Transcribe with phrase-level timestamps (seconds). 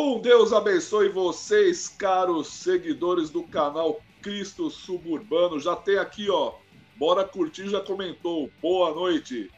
[0.00, 5.58] Um Deus abençoe vocês, caros seguidores do canal Cristo Suburbano.
[5.58, 6.54] Já tem aqui, ó.
[6.96, 8.48] Bora curtir, já comentou.
[8.62, 9.50] Boa noite.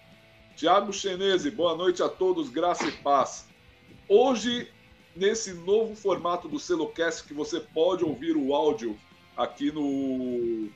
[0.56, 3.50] Tiago Chenese, boa noite a todos, graça e paz.
[4.08, 4.66] Hoje,
[5.14, 8.98] nesse novo formato do Celocast, que você pode ouvir o áudio
[9.36, 10.70] aqui no.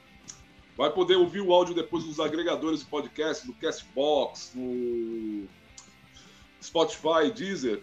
[0.76, 5.48] Vai poder ouvir o áudio depois nos agregadores de podcast, no Castbox, no
[6.62, 7.82] Spotify, Deezer.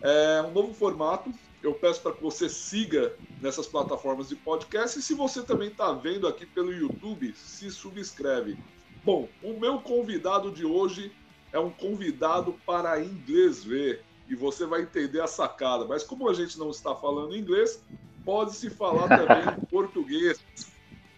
[0.00, 1.32] É um novo formato.
[1.62, 4.98] Eu peço para que você siga nessas plataformas de podcast.
[4.98, 8.56] E se você também está vendo aqui pelo YouTube, se subscreve.
[9.04, 11.12] Bom, o meu convidado de hoje
[11.52, 14.04] é um convidado para inglês ver.
[14.28, 15.84] E você vai entender a sacada.
[15.84, 17.82] Mas como a gente não está falando inglês,
[18.24, 20.38] pode-se falar também em português.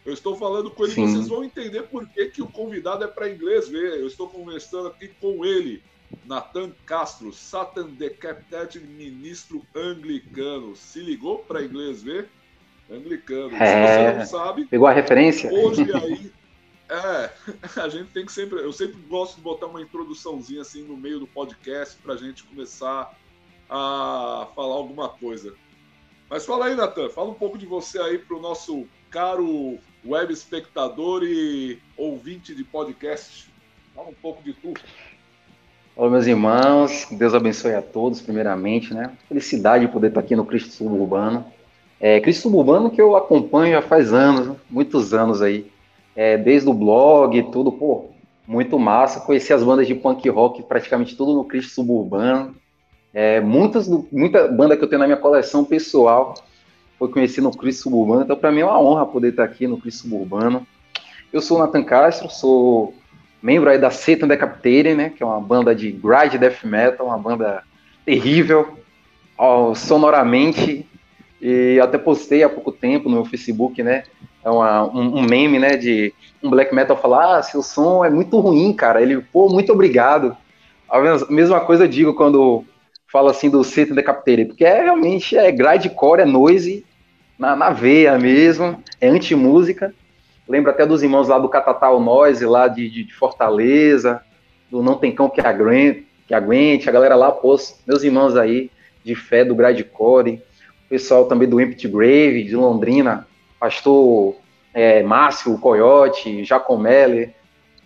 [0.05, 1.07] Eu estou falando com ele, Sim.
[1.07, 4.01] vocês vão entender por que, que o convidado é para inglês ver.
[4.01, 5.83] Eu estou conversando aqui com ele,
[6.25, 10.77] Nathan Castro, Satan Decapitated Ministro Anglicano.
[10.77, 12.29] Se ligou para inglês ver?
[12.91, 13.55] Anglicano.
[13.57, 14.67] É, Se você não sabe.
[14.67, 15.53] Pegou a referência?
[15.53, 16.33] Hoje aí.
[16.93, 17.31] É,
[17.81, 18.59] a gente tem que sempre.
[18.59, 22.43] Eu sempre gosto de botar uma introduçãozinha assim no meio do podcast para a gente
[22.43, 23.17] começar
[23.69, 25.55] a falar alguma coisa.
[26.29, 30.33] Mas fala aí, Natan, fala um pouco de você aí para o nosso caro web
[30.33, 33.49] espectador e ouvinte de podcast.
[33.95, 34.75] Fala um pouco de tu.
[35.97, 39.11] Olá, meus irmãos, Deus abençoe a todos, primeiramente, né?
[39.29, 41.45] Felicidade de poder estar aqui no Cristo Suburbano.
[42.01, 45.67] É, Cristo Suburbano que eu acompanho já faz anos, muitos anos aí.
[46.15, 48.07] É, desde o blog e tudo, pô,
[48.47, 49.21] muito massa.
[49.21, 52.55] Conheci as bandas de punk rock, praticamente tudo no Cristo Suburbano.
[53.13, 56.35] É, muitas, muita banda que eu tenho na minha coleção pessoal
[56.99, 59.79] foi conhecido no Cristo Suburbano, então para mim é uma honra poder estar aqui no
[59.79, 60.65] Cristo Suburbano.
[61.33, 62.95] Eu sou o Nathan Castro, sou
[63.43, 67.19] membro aí da Satan Decapitated, né, que é uma banda de grind death metal, uma
[67.19, 67.63] banda
[68.05, 68.79] terrível,
[69.37, 70.87] ó, sonoramente,
[71.41, 74.05] e até postei há pouco tempo no meu Facebook, né,
[74.45, 78.11] é uma, um, um, meme, né, de um black metal falar, ah, seu som é
[78.11, 80.37] muito ruim, cara, ele, pô, muito obrigado.
[80.89, 80.99] A
[81.31, 82.65] mesma coisa eu digo quando
[83.07, 86.85] falo assim do Satan Decapitated, porque é realmente é grindcore, é noise,
[87.39, 89.95] na, na veia mesmo, é anti-música,
[90.51, 94.21] Lembro até dos irmãos lá do Catatal Noise, lá de, de, de, Fortaleza,
[94.69, 97.57] do Não Tem Cão que aguente, que aguente, a galera lá, pô,
[97.87, 98.69] meus irmãos aí
[99.05, 100.43] de fé do Gradcore,
[100.87, 103.29] o pessoal também do Empty Grave, de Londrina,
[103.61, 104.35] pastor
[104.75, 107.33] é, Márcio, Coyote, Jacomelli,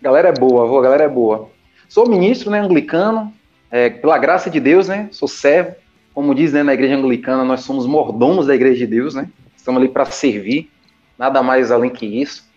[0.01, 1.49] galera é boa, a galera é boa.
[1.87, 3.31] Sou ministro, né, anglicano,
[3.69, 5.75] é, pela graça de Deus, né, sou servo,
[6.15, 9.79] como diz né, na igreja anglicana, nós somos mordomos da igreja de Deus, né, estamos
[9.79, 10.71] ali para servir,
[11.15, 12.54] nada mais além que isso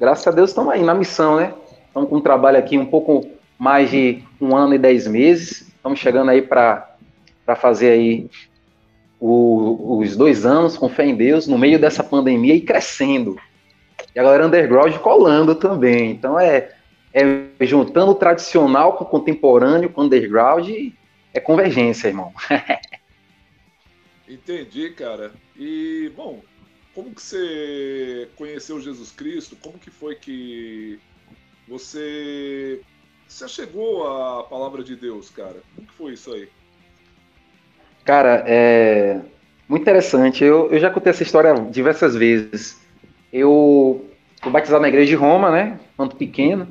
[0.00, 1.52] graças a Deus estamos aí na missão, né?
[1.86, 3.28] Estamos com um trabalho aqui um pouco
[3.58, 5.68] mais de um ano e dez meses.
[5.68, 6.96] Estamos chegando aí para
[7.56, 8.30] fazer aí
[9.20, 13.36] o, os dois anos com fé em Deus, no meio dessa pandemia e crescendo.
[14.14, 16.10] E a galera underground colando também.
[16.12, 16.70] Então é,
[17.12, 17.24] é
[17.60, 20.70] juntando o tradicional com o contemporâneo, com o underground,
[21.34, 22.32] é convergência, irmão.
[24.26, 25.32] Entendi, cara.
[25.58, 26.40] E, bom,
[26.94, 29.56] como que você conheceu Jesus Cristo?
[29.56, 30.98] Como que foi que
[31.68, 32.80] você
[33.28, 35.56] você chegou à palavra de Deus, cara?
[35.74, 36.48] Como que foi isso aí?
[38.04, 39.20] Cara, é
[39.68, 40.42] muito interessante.
[40.42, 42.80] Eu, eu já contei essa história diversas vezes.
[43.32, 44.04] Eu
[44.42, 45.78] fui batizado na igreja de Roma, né?
[45.96, 46.66] Quando pequeno.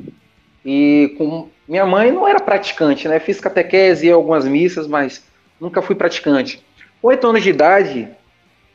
[0.65, 3.19] E com minha mãe não era praticante, né?
[3.19, 5.23] Fiz catequese e algumas missas, mas
[5.61, 6.61] nunca fui praticante.
[7.01, 8.09] Oito anos de idade,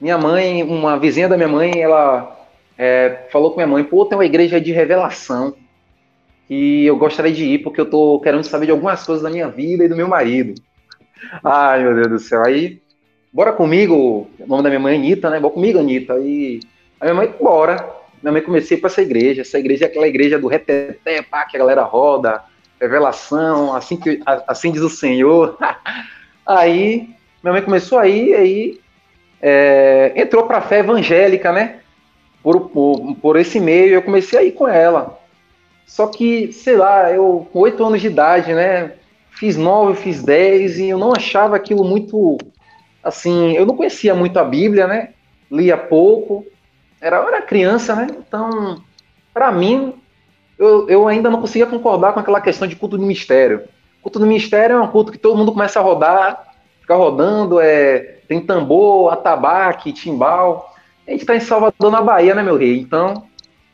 [0.05, 4.19] minha mãe, uma vizinha da minha mãe, ela é, falou com minha mãe, pô, tem
[4.19, 5.55] uma igreja de revelação
[6.49, 9.49] e eu gostaria de ir porque eu tô querendo saber de algumas coisas da minha
[9.49, 10.61] vida e do meu marido.
[11.43, 12.45] Ai, meu Deus do céu.
[12.45, 12.83] Aí,
[13.33, 15.41] bora comigo, o nome da minha mãe é Anitta, né?
[15.41, 16.13] Bora comigo, Anitta.
[16.13, 16.61] Aí,
[17.01, 17.89] a minha mãe, bora.
[18.23, 19.41] Minha mãe comecei para essa igreja.
[19.41, 22.43] Essa igreja é aquela igreja do reteté, pá, que a galera roda,
[22.79, 25.57] revelação, assim, que, assim diz o Senhor.
[26.45, 27.09] aí,
[27.43, 28.84] minha mãe começou aí, aí
[29.47, 31.81] é, entrou para a fé evangélica, né?
[32.43, 35.21] Por, por, por esse meio, eu comecei a ir com ela.
[35.87, 38.93] Só que, sei lá, eu com oito anos de idade, né?
[39.33, 42.39] Fiz nove, fiz dez e eu não achava aquilo muito.
[43.03, 45.11] Assim, eu não conhecia muito a Bíblia, né?
[45.51, 46.47] Lia pouco.
[46.99, 48.07] Era, eu era criança, né?
[48.27, 48.83] Então,
[49.35, 49.93] para mim,
[50.59, 53.65] eu, eu ainda não conseguia concordar com aquela questão de culto do mistério.
[54.01, 56.54] Culto do mistério é um culto que todo mundo começa a rodar,
[56.85, 60.75] fica rodando, é, tem tambor, atabaque, timbal.
[61.09, 62.79] A gente está em Salvador, na Bahia, né, meu rei?
[62.79, 63.27] Então,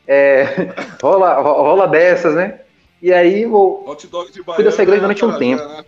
[0.07, 0.73] é,
[1.03, 2.61] rola, rola dessas, né?
[3.01, 3.83] E aí, vou.
[3.85, 4.11] Hot de
[4.43, 5.61] Bahia, fui dessa igreja durante um tempo.
[5.61, 5.83] Né?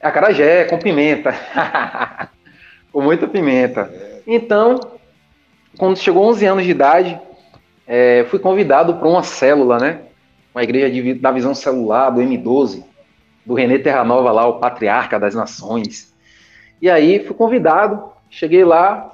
[0.00, 1.34] Acarajé, com pimenta.
[2.92, 3.90] Com muita pimenta.
[3.90, 4.20] É.
[4.26, 4.78] Então,
[5.78, 7.18] quando chegou 11 anos de idade,
[7.86, 10.02] é, fui convidado para uma célula, né?
[10.54, 12.84] Uma igreja de, da visão celular, do M12,
[13.44, 16.12] do René Terranova lá, o patriarca das nações.
[16.80, 19.12] E aí fui convidado, cheguei lá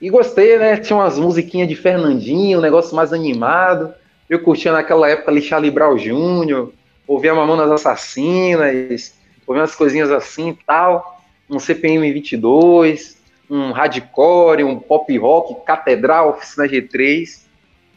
[0.00, 0.76] e gostei, né?
[0.76, 3.92] Tinha umas musiquinhas de Fernandinho, um negócio mais animado.
[4.28, 6.68] Eu curtia naquela época ali Charlie Brown Jr.,
[7.06, 9.14] ouvia Mamonas Assassinas,
[9.46, 13.16] ouvia umas coisinhas assim tal, um CPM 22,
[13.50, 17.42] um hardcore, um pop rock, catedral, oficina G3.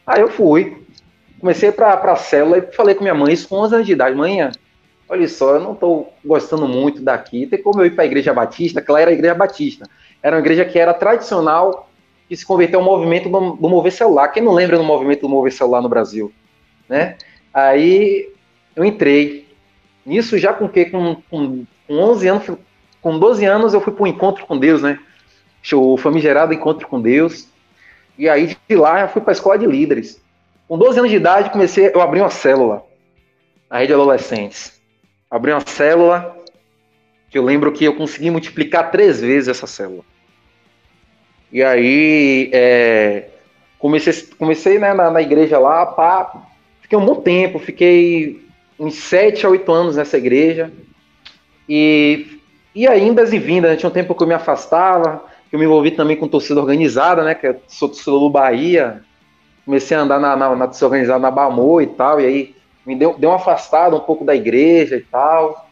[0.07, 0.77] Aí eu fui,
[1.39, 4.15] comecei para a célula e falei com minha mãe, isso com 11 anos de idade,
[4.15, 4.51] manhã,
[5.11, 8.33] olha só, eu não estou gostando muito daqui, tem como eu ir para a igreja
[8.33, 9.85] batista, que lá era a igreja batista,
[10.23, 11.89] era uma igreja que era tradicional,
[12.29, 15.29] que se converteu ao movimento do, do mover celular, quem não lembra do movimento do
[15.29, 16.31] mover celular no Brasil,
[16.87, 17.17] né?
[17.53, 18.29] Aí
[18.73, 19.49] eu entrei,
[20.05, 22.57] nisso já com que com, com, com 11 anos,
[23.01, 24.97] com 12 anos eu fui para um encontro com Deus, né?
[25.73, 27.47] o famigerado encontro com Deus.
[28.17, 30.21] E aí de lá eu fui para a escola de líderes.
[30.67, 32.83] Com 12 anos de idade comecei, eu abri uma célula
[33.69, 34.80] na rede de adolescentes.
[35.31, 36.37] Abri uma célula
[37.29, 40.03] que eu lembro que eu consegui multiplicar três vezes essa célula.
[41.49, 43.29] E aí é,
[43.79, 46.43] comecei, comecei né, na, na, igreja lá, pá,
[46.81, 48.45] fiquei um bom tempo, fiquei
[48.77, 50.69] uns sete a oito anos nessa igreja.
[51.67, 52.39] E,
[52.75, 55.91] e ainda e vindas, né, tinha um tempo que eu me afastava, eu me envolvi
[55.91, 57.35] também com torcida organizada, né?
[57.35, 59.03] Que eu sou torcedor do Bahia.
[59.65, 62.55] Comecei a andar na, na, na torcida organizada na Bamô e tal, e aí
[62.85, 65.69] me deu, deu uma afastada um pouco da igreja e tal.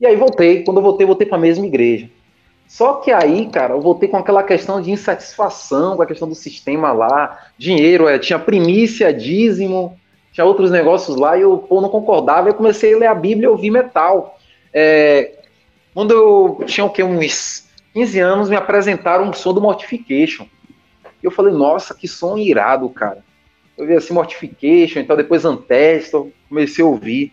[0.00, 0.64] E aí voltei.
[0.64, 2.08] Quando eu voltei, voltei para a mesma igreja.
[2.66, 6.34] Só que aí, cara, eu voltei com aquela questão de insatisfação com a questão do
[6.34, 7.38] sistema lá.
[7.58, 9.98] Dinheiro, é, tinha primícia, dízimo,
[10.32, 12.48] tinha outros negócios lá e eu pô, não concordava.
[12.48, 14.38] Eu comecei a ler a Bíblia e ouvir metal.
[14.72, 15.38] É,
[15.92, 20.46] quando eu tinha o que, uns 15 anos me apresentaram um som do Mortification.
[21.22, 23.24] E eu falei, nossa, que som irado, cara.
[23.78, 27.32] Eu vi assim Mortification, então depois Ancestor, comecei a ouvir.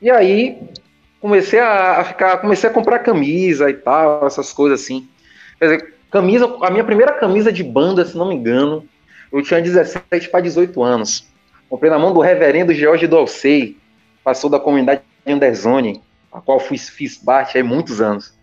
[0.00, 0.58] E aí
[1.18, 5.08] comecei a ficar, comecei a comprar camisa e tal, essas coisas assim.
[5.58, 8.86] Quer dizer, camisa, a minha primeira camisa de banda, se não me engano,
[9.32, 11.26] eu tinha 17 para 18 anos.
[11.70, 13.78] Comprei na mão do reverendo George Dolcey,
[14.22, 18.34] passou da comunidade de Anderzone, a qual fui, fiz parte há muitos anos.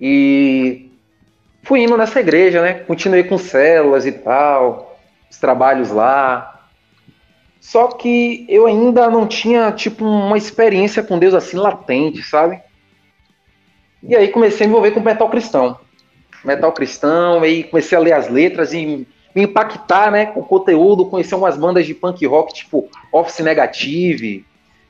[0.00, 0.90] E
[1.62, 2.74] fui indo nessa igreja, né?
[2.74, 4.98] Continuei com células e tal,
[5.30, 6.55] os trabalhos lá.
[7.66, 12.60] Só que eu ainda não tinha, tipo, uma experiência com Deus assim latente, sabe?
[14.00, 15.76] E aí comecei a me envolver com metal cristão.
[16.44, 19.04] Metal cristão, aí comecei a ler as letras e
[19.34, 24.46] me impactar, né, com o conteúdo, conhecer umas bandas de punk rock, tipo Office Negative,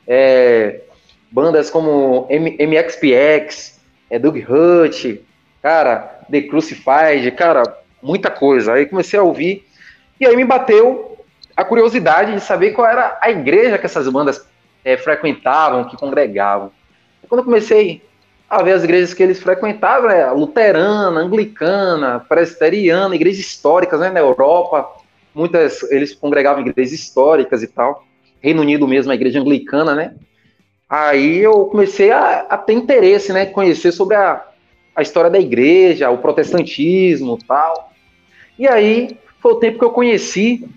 [0.06, 0.82] é,
[1.30, 3.80] bandas como M MXPX,
[4.10, 5.24] é Doug Hutt,
[5.62, 7.62] cara, The Crucified, cara,
[8.02, 8.74] muita coisa.
[8.74, 9.66] Aí comecei a ouvir
[10.20, 11.15] e aí me bateu
[11.56, 14.46] a curiosidade de saber qual era a igreja que essas bandas
[14.84, 16.70] é, frequentavam, que congregavam.
[17.28, 18.02] Quando eu comecei
[18.48, 24.20] a ver as igrejas que eles frequentavam, é luterana, anglicana, presbiteriana, igrejas históricas né, na
[24.20, 24.88] Europa,
[25.34, 28.04] muitas eles congregavam em igrejas históricas e tal.
[28.40, 30.14] Reino Unido mesmo, a igreja anglicana, né?
[30.88, 33.46] Aí eu comecei a, a ter interesse, né?
[33.46, 34.44] Conhecer sobre a,
[34.94, 37.90] a história da igreja, o protestantismo tal.
[38.56, 40.68] E aí foi o tempo que eu conheci,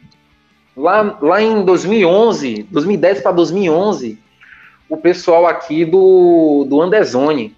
[0.76, 4.20] lá, lá em 2011, 2010 para 2011,
[4.88, 7.56] o pessoal aqui do, do Andezone,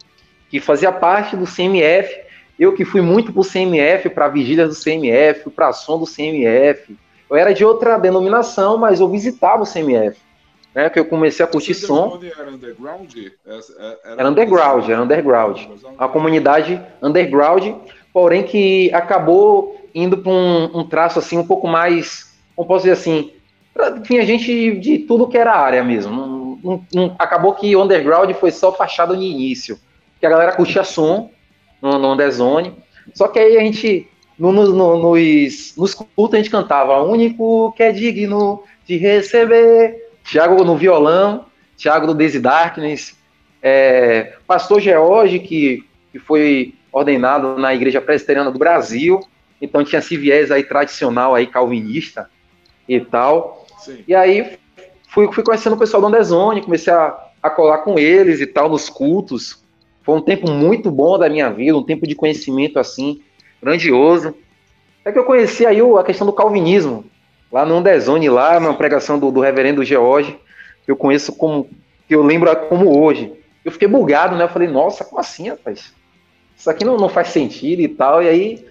[0.50, 2.20] que fazia parte do CMF.
[2.60, 6.96] Eu que fui muito para o CMF, para vigílias do CMF, para som do CMF.
[7.30, 10.20] Eu era de outra denominação, mas eu visitava o CMF
[10.74, 12.20] né, que eu comecei a curtir som.
[12.38, 13.14] Era underground?
[13.46, 15.62] Era, era underground, era underground.
[15.98, 17.76] A comunidade underground,
[18.14, 22.31] porém que acabou indo para um, um, traço assim um pouco mais,
[22.62, 23.32] como posso dizer assim,
[24.04, 26.60] tinha gente de tudo que era área mesmo.
[27.18, 29.80] Acabou que underground foi só fachada no início,
[30.20, 31.32] que a galera curtia som
[31.82, 32.76] no, no Underzone.
[33.16, 37.72] Só que aí a gente, no, no, no, nos, nos cultos, a gente cantava: único
[37.74, 41.46] que é digno de receber Thiago no violão,
[41.78, 43.18] Thiago do Daisy Darkness,
[43.62, 49.20] é, Pastor George, que, que foi ordenado na Igreja Presbiteriana do Brasil,
[49.60, 52.30] então tinha esse viés aí tradicional aí calvinista
[52.96, 53.66] e tal.
[53.80, 54.04] Sim.
[54.08, 54.58] E aí
[55.10, 58.70] fui, fui conhecendo o pessoal do Andezone, comecei a, a colar com eles e tal
[58.70, 59.62] nos cultos.
[60.04, 63.22] Foi um tempo muito bom da minha vida, um tempo de conhecimento assim
[63.62, 64.36] grandioso.
[65.06, 67.06] É que eu conheci aí a questão do calvinismo,
[67.52, 70.38] lá no Underzone, lá na pregação do, do reverendo George,
[70.86, 71.68] que eu conheço como,
[72.08, 73.34] que eu lembro como hoje.
[73.64, 74.44] Eu fiquei bugado, né?
[74.44, 75.94] Eu falei, nossa, como assim, rapaz?
[76.62, 78.22] isso aqui não, não faz sentido e tal.
[78.22, 78.68] E aí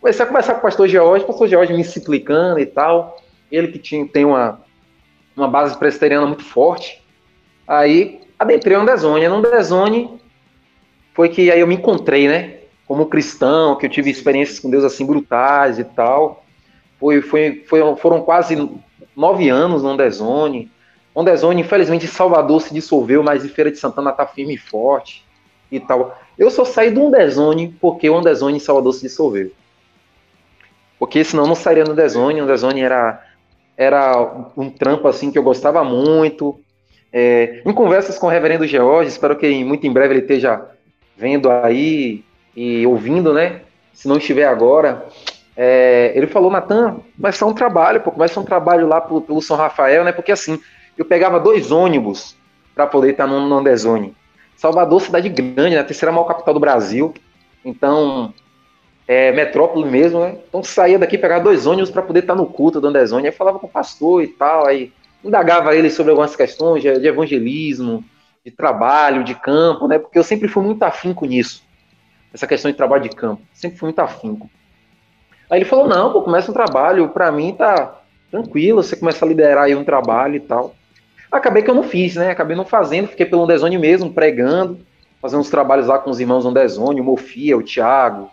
[0.00, 3.18] comecei a conversar com o pastor George, o pastor George me explicando e tal.
[3.54, 4.60] Ele que tinha, tem uma,
[5.36, 7.02] uma base presbiteriana muito forte.
[7.66, 9.28] Aí adentrei no Dezone.
[9.28, 10.20] No Dezone
[11.12, 12.58] foi que aí eu me encontrei, né?
[12.86, 16.44] Como cristão, que eu tive experiências com Deus assim brutais e tal.
[16.98, 18.56] Foi, foi, foi, foram quase
[19.16, 20.70] nove anos no Dezone.
[21.14, 24.58] O Dezone, infelizmente, em Salvador se dissolveu, mas em Feira de Santana tá firme e
[24.58, 25.24] forte
[25.70, 26.18] e tal.
[26.36, 29.52] Eu só saí do Ondezone porque o Ondezone em Salvador se dissolveu.
[30.98, 32.40] Porque senão eu não sairia no Ondezone.
[32.40, 33.22] O Ondezone era,
[33.76, 36.58] era um trampo assim que eu gostava muito.
[37.12, 40.68] É, em conversas com o reverendo George, espero que muito em breve ele esteja
[41.16, 42.24] vendo aí
[42.56, 43.60] e ouvindo, né?
[43.92, 45.06] Se não estiver agora,
[45.56, 47.00] é, ele falou, Natan,
[47.32, 50.12] ser um trabalho, pô, ser um trabalho lá pelo, pelo São Rafael, né?
[50.12, 50.60] Porque assim,
[50.98, 52.36] eu pegava dois ônibus
[52.74, 54.14] para poder estar no, no Andezone.
[54.56, 55.80] Salvador, cidade grande, né?
[55.80, 57.14] A terceira maior capital do Brasil.
[57.64, 58.34] Então,
[59.06, 60.38] é metrópole mesmo, né?
[60.48, 63.26] Então saía daqui, pegava dois ônibus para poder estar no culto do Andezone.
[63.26, 64.92] Aí falava com o pastor e tal, aí
[65.22, 68.04] indagava ele sobre algumas questões de, de evangelismo,
[68.44, 69.98] de trabalho, de campo, né?
[69.98, 71.62] Porque eu sempre fui muito afinco nisso.
[72.32, 73.42] Essa questão de trabalho de campo.
[73.52, 74.50] Sempre fui muito afinco.
[75.50, 79.28] Aí ele falou: não, pô, começa um trabalho, para mim tá tranquilo, você começa a
[79.28, 80.74] liderar aí um trabalho e tal.
[81.30, 82.30] Acabei que eu não fiz, né?
[82.30, 84.78] Acabei não fazendo, fiquei pelo Ondezone mesmo, pregando,
[85.20, 88.30] fazendo uns trabalhos lá com os irmãos Ondezone, o Mofia, o Thiago,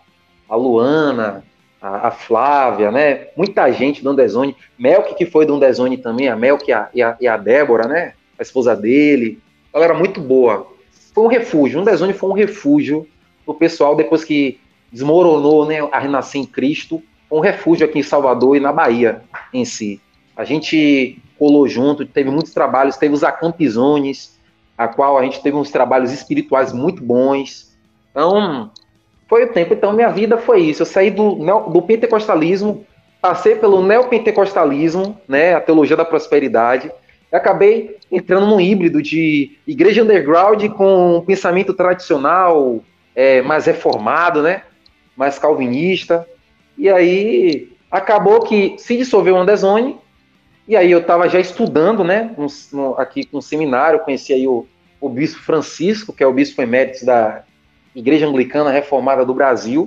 [0.52, 1.42] a Luana,
[1.80, 3.28] a, a, Flávia, né?
[3.34, 4.54] Muita gente do Ondezone.
[4.78, 7.88] Melk, que foi do Ondezone também, a Melk e a, e a, e a Débora,
[7.88, 8.12] né?
[8.38, 9.40] A esposa dele.
[9.72, 10.66] Galera muito boa.
[11.14, 11.78] Foi um refúgio.
[11.78, 13.08] O Ondezone foi um refúgio
[13.46, 14.60] pro pessoal depois que
[14.92, 19.22] desmoronou né, a renascer em Cristo, um refúgio aqui em Salvador e na Bahia
[19.54, 20.02] em si.
[20.36, 24.38] A gente colou junto, teve muitos trabalhos, teve os acampizones,
[24.76, 27.74] a qual a gente teve uns trabalhos espirituais muito bons.
[28.10, 28.70] Então,
[29.32, 29.72] foi o tempo.
[29.72, 30.82] Então, minha vida foi isso.
[30.82, 31.36] Eu saí do,
[31.70, 32.84] do pentecostalismo,
[33.18, 36.92] passei pelo neopentecostalismo, né, a teologia da prosperidade,
[37.32, 42.80] e acabei entrando num híbrido de igreja underground com um pensamento tradicional,
[43.16, 44.64] é, mais reformado, né?
[45.16, 46.28] mais calvinista.
[46.76, 49.96] E aí acabou que se dissolveu o Andezone,
[50.68, 52.36] e aí eu estava já estudando, né,
[52.98, 54.66] aqui com um seminário, conheci aí o,
[55.00, 57.44] o bispo Francisco, que é o bispo emérito da
[57.94, 59.86] Igreja Anglicana Reformada do Brasil.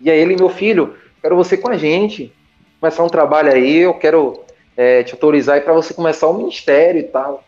[0.00, 2.32] E aí ele, meu filho, quero você com a gente,
[2.80, 4.40] começar um trabalho aí, eu quero
[4.76, 7.44] é, te autorizar aí para você começar o ministério e tal.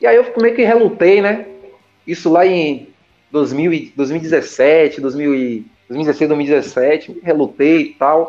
[0.00, 1.46] E aí eu meio que relutei, né?
[2.06, 2.88] Isso lá em
[3.30, 8.28] 2000, 2017, 2000 2016, 2017, relutei e tal.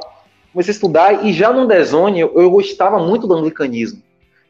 [0.51, 4.01] Comecei a estudar e já no Dezone eu, eu gostava muito do anglicanismo.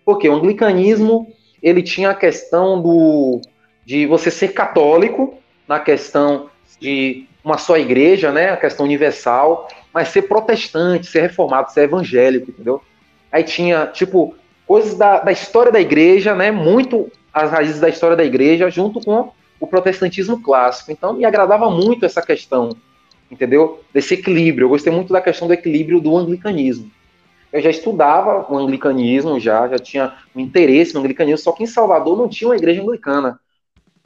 [0.03, 1.27] Porque o anglicanismo,
[1.61, 3.41] ele tinha a questão do
[3.85, 5.37] de você ser católico,
[5.67, 11.71] na questão de uma só igreja, né, a questão universal, mas ser protestante, ser reformado,
[11.71, 12.81] ser evangélico, entendeu?
[13.31, 18.15] Aí tinha, tipo, coisas da, da história da igreja, né, muito as raízes da história
[18.15, 20.91] da igreja, junto com o protestantismo clássico.
[20.91, 22.75] Então, me agradava muito essa questão
[23.33, 23.81] entendeu?
[23.93, 24.65] Desse equilíbrio.
[24.65, 26.89] Eu gostei muito da questão do equilíbrio do anglicanismo.
[27.51, 31.67] Eu já estudava o anglicanismo, já, já tinha um interesse no anglicanismo, só que em
[31.67, 33.39] Salvador não tinha uma igreja anglicana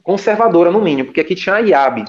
[0.08, 2.06] conservadora, no mínimo, porque aqui tinha a IAB,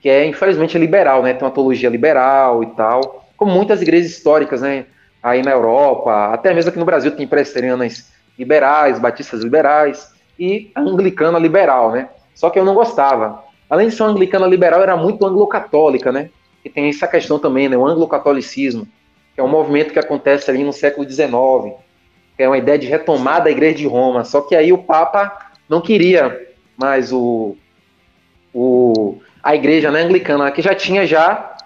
[0.00, 1.34] que é, infelizmente, liberal, né?
[1.34, 4.86] Tem uma teologia liberal e tal, como muitas igrejas históricas, né?
[5.22, 10.80] Aí na Europa, até mesmo aqui no Brasil tem presbiterianas liberais, batistas liberais e a
[10.80, 12.08] anglicana liberal, né?
[12.34, 16.30] Só que eu não gostava além de ser uma anglicana liberal, era muito anglo-católica, né?
[16.64, 17.76] E tem essa questão também, né?
[17.76, 18.88] O anglo-catolicismo,
[19.34, 21.76] que é um movimento que acontece ali no século XIX,
[22.34, 24.24] que é uma ideia de retomar da Igreja de Roma.
[24.24, 26.49] Só que aí o Papa não queria
[26.80, 27.56] mais o,
[28.54, 31.56] o a Igreja né, anglicana, que já tinha já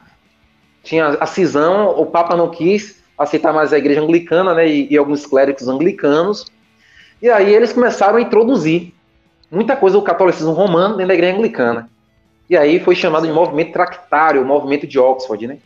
[0.82, 4.68] tinha a cisão, o Papa não quis aceitar mais a Igreja anglicana, né?
[4.68, 6.44] E, e alguns clérigos anglicanos.
[7.22, 8.92] E aí eles começaram a introduzir
[9.50, 11.88] muita coisa do catolicismo romano dentro da igreja anglicana.
[12.50, 15.58] E aí foi chamado de movimento tractário, o movimento de Oxford, né?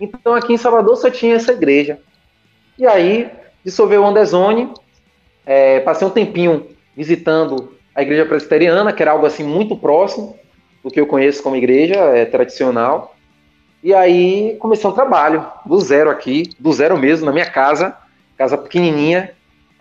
[0.00, 2.00] Então aqui em Salvador só tinha essa igreja.
[2.76, 3.30] E aí
[3.64, 4.72] dissolveu o Andezone,
[5.44, 10.38] é, passei um tempinho visitando a igreja presbiteriana, que era algo assim muito próximo
[10.84, 13.16] do que eu conheço como igreja é, tradicional.
[13.82, 17.96] E aí comecei um trabalho do zero aqui, do zero mesmo, na minha casa,
[18.36, 19.32] casa pequenininha.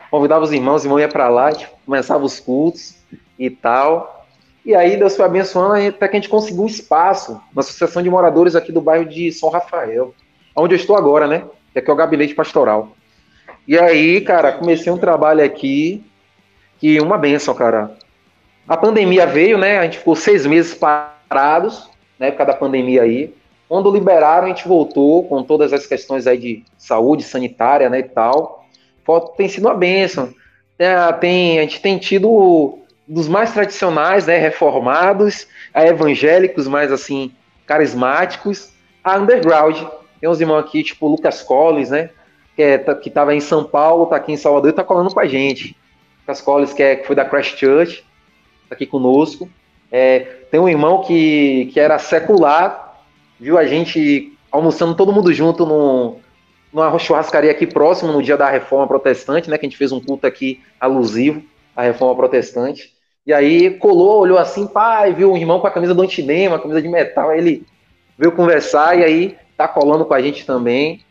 [0.09, 1.51] Convidava os irmãos, os irmãos iam para lá,
[1.85, 2.95] começava os cultos
[3.37, 4.25] e tal.
[4.65, 8.09] E aí Deus foi abençoando até que a gente conseguiu um espaço na Associação de
[8.09, 10.15] Moradores aqui do bairro de São Rafael,
[10.55, 11.43] onde eu estou agora, né?
[11.73, 12.95] Que aqui é o gabinete pastoral.
[13.67, 16.01] E aí, cara, comecei um trabalho aqui
[16.79, 17.97] que uma benção, cara.
[18.67, 19.77] A pandemia veio, né?
[19.77, 21.89] A gente ficou seis meses parados.
[22.19, 23.33] na época da pandemia aí.
[23.67, 28.03] Quando liberaram, a gente voltou com todas as questões aí de saúde sanitária, né, e
[28.03, 28.65] tal.
[29.35, 30.33] Tem sido uma bênção.
[30.77, 37.31] É, tem, a gente tem tido dos mais tradicionais, né, reformados, a evangélicos mais assim
[37.65, 38.71] carismáticos,
[39.03, 39.77] a underground.
[40.19, 42.09] Tem uns irmãos aqui, tipo Lucas Collins, né,
[42.55, 45.19] que, é, tá, que em São Paulo, tá aqui em Salvador e tá colando com
[45.19, 45.75] a gente.
[46.21, 48.03] Lucas Collins, que, é, que foi da Crash Church,
[48.69, 49.49] aqui conosco.
[49.91, 50.19] É,
[50.51, 53.01] tem um irmão que, que era secular,
[53.39, 56.17] viu a gente almoçando todo mundo junto no,
[56.73, 59.99] numa churrascaria aqui próximo, no dia da Reforma Protestante, né, que a gente fez um
[59.99, 61.43] culto aqui alusivo
[61.75, 62.93] à Reforma Protestante.
[63.25, 66.81] E aí colou, olhou assim, pai, viu um irmão com a camisa do Antinema, camisa
[66.81, 67.65] de metal, aí ele
[68.17, 71.01] veio conversar e aí tá colando com a gente também.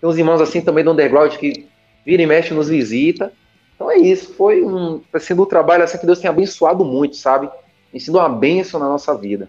[0.00, 1.66] Tem uns irmãos assim também do underground que
[2.06, 3.32] vira e mexe nos visita.
[3.78, 7.48] Então é isso, foi um, sendo um trabalho assim que Deus tem abençoado muito, sabe?
[7.92, 9.48] Tem sido uma bênção na nossa vida.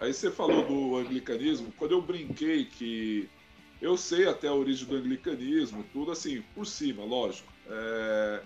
[0.00, 3.28] Aí você falou do anglicanismo, quando eu brinquei que
[3.80, 7.52] eu sei até a origem do anglicanismo, tudo assim, por cima, lógico.
[7.68, 8.40] É,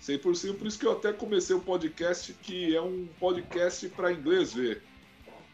[0.00, 3.86] sei por cima, por isso que eu até comecei um podcast que é um podcast
[3.90, 4.82] para inglês ver.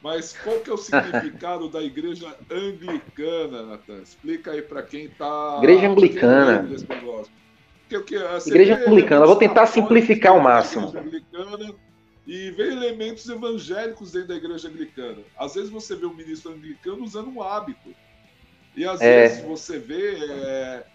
[0.01, 4.03] Mas qual que é o significado da igreja anglicana, Natan?
[4.03, 5.57] Explica aí para quem está.
[5.59, 6.69] Igreja anglicana.
[7.89, 8.17] Porque,
[8.47, 10.93] igreja anglicana, vou tentar simplificar ao máximo.
[12.27, 15.23] E vê elementos evangélicos dentro da igreja anglicana.
[15.39, 17.95] Às vezes você vê um ministro anglicano usando um hábito.
[18.77, 19.23] E às é.
[19.23, 20.87] vezes você vê é,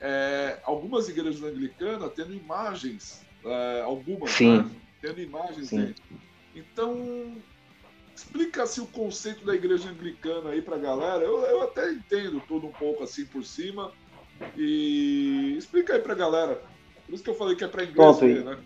[0.00, 4.58] é, algumas igrejas anglicanas tendo imagens, é, algumas, Sim.
[4.58, 4.70] Né?
[5.02, 5.86] tendo imagens Sim.
[5.86, 6.02] dentro.
[6.54, 7.36] Então,
[8.14, 11.24] explica-se o conceito da igreja anglicana aí pra galera.
[11.24, 13.92] Eu, eu até entendo tudo um pouco assim por cima.
[14.56, 16.60] E explica aí pra galera.
[17.06, 18.56] Por isso que eu falei que é pra inglês ver, né?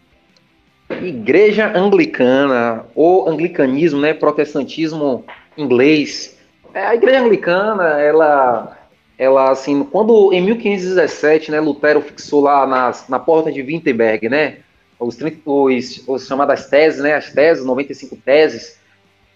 [1.02, 5.24] Igreja anglicana, ou anglicanismo, né, protestantismo
[5.56, 6.36] inglês.
[6.74, 8.76] É, a igreja anglicana, ela,
[9.16, 14.58] ela assim, quando em 1517, né, Lutero fixou lá nas, na porta de Wittenberg, né,
[14.99, 15.16] os,
[15.47, 18.80] os, os chamadas teses, né, as teses, 95 teses,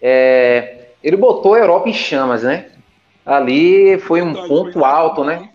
[0.01, 2.65] é, ele botou a Europa em chamas, né?
[3.25, 5.49] Ali foi um ponto alto, né?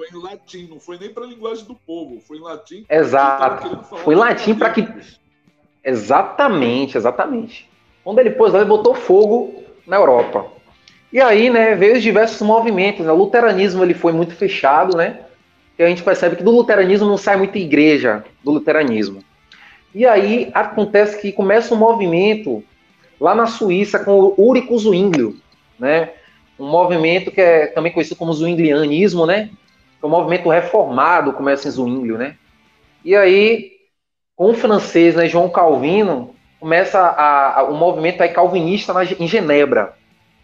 [0.00, 2.86] Foi em latim, não foi nem para a linguagem do povo, foi em latim.
[2.88, 3.84] Exato.
[3.98, 4.88] Foi em latim para que.
[5.84, 7.68] Exatamente, exatamente.
[8.02, 10.50] Quando ele pôs lá, ele botou fogo na Europa.
[11.12, 13.04] E aí, né, veio os diversos movimentos.
[13.04, 13.12] Né?
[13.12, 15.20] O luteranismo ele foi muito fechado, né?
[15.78, 19.22] E a gente percebe que do luteranismo não sai muita igreja do luteranismo.
[19.94, 22.64] E aí acontece que começa um movimento
[23.20, 25.36] lá na Suíça com o Ulrich Zwinglio,
[25.78, 26.12] né?
[26.58, 29.50] Um movimento que é também conhecido como Zwinglianismo, né?
[30.02, 32.36] É um movimento reformado, começa em Zwinglio, né?
[33.04, 33.72] E aí,
[34.34, 39.26] com o francês, né, João Calvino, começa a, a, o movimento aí calvinista na, em
[39.26, 39.94] Genebra.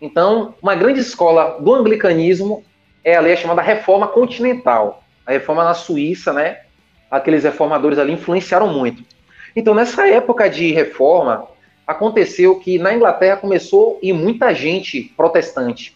[0.00, 2.62] Então, uma grande escola do anglicanismo
[3.02, 5.02] é a lei chamada Reforma Continental.
[5.24, 6.60] A reforma na Suíça, né?
[7.10, 9.02] Aqueles reformadores ali influenciaram muito.
[9.54, 11.48] Então, nessa época de reforma,
[11.86, 15.95] aconteceu que na Inglaterra começou e muita gente protestante.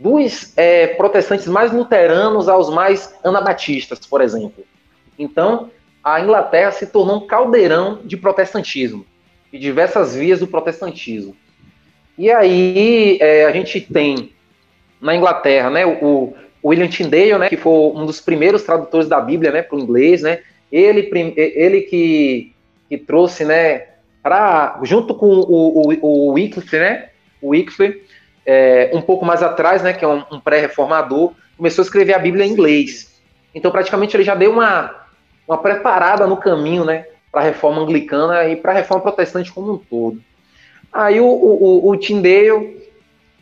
[0.00, 4.64] Dos é, protestantes mais luteranos aos mais anabatistas, por exemplo.
[5.18, 5.70] Então,
[6.02, 9.04] a Inglaterra se tornou um caldeirão de protestantismo,
[9.52, 11.36] de diversas vias do protestantismo.
[12.16, 14.32] E aí é, a gente tem
[15.00, 19.20] na Inglaterra, né, o, o William Tyndale, né, que foi um dos primeiros tradutores da
[19.20, 20.40] Bíblia, né, para o inglês, né,
[20.72, 22.54] ele, ele que,
[22.88, 23.90] que trouxe, né,
[24.22, 27.08] para junto com o, o, o Wycliffe, né?
[27.40, 28.02] O Wycliffe,
[28.44, 29.92] é, um pouco mais atrás, né?
[29.92, 33.20] Que é um, um pré-reformador, começou a escrever a Bíblia em inglês.
[33.54, 34.94] Então, praticamente, ele já deu uma,
[35.46, 37.06] uma preparada no caminho, né?
[37.30, 40.20] Para a reforma anglicana e para a reforma protestante como um todo.
[40.92, 42.88] Aí o, o, o Tyndale,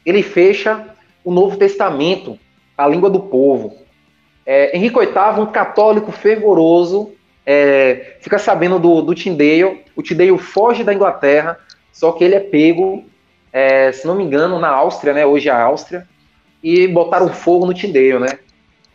[0.05, 0.85] ele fecha
[1.25, 2.39] o Novo Testamento,
[2.77, 3.77] a língua do povo.
[4.45, 7.13] É, Henrique VIII, um católico fervoroso,
[7.45, 11.59] é, fica sabendo do, do Tyndale, o Tyndale foge da Inglaterra,
[11.93, 13.05] só que ele é pego,
[13.59, 16.07] é, se não me engano, na Áustria, né, hoje é a Áustria,
[16.63, 18.39] e botaram fogo no Tyndale, né,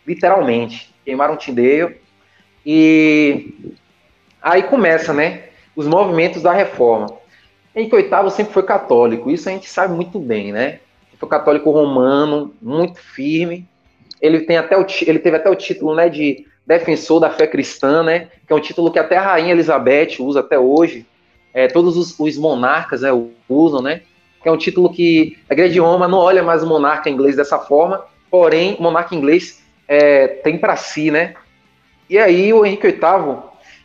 [0.06, 1.96] literalmente, queimaram o Tyndale,
[2.64, 3.54] e
[4.40, 5.44] aí começa, né,
[5.76, 7.06] os movimentos da reforma.
[7.76, 10.80] Henrique VIII sempre foi católico, isso a gente sabe muito bem, né,
[11.18, 13.68] foi católico romano, muito firme,
[14.20, 18.02] ele, tem até o, ele teve até o título, né, de defensor da fé cristã,
[18.02, 18.28] né?
[18.46, 21.06] Que é um título que até a rainha Elizabeth usa até hoje.
[21.52, 23.10] É, todos os, os, monarcas né,
[23.48, 24.00] usam, né?
[24.44, 27.34] Que é um título que a igreja de Roma não olha mais o monarca inglês
[27.34, 31.32] dessa forma, porém o monarca inglês é, tem para si, né?
[32.10, 33.38] E aí o Henrique VIII,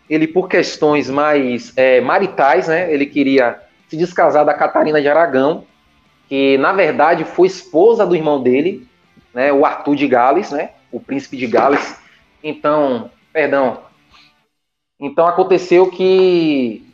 [0.10, 2.94] ele por questões mais é, maritais, né?
[2.94, 5.64] Ele queria se descasar da Catarina de Aragão,
[6.28, 8.86] que na verdade foi esposa do irmão dele,
[9.34, 11.98] né, o Arthur de Gales, né, o príncipe de Gales.
[12.44, 13.82] Então, perdão.
[15.00, 16.86] Então aconteceu que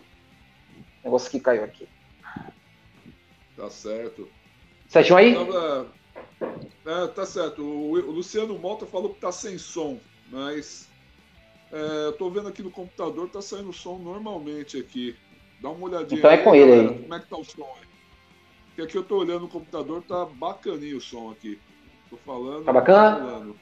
[1.03, 1.87] negócio que caiu aqui.
[3.55, 4.27] Tá certo.
[4.87, 5.33] Certinho aí?
[5.33, 5.87] Tava...
[6.85, 7.63] É, tá certo.
[7.63, 9.99] O, Luciano Mota falou que tá sem som,
[10.31, 10.87] mas
[11.71, 15.15] é, eu tô vendo aqui no computador, tá saindo som normalmente aqui.
[15.61, 16.19] Dá uma olhadinha.
[16.19, 16.99] Então é com aí, ele aí.
[16.99, 17.87] Como é que tá o som aí?
[18.67, 21.59] Porque aqui eu tô olhando no computador, tá bacaninho o som aqui.
[22.09, 22.65] Tô falando.
[22.65, 23.53] Tá bacana?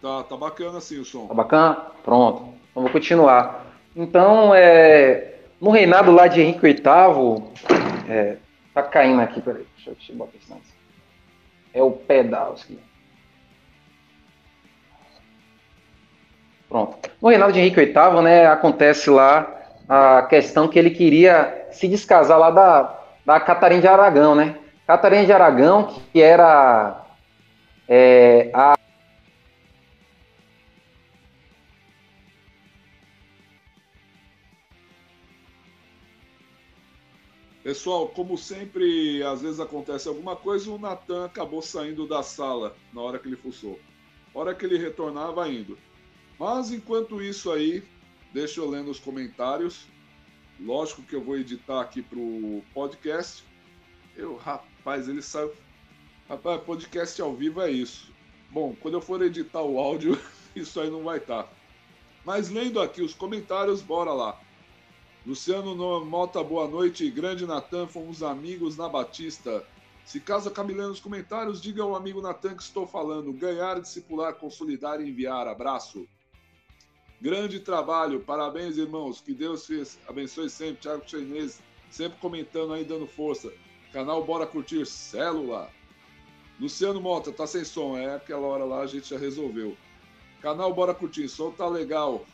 [0.00, 1.26] Tá, tá bacana sim o som.
[1.26, 1.74] Tá bacana?
[2.02, 2.54] Pronto.
[2.70, 3.66] Então vou continuar.
[3.94, 6.82] Então, é, no reinado lá de Henrique VIII,
[8.08, 8.36] é,
[8.82, 10.62] tá caindo aqui, peraí, deixa eu, botar isso mais.
[11.72, 12.78] É o Pedalski.
[16.68, 17.10] Pronto.
[17.20, 19.54] No reinado de Henrique VIII, né, acontece lá
[19.88, 24.56] a questão que ele queria se descasar lá da, da Catarina de Aragão, né?
[24.86, 27.04] Catarina de Aragão, que era
[27.88, 28.77] é, a
[37.68, 43.02] Pessoal, como sempre, às vezes acontece alguma coisa, o Natan acabou saindo da sala na
[43.02, 43.78] hora que ele fuçou.
[44.32, 45.76] Hora que ele retornava indo.
[46.38, 47.82] Mas enquanto isso aí,
[48.32, 49.84] deixa eu lendo os comentários.
[50.58, 53.44] Lógico que eu vou editar aqui pro podcast.
[54.16, 55.52] Eu, rapaz, ele saiu.
[56.26, 58.10] Rapaz, podcast ao vivo é isso.
[58.50, 60.18] Bom, quando eu for editar o áudio,
[60.56, 61.42] isso aí não vai estar.
[61.42, 61.50] Tá.
[62.24, 64.40] Mas lendo aqui os comentários, bora lá.
[65.28, 67.10] Luciano Mota, boa noite.
[67.10, 69.62] Grande Natan, fomos amigos na Batista.
[70.02, 73.30] Se caso acabe lendo os comentários, diga ao amigo Natan que estou falando.
[73.34, 75.46] Ganhar, discipular, consolidar e enviar.
[75.46, 76.08] Abraço.
[77.20, 78.20] Grande trabalho.
[78.20, 79.20] Parabéns, irmãos.
[79.20, 79.68] Que Deus
[80.08, 80.80] abençoe sempre.
[80.80, 81.60] Tiago Chinês,
[81.90, 83.52] sempre comentando aí, dando força.
[83.92, 85.70] Canal Bora Curtir Célula.
[86.58, 87.98] Luciano Mota, tá sem som.
[87.98, 89.76] É aquela hora lá a gente já resolveu.
[90.40, 92.24] Canal Bora Curtir, som tá legal.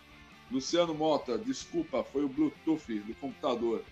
[0.51, 3.83] Luciano Mota, desculpa, foi o Bluetooth do computador.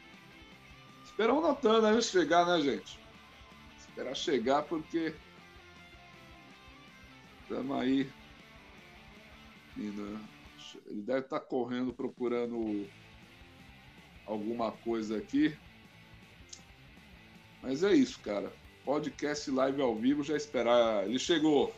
[1.05, 2.99] Esperar o Natan né, chegar, né, gente?
[3.79, 5.15] Esperar chegar porque
[7.43, 8.11] estamos aí.
[9.77, 12.89] Ele deve estar tá correndo procurando
[14.27, 15.57] alguma coisa aqui.
[17.63, 18.53] Mas é isso, cara.
[18.85, 21.07] Podcast live ao vivo, já esperar.
[21.07, 21.75] Ele chegou.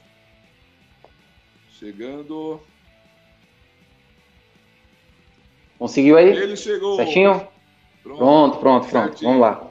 [1.73, 2.61] Chegando.
[5.85, 6.29] Conseguiu aí?
[6.29, 6.97] Ele chegou.
[6.97, 7.47] Certinho?
[8.03, 8.89] Pronto, pronto, pronto.
[8.89, 9.23] pronto.
[9.23, 9.71] Vamos lá.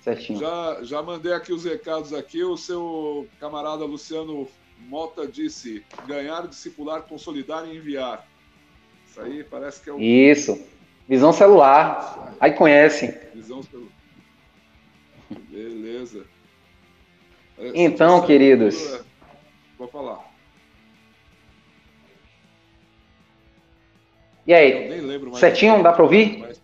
[0.00, 0.40] Certinho.
[0.40, 2.42] Já, já mandei aqui os recados aqui.
[2.42, 4.48] O seu camarada Luciano
[4.80, 8.26] Mota disse: ganhar, discipular, consolidar e enviar.
[9.06, 10.00] Isso aí parece que é o.
[10.00, 10.60] Isso.
[11.08, 12.34] Visão celular.
[12.40, 13.16] Aí conhece.
[13.32, 13.92] Visão celular.
[15.48, 16.26] Beleza.
[17.76, 18.92] Então, queridos.
[18.92, 19.02] É-
[19.78, 20.31] Vou falar.
[24.46, 25.00] E aí?
[25.34, 25.82] Certinho?
[25.82, 26.38] Dá para ouvir?
[26.40, 26.60] Mas...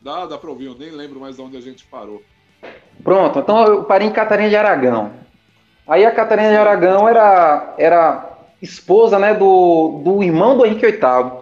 [0.00, 0.66] Dá, dá para ouvir.
[0.66, 2.22] Eu nem lembro mais de onde a gente parou.
[3.02, 3.38] Pronto.
[3.38, 5.12] Então eu parei em Catarina de Aragão.
[5.86, 11.32] Aí a Catarina de Aragão era, era esposa né, do, do irmão do Henrique VIII.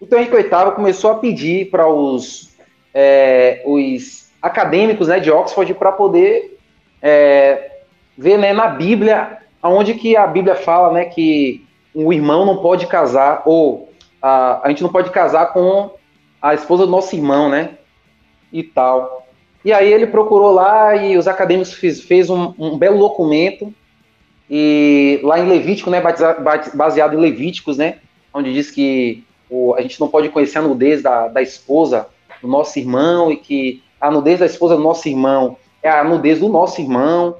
[0.00, 2.54] Então o Henrique VIII começou a pedir para os,
[2.92, 6.58] é, os acadêmicos né, de Oxford para poder
[7.00, 7.78] é,
[8.16, 12.86] ver né, na Bíblia onde que a Bíblia fala né, que o irmão não pode
[12.86, 13.88] casar, ou
[14.24, 15.90] a, a gente não pode casar com
[16.40, 17.72] a esposa do nosso irmão, né?
[18.50, 19.26] E tal.
[19.62, 23.72] E aí ele procurou lá e os acadêmicos fez, fez um, um belo documento
[24.48, 26.02] e lá em Levítico, né,
[26.74, 27.98] baseado em Levíticos, né,
[28.32, 32.06] onde diz que o, a gente não pode conhecer a nudez da, da esposa
[32.40, 36.40] do nosso irmão e que a nudez da esposa do nosso irmão é a nudez
[36.40, 37.36] do nosso irmão.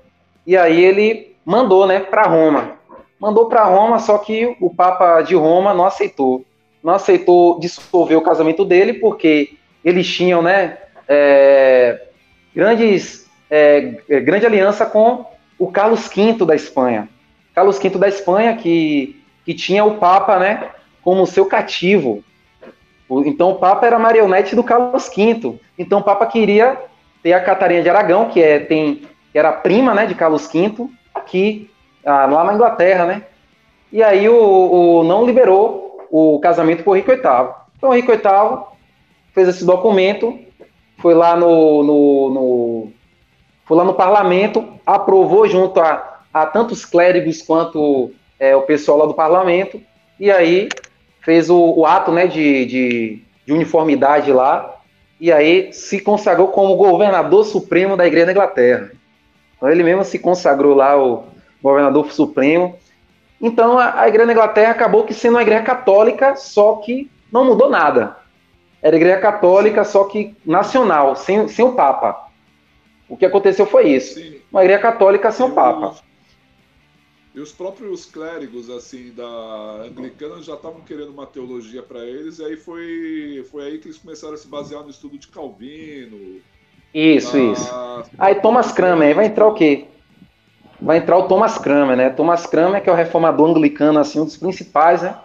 [0.46, 2.72] E aí ele mandou, né, para Roma.
[3.18, 6.44] Mandou para Roma, só que o Papa de Roma não aceitou
[6.84, 10.76] não aceitou dissolver o casamento dele porque eles tinham, né,
[11.08, 12.02] é,
[12.54, 15.24] grandes, é, é, grande aliança com
[15.58, 17.08] o Carlos V da Espanha.
[17.54, 20.68] Carlos V da Espanha que, que tinha o Papa, né,
[21.02, 22.22] como seu cativo.
[23.24, 25.58] Então o Papa era marionete do Carlos V.
[25.78, 26.78] Então o Papa queria
[27.22, 30.88] ter a Catarina de Aragão, que é tem que era prima, né, de Carlos V,
[31.12, 31.68] aqui
[32.04, 33.22] ah, lá na Inglaterra, né?
[33.92, 35.83] E aí o, o não liberou
[36.16, 37.48] o casamento o Henrique VIII.
[37.76, 38.58] Então, Henrique VIII
[39.34, 40.38] fez esse documento,
[40.98, 42.92] foi lá no, no, no
[43.64, 49.06] foi lá no parlamento, aprovou junto a, a tantos clérigos quanto é, o pessoal lá
[49.06, 49.82] do parlamento,
[50.20, 50.68] e aí
[51.20, 54.72] fez o, o ato né, de, de, de, uniformidade lá,
[55.20, 58.92] e aí se consagrou como governador supremo da Igreja da Inglaterra.
[59.56, 61.24] Então ele mesmo se consagrou lá o
[61.60, 62.78] governador supremo.
[63.44, 67.44] Então a, a igreja da Inglaterra acabou que sendo uma igreja católica, só que não
[67.44, 68.16] mudou nada.
[68.80, 72.30] Era igreja católica, só que nacional, sem, sem o Papa.
[73.06, 74.14] O que aconteceu foi isso.
[74.14, 74.40] Sim.
[74.50, 75.94] Uma igreja católica sem o Papa.
[77.34, 79.26] E os próprios clérigos, assim, da
[79.88, 83.98] anglicana já estavam querendo uma teologia para eles, e aí foi, foi aí que eles
[83.98, 86.40] começaram a se basear no estudo de Calvino.
[86.94, 87.52] Isso, da...
[87.52, 87.74] isso.
[88.18, 89.88] Aí Thomas Cranmer, aí vai entrar o quê?
[90.80, 92.10] Vai entrar o Thomas Cranmer, né?
[92.10, 95.16] Thomas Cranmer, que é o reformador anglicano, assim, um dos principais, né?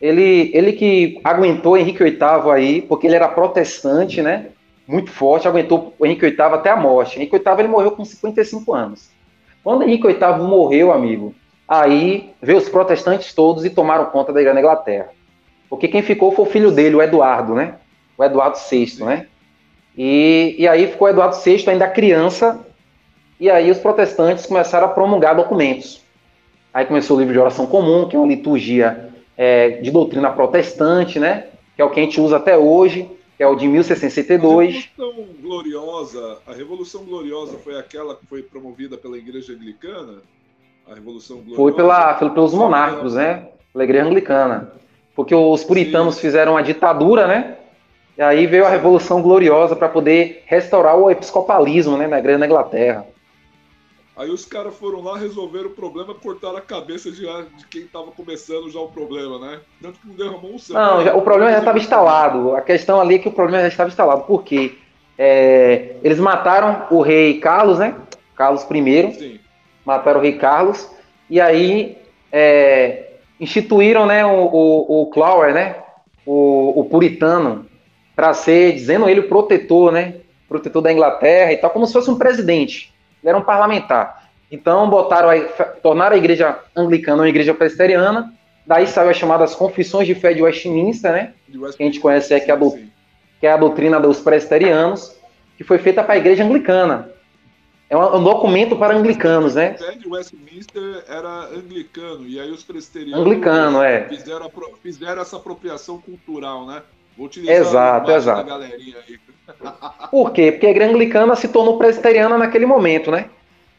[0.00, 4.46] Ele, ele que aguentou Henrique VIII aí, porque ele era protestante, né?
[4.86, 7.18] Muito forte, aguentou Henrique VIII até a morte.
[7.18, 9.10] Henrique VIII ele morreu com 55 anos.
[9.62, 11.34] Quando Henrique VIII morreu, amigo,
[11.72, 15.08] Aí veio os protestantes todos e tomaram conta da Inglaterra.
[15.70, 17.76] Porque quem ficou foi o filho dele, o Eduardo, né?
[18.18, 19.26] O Eduardo VI, né?
[19.96, 22.60] E, e aí ficou Eduardo VI ainda criança,
[23.42, 26.00] e aí os protestantes começaram a promulgar documentos.
[26.72, 31.18] Aí começou o livro de oração comum, que é uma liturgia é, de doutrina protestante,
[31.18, 31.48] né?
[31.74, 34.68] Que é o que a gente usa até hoje, que é o de 1662.
[34.96, 40.22] A Revolução Gloriosa, a Revolução Gloriosa foi aquela que foi promovida pela Igreja Anglicana?
[40.88, 41.56] a Revolução Gloriosa.
[41.56, 43.48] Foi pela, pelos monarcos, né?
[43.72, 44.72] Pela igreja anglicana.
[45.16, 46.20] Porque os puritanos Sim.
[46.20, 47.56] fizeram a ditadura, né?
[48.16, 53.06] E aí veio a Revolução Gloriosa para poder restaurar o episcopalismo né, na da Inglaterra.
[54.16, 58.10] Aí os caras foram lá, resolveram o problema, cortaram a cabeça de, de quem estava
[58.10, 59.60] começando já o problema, né?
[59.80, 60.80] Tanto que não derramou um sangue.
[60.80, 62.54] Não, já, o problema já estava instalado.
[62.54, 64.24] A questão ali é que o problema já estava instalado.
[64.24, 64.74] Por quê?
[65.16, 67.96] É, eles mataram o rei Carlos, né?
[68.34, 69.12] Carlos I.
[69.14, 69.42] Sim
[69.84, 70.88] mataram o rei Carlos,
[71.28, 71.98] e aí
[72.30, 75.76] é, instituíram né, o, o, o Clower, né,
[76.24, 77.66] o, o puritano,
[78.14, 80.16] para ser, dizendo ele, o protetor, né,
[80.48, 82.91] protetor da Inglaterra e tal, como se fosse um presidente,
[83.22, 84.30] ele era um parlamentar.
[84.50, 88.32] Então botaram a, tornaram a igreja anglicana uma igreja presbiteriana,
[88.66, 92.34] daí saiu as chamadas Confissões de Fé de Westminster, né, Westminster que a gente conhece
[92.34, 92.78] aqui, a do,
[93.40, 95.16] que é a doutrina dos presbiterianos,
[95.56, 97.10] que foi feita para a igreja anglicana.
[97.88, 99.76] É um documento para anglicanos, né?
[99.78, 104.08] O de Westminster era anglicano, e aí os presbiterianos anglicano, é.
[104.08, 104.50] fizeram,
[104.82, 106.82] fizeram essa apropriação cultural, né?
[107.16, 108.44] Vou utilizar exato, exato.
[108.44, 109.18] da galerinha aí.
[110.10, 110.52] Por quê?
[110.52, 113.26] Porque a igreja anglicana se tornou presbiteriana naquele momento, né?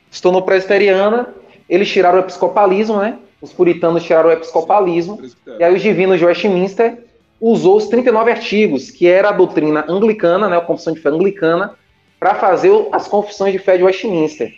[0.09, 1.33] Se tornou presbiteriana,
[1.69, 3.17] eles tiraram o episcopalismo, né?
[3.41, 5.19] Os puritanos tiraram o episcopalismo,
[5.59, 7.03] e aí os divinos de Westminster
[7.39, 10.57] usou os 39 artigos, que era a doutrina anglicana, né?
[10.57, 11.75] A confissão de fé anglicana,
[12.19, 14.53] para fazer as confissões de fé de Westminster.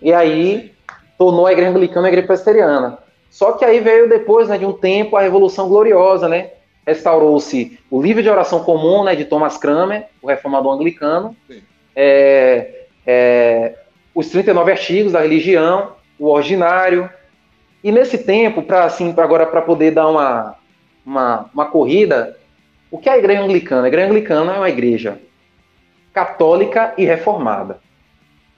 [0.00, 0.72] E aí
[1.18, 2.98] tornou a igreja anglicana a igreja presbiteriana.
[3.30, 6.50] Só que aí veio depois né, de um tempo a Revolução Gloriosa, né?
[6.86, 11.36] Restaurou-se o livro de oração comum né, de Thomas Cranmer, o reformador anglicano,
[11.94, 13.74] é, é,
[14.14, 17.10] os 39 artigos da religião, o ordinário.
[17.82, 20.54] E nesse tempo, para assim, pra agora para poder dar uma,
[21.04, 22.36] uma, uma corrida,
[22.90, 23.84] o que é a igreja anglicana?
[23.84, 25.18] A igreja anglicana é uma igreja
[26.12, 27.78] católica e reformada.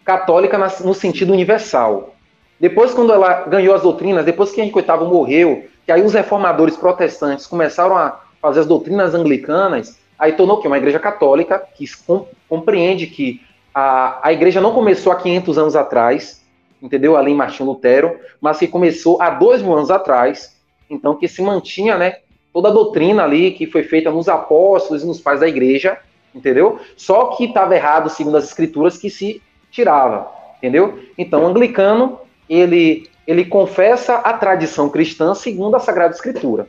[0.04, 2.14] Católica no sentido universal.
[2.60, 6.76] Depois, quando ela ganhou as doutrinas, depois que Henrique VIII morreu, que aí os reformadores
[6.76, 11.86] protestantes começaram a fazer as doutrinas anglicanas, aí tornou que uma igreja católica que
[12.46, 13.40] compreende que
[13.74, 16.44] a, a igreja não começou há 500 anos atrás,
[16.82, 17.16] entendeu?
[17.16, 21.40] Ali em Martinho Lutero, mas que começou há dois mil anos atrás, então que se
[21.40, 22.16] mantinha, né,
[22.52, 25.96] toda a doutrina ali que foi feita nos apóstolos e nos pais da igreja,
[26.34, 26.78] entendeu?
[26.98, 30.98] Só que estava errado, segundo as escrituras, que se tirava, entendeu?
[31.16, 36.66] Então, o anglicano, ele, ele confessa a tradição cristã segundo a Sagrada Escritura.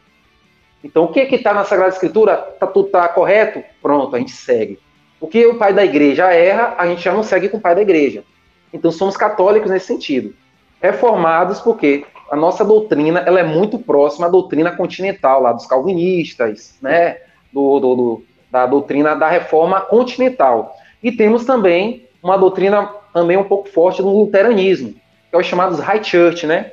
[0.84, 2.36] Então, o que que está na Sagrada Escritura?
[2.36, 3.63] Tá, tudo tá correto?
[3.82, 4.78] Pronto, a gente segue.
[5.22, 7.76] O que o pai da igreja erra, a gente já não segue com o pai
[7.76, 8.26] da igreja.
[8.74, 10.36] Então, somos católicos nesse sentido.
[10.82, 16.78] Reformados porque a nossa doutrina ela é muito próxima à doutrina continental lá dos calvinistas,
[16.82, 17.19] né?
[17.54, 20.76] Do, do, do, da doutrina da reforma continental.
[21.02, 24.93] E temos também uma doutrina também um pouco forte do luteranismo,
[25.30, 26.72] que é os chamados High Church, né?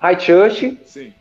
[0.00, 1.12] High Church Sim.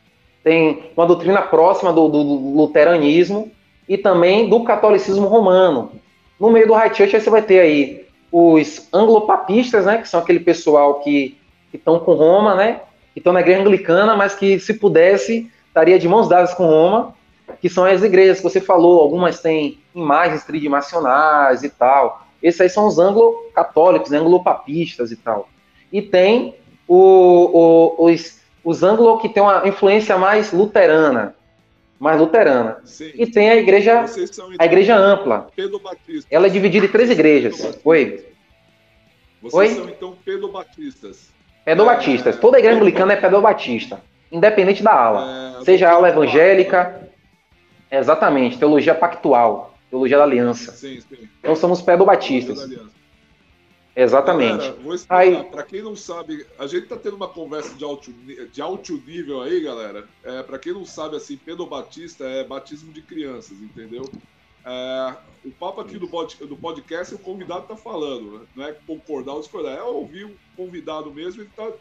[0.43, 3.51] tem uma doutrina próxima do, do, do, luteranismo
[3.87, 5.91] e também do catolicismo romano.
[6.39, 9.97] No meio do High Church você vai ter aí os anglopapistas, né?
[9.99, 11.37] Que são aquele pessoal que
[11.73, 12.81] estão com Roma, né?
[13.13, 17.15] Que estão na igreja anglicana, mas que se pudesse estaria de mãos dadas com Roma
[17.61, 22.25] que são as igrejas que você falou, algumas têm imagens tridimensionais e tal.
[22.41, 25.49] Esses aí são os anglo-católicos, anglo-papistas e tal.
[25.91, 26.55] E tem
[26.87, 31.35] o, o, os, os anglo que tem uma influência mais luterana,
[31.99, 32.81] mais luterana.
[32.85, 33.11] Sim.
[33.15, 34.05] E tem a igreja,
[34.59, 35.47] a igreja ampla.
[36.29, 37.79] Ela é dividida em três igrejas.
[37.83, 38.25] Oi.
[39.41, 39.75] Vocês Oi?
[39.75, 41.29] são então pedobatistas.
[41.63, 42.35] Pedobatistas.
[42.35, 42.39] É...
[42.39, 45.59] Toda igreja anglicana é pedobatista, independente da ala.
[45.61, 45.65] É...
[45.65, 47.01] Seja a ala evangélica.
[47.91, 50.71] Exatamente, teologia pactual, teologia da aliança.
[50.71, 51.29] Sim, sim.
[51.39, 52.67] Então somos pedobatistas.
[53.95, 54.57] Exatamente.
[54.57, 55.43] Galera, vou explicar.
[55.45, 59.41] Para quem não sabe, a gente tá tendo uma conversa de alto, de alto nível
[59.41, 60.05] aí, galera.
[60.23, 64.03] É, para quem não sabe, assim, pedobatista é batismo de crianças, entendeu?
[64.65, 68.45] É, o papo aqui do, do podcast, o convidado tá falando, né?
[68.55, 71.71] não é concordar ou discordar, é ouvir o convidado mesmo, ele tá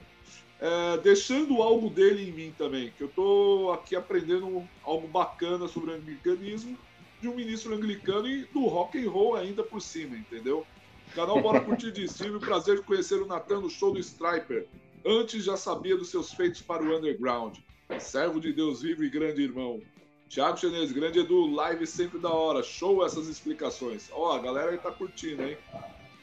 [0.61, 5.91] é, deixando algo dele em mim também, que eu tô aqui aprendendo algo bacana sobre
[5.91, 6.79] o anglicanismo
[7.21, 10.67] de um ministro anglicano e do rock and roll ainda por cima, entendeu?
[11.15, 14.67] Canal Bora Curtir de o prazer de conhecer o Natan no show do Striper.
[15.07, 17.59] Antes já sabia dos seus feitos para o underground.
[18.01, 19.81] Servo de Deus vivo e grande irmão.
[20.29, 22.65] Tiago Chinês, grande Edu, live sempre da hora.
[22.65, 24.09] Show essas explicações.
[24.13, 25.57] Ó, a galera aí tá curtindo, hein?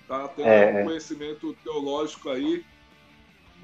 [0.08, 0.82] Tá tendo é...
[0.82, 2.66] um conhecimento teológico aí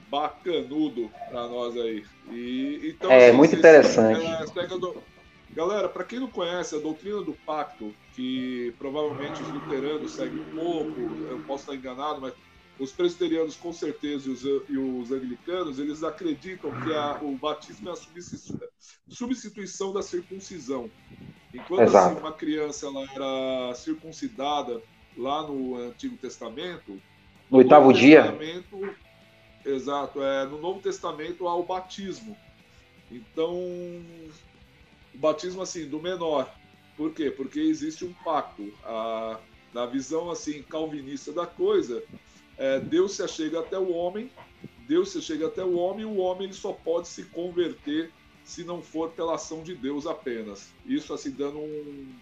[0.09, 2.05] bacanudo para nós aí.
[2.31, 4.25] E, então, é assim, muito interessante.
[4.25, 5.03] É, do...
[5.51, 10.55] Galera, para quem não conhece a doutrina do pacto, que provavelmente os luteranos seguem um
[10.55, 12.33] pouco, eu posso estar enganado, mas
[12.79, 17.89] os presbiterianos com certeza e os, e os anglicanos, eles acreditam que a, o batismo
[17.89, 17.95] é a
[19.09, 20.89] substituição da circuncisão.
[21.53, 24.81] Enquanto assim, uma criança ela era circuncidada
[25.17, 27.01] lá no Antigo Testamento,
[27.49, 28.37] no oitavo dia.
[29.65, 32.37] Exato, é, no Novo Testamento há o batismo.
[33.11, 33.53] Então,
[35.17, 36.53] o batismo assim do menor.
[36.95, 37.31] Por quê?
[37.31, 38.71] Porque existe um pacto.
[38.83, 39.39] A,
[39.73, 42.03] na visão assim calvinista da coisa,
[42.57, 44.31] é, Deus se achega até o homem,
[44.87, 48.11] Deus se chega até o homem, e o homem ele só pode se converter
[48.43, 50.71] se não for pela ação de Deus apenas.
[50.85, 52.15] Isso assim dando um,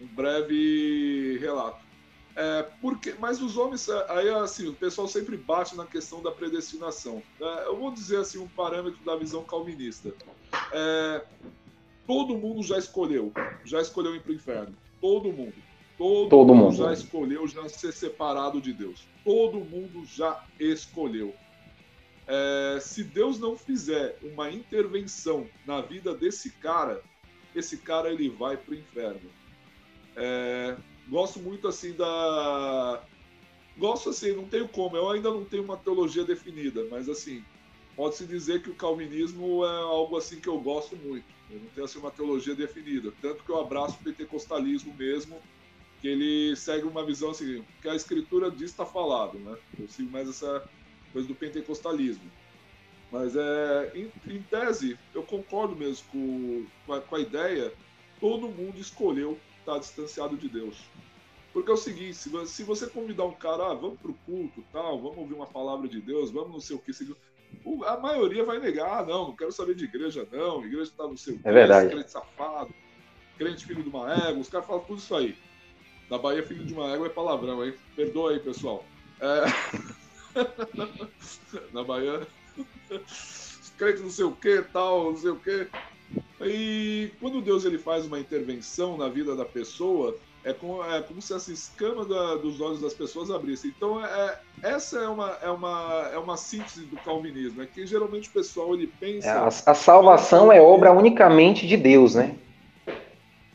[0.00, 1.84] um breve relato.
[2.36, 6.30] É, porque, mas os homens, é, aí assim, o pessoal sempre bate na questão da
[6.30, 7.22] predestinação.
[7.40, 10.14] É, eu vou dizer assim um parâmetro da visão calvinista.
[10.70, 11.24] É,
[12.06, 13.32] todo mundo já escolheu,
[13.64, 14.76] já escolheu ir para o inferno.
[15.00, 15.54] Todo mundo.
[15.98, 19.06] Todo, todo mundo, mundo já escolheu já ser separado de Deus.
[19.24, 21.34] Todo mundo já escolheu.
[22.26, 27.02] É, se Deus não fizer uma intervenção na vida desse cara,
[27.54, 29.30] esse cara ele vai para o inferno.
[30.16, 30.76] É,
[31.08, 33.02] gosto muito assim da.
[33.78, 37.44] Gosto assim, não tenho como, eu ainda não tenho uma teologia definida, mas assim,
[37.94, 41.35] pode-se dizer que o calvinismo é algo assim que eu gosto muito.
[41.50, 45.40] Eu não tenho assim uma teologia definida, tanto que eu abraço o pentecostalismo mesmo,
[46.00, 49.56] que ele segue uma visão assim, que a escritura diz está falado, né?
[49.78, 50.68] Eu sigo mais essa
[51.12, 52.30] coisa do pentecostalismo.
[53.10, 57.72] Mas é, em, em tese, eu concordo mesmo com, com a, com, a, ideia,
[58.20, 60.76] todo mundo escolheu estar distanciado de Deus.
[61.52, 65.00] Porque é o seguinte, se, se você convidar um cara, ah, vamos pro culto, tal,
[65.00, 66.92] vamos ouvir uma palavra de Deus, vamos não sei o que,
[67.86, 71.16] a maioria vai negar, ah, não, não quero saber de igreja, não, igreja está no
[71.16, 71.90] seu é verdade.
[71.90, 72.72] crente safado,
[73.36, 75.36] crente filho de uma égua, os caras falam tudo isso aí.
[76.10, 77.74] Na Bahia, filho de uma égua é palavrão, hein?
[77.96, 78.84] Perdoa aí, pessoal.
[79.20, 79.44] É...
[81.72, 82.26] Na Bahia,
[83.76, 85.68] crente não sei o que, tal, não sei o que.
[86.40, 91.20] E quando Deus ele faz uma intervenção na vida da pessoa, é como, é como
[91.20, 93.66] se essa escama da, dos olhos das pessoas abrisse.
[93.66, 98.28] Então, é, essa é uma, é, uma, é uma síntese do calvinismo, é que geralmente
[98.28, 99.26] o pessoal ele pensa...
[99.26, 102.36] É, a, a, salvação é obra unicamente de Deus, né?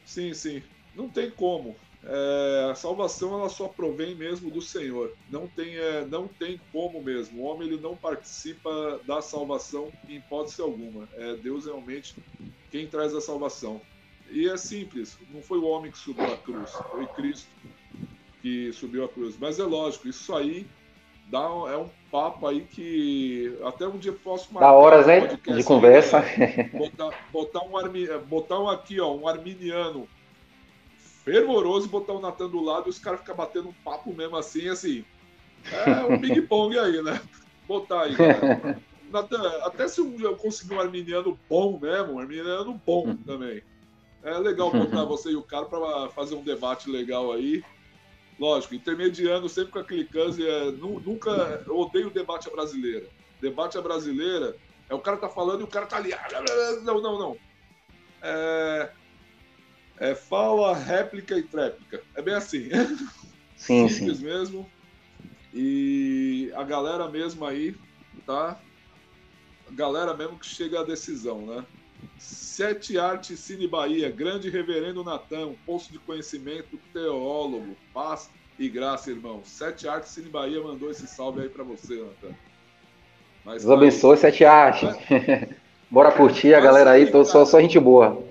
[0.04, 0.62] Sim, sim.
[0.94, 1.78] Não tem como.
[2.04, 5.14] É, a salvação ela só provém mesmo do Senhor.
[5.30, 7.42] Não tem, é, não tem como mesmo.
[7.42, 11.08] O homem ele não participa da salvação em hipótese alguma.
[11.16, 12.16] É Deus realmente
[12.70, 13.80] quem traz a salvação.
[14.32, 17.50] E é simples, não foi o homem que subiu a cruz, foi Cristo
[18.42, 19.36] que subiu a cruz.
[19.40, 20.66] Mas é lógico, isso aí
[21.28, 24.68] dá, é um papo aí que até um dia posso marcar.
[24.68, 25.40] Da horas, hein?
[25.56, 26.20] De conversa.
[26.20, 30.08] Aí, botar, botar, um, botar um aqui, ó, um arminiano
[31.24, 34.68] fervoroso botar o Natan do lado e os caras ficam batendo um papo mesmo assim,
[34.68, 35.06] assim.
[35.72, 37.22] É um ping-pong aí, né?
[37.68, 38.16] Botar aí,
[39.12, 43.62] Natan, até se eu conseguir um arminiano bom mesmo, um arminiano bom também.
[44.24, 47.64] É legal botar você e o cara para fazer um debate legal aí.
[48.40, 50.48] Lógico, intermediando sempre com aquele câncer.
[50.48, 51.64] É, nunca.
[51.68, 53.08] Eu odeio o debate à brasileira.
[53.40, 54.56] Debate à brasileira
[54.90, 56.14] é o cara tá falando e o cara tá ali.
[56.14, 56.28] Ah,
[56.84, 57.38] não, não, não.
[58.22, 58.92] É,
[59.98, 62.04] é fala, réplica e tréplica.
[62.16, 62.70] É bem assim.
[63.56, 64.26] Sim, Simples sim.
[64.26, 64.72] mesmo.
[65.54, 67.76] E a galera mesmo aí,
[68.26, 68.60] tá?
[69.70, 71.64] A galera mesmo que chega à decisão, né?
[72.18, 78.30] Sete Arte Cine Bahia, grande reverendo Natan, um poço de conhecimento, teólogo, paz
[78.60, 79.42] e graça, irmão.
[79.44, 82.36] Sete Artes Cine Bahia mandou esse salve aí para você, Natan.
[83.46, 84.90] Deus abençoe, Sete Artes.
[85.90, 88.24] Bora curtir a galera aí, tô, só, só gente boa.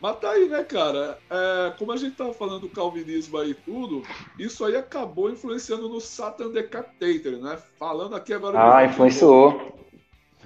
[0.00, 1.18] Mas tá aí, né, cara?
[1.28, 4.02] É, como a gente tava falando do calvinismo aí e tudo,
[4.38, 7.58] isso aí acabou influenciando no Satan Decapitator, né?
[7.78, 8.76] Falando aqui agora.
[8.76, 9.74] Ah, influenciou.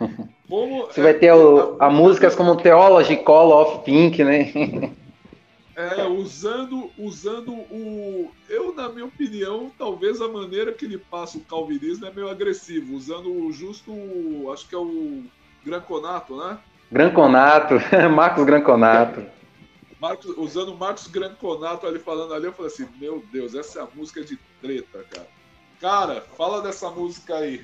[0.51, 4.93] Como, Você é, vai ter o, a, a músicas como Theology, Call of Pink, né?
[5.77, 8.31] É, usando, usando o.
[8.49, 12.95] Eu, na minha opinião, talvez a maneira que ele passa o calvinismo é meio agressivo,
[12.95, 13.93] usando o justo.
[14.53, 15.23] Acho que é o
[15.65, 16.59] Granconato, né?
[16.91, 17.75] Granconato,
[18.13, 19.25] Marcos Granconato.
[20.01, 23.89] Marcos, usando Marcos Granconato ali falando ali, eu falei assim: Meu Deus, essa é a
[23.95, 25.29] música de treta, cara.
[25.81, 27.63] Cara, fala dessa música aí.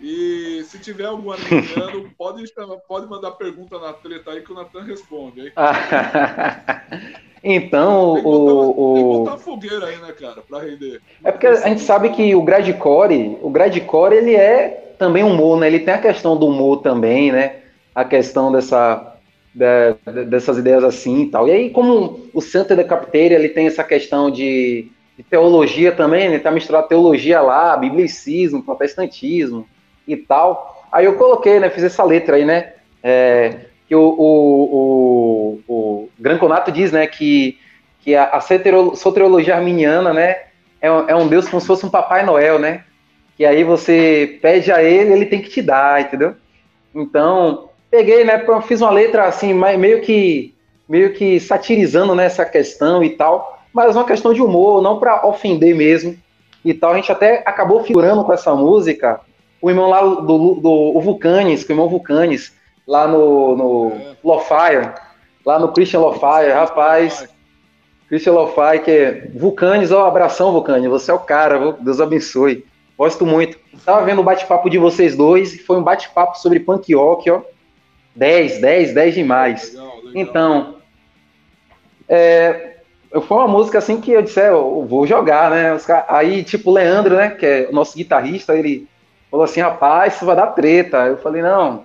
[0.00, 2.42] E se tiver algum arminiano, pode,
[2.88, 5.52] pode mandar pergunta na treta aí que o Natan responde,
[7.42, 8.32] então, tem o.
[8.32, 8.94] Botar, o...
[8.94, 11.00] Tem que botar fogueira aí, né, cara, pra render.
[11.22, 15.68] É porque a gente sabe que o Gradcore, o Gradcore, ele é também humor, né?
[15.68, 17.60] Ele tem a questão do humor também, né?
[17.94, 19.08] A questão dessa.
[19.54, 21.46] De, dessas ideias assim e tal.
[21.46, 26.26] E aí, como o Santa da Capiteira, ele tem essa questão de, de teologia também,
[26.26, 29.66] ele tá misturado teologia lá, biblicismo, protestantismo
[30.06, 30.86] e tal.
[30.90, 31.70] Aí eu coloquei, né?
[31.70, 32.72] Fiz essa letra aí, né?
[33.02, 33.56] É,
[33.88, 37.06] que o, o, o, o Granconato diz, né?
[37.06, 37.58] Que,
[38.00, 38.40] que a, a
[38.94, 40.30] soteriologia arminiana, né?
[40.80, 42.84] É, é um Deus como se fosse um Papai Noel, né?
[43.36, 46.34] Que aí você pede a ele, ele tem que te dar, entendeu?
[46.94, 48.44] Então, peguei, né?
[48.66, 50.54] Fiz uma letra assim, meio que
[50.88, 55.74] meio que satirizando né, questão e tal, mas uma questão de humor, não para ofender
[55.74, 56.16] mesmo
[56.64, 56.92] e tal.
[56.92, 59.20] A gente até acabou figurando com essa música
[59.60, 62.52] o irmão lá do, do, do Vulcanes, o irmão Vulcanes,
[62.86, 64.16] lá no, no é.
[64.22, 64.90] Lofire,
[65.46, 67.28] lá no Christian Lofire, rapaz.
[68.08, 72.64] Christian Lofire, que é Vulcanes, ó, abração, Vulcanes, você é o cara, Deus abençoe.
[72.98, 73.58] Gosto muito.
[73.84, 77.40] Tava vendo o bate-papo de vocês dois, foi um bate-papo sobre punk rock, ó.
[78.14, 79.72] 10, 10, 10 demais.
[79.72, 80.12] Legal, legal.
[80.14, 80.76] Então,
[82.08, 82.71] é,
[83.20, 85.78] foi uma música assim que eu disse, é, eu vou jogar, né?
[86.08, 88.88] Aí, tipo, o Leandro, né, que é o nosso guitarrista, ele
[89.30, 91.06] falou assim, rapaz, isso vai dar treta.
[91.06, 91.84] Eu falei, não,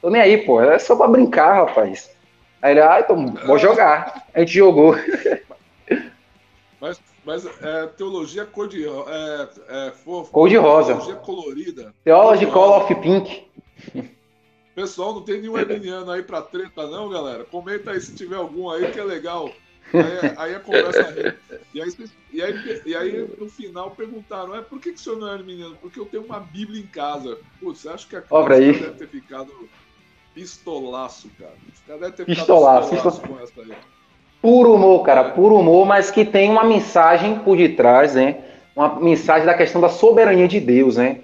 [0.00, 2.10] tô nem aí, pô, é só pra brincar, rapaz.
[2.62, 4.26] Aí ele, ah, então vou jogar.
[4.34, 4.94] A gente jogou.
[6.80, 10.94] Mas, mas é, teologia cor de, é, é, fofo, cor de rosa.
[10.94, 11.94] Teologia colorida.
[12.02, 13.46] Theology Call of Pink.
[14.74, 17.44] Pessoal, não tem nenhum arminiano aí pra treta, não, galera?
[17.44, 19.50] Comenta aí se tiver algum aí que é legal.
[19.92, 21.36] Aí, aí a conversa rende.
[21.72, 21.94] E aí,
[22.32, 25.32] e, aí, e aí, no final, perguntaram: é, por que, que o senhor não é
[25.32, 25.76] arminiano?
[25.80, 27.38] Porque eu tenho uma Bíblia em casa.
[27.60, 28.72] Putz, você acha que a Obra aí.
[28.72, 29.52] deve ter ficado
[30.34, 31.54] pistolaço, cara?
[31.72, 33.78] Os caras devem ter pistolaço, ficado pistolaço com essa aí.
[34.40, 38.42] Puro humor, cara, puro humor, mas que tem uma mensagem por detrás, né?
[38.74, 41.20] Uma mensagem da questão da soberania de Deus, né?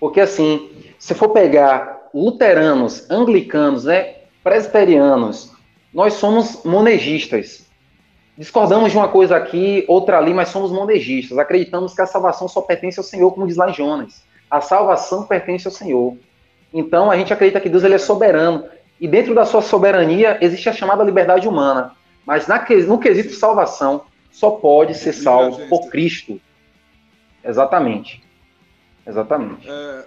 [0.00, 5.52] Porque assim, se for pegar luteranos, anglicanos, né, presbiterianos,
[5.92, 7.67] nós somos monegistas.
[8.38, 11.36] Discordamos de uma coisa aqui, outra ali, mas somos monegistas.
[11.38, 14.22] Acreditamos que a salvação só pertence ao Senhor, como diz lá em Jonas.
[14.48, 16.16] A salvação pertence ao Senhor.
[16.72, 18.64] Então a gente acredita que Deus ele é soberano.
[19.00, 21.96] E dentro da sua soberania existe a chamada liberdade humana.
[22.24, 26.40] Mas na, no quesito salvação, só pode ser salvo por Cristo.
[27.42, 28.22] Exatamente.
[29.04, 29.68] Exatamente.
[29.68, 30.04] É,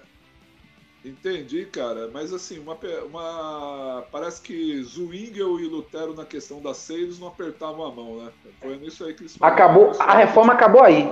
[1.03, 2.09] Entendi, cara.
[2.13, 4.03] Mas assim, uma, uma...
[4.11, 8.29] parece que Zwingel e Lutero na questão da ceia eles não apertavam a mão, né?
[8.61, 11.11] Foi nisso aí que eles Acabou, a reforma acabou aí.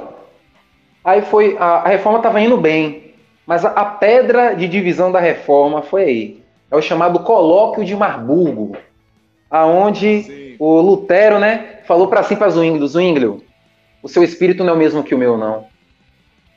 [1.04, 3.16] Aí foi a, a reforma estava indo bem,
[3.48, 6.44] mas a, a, pedra de divisão da reforma foi aí.
[6.70, 8.78] É o chamado colóquio de Marburgo,
[9.50, 10.56] aonde Sim.
[10.60, 13.44] o Lutero, né, falou para si para Zwingli, Zwingli,
[14.04, 15.66] o seu espírito não é o mesmo que o meu não.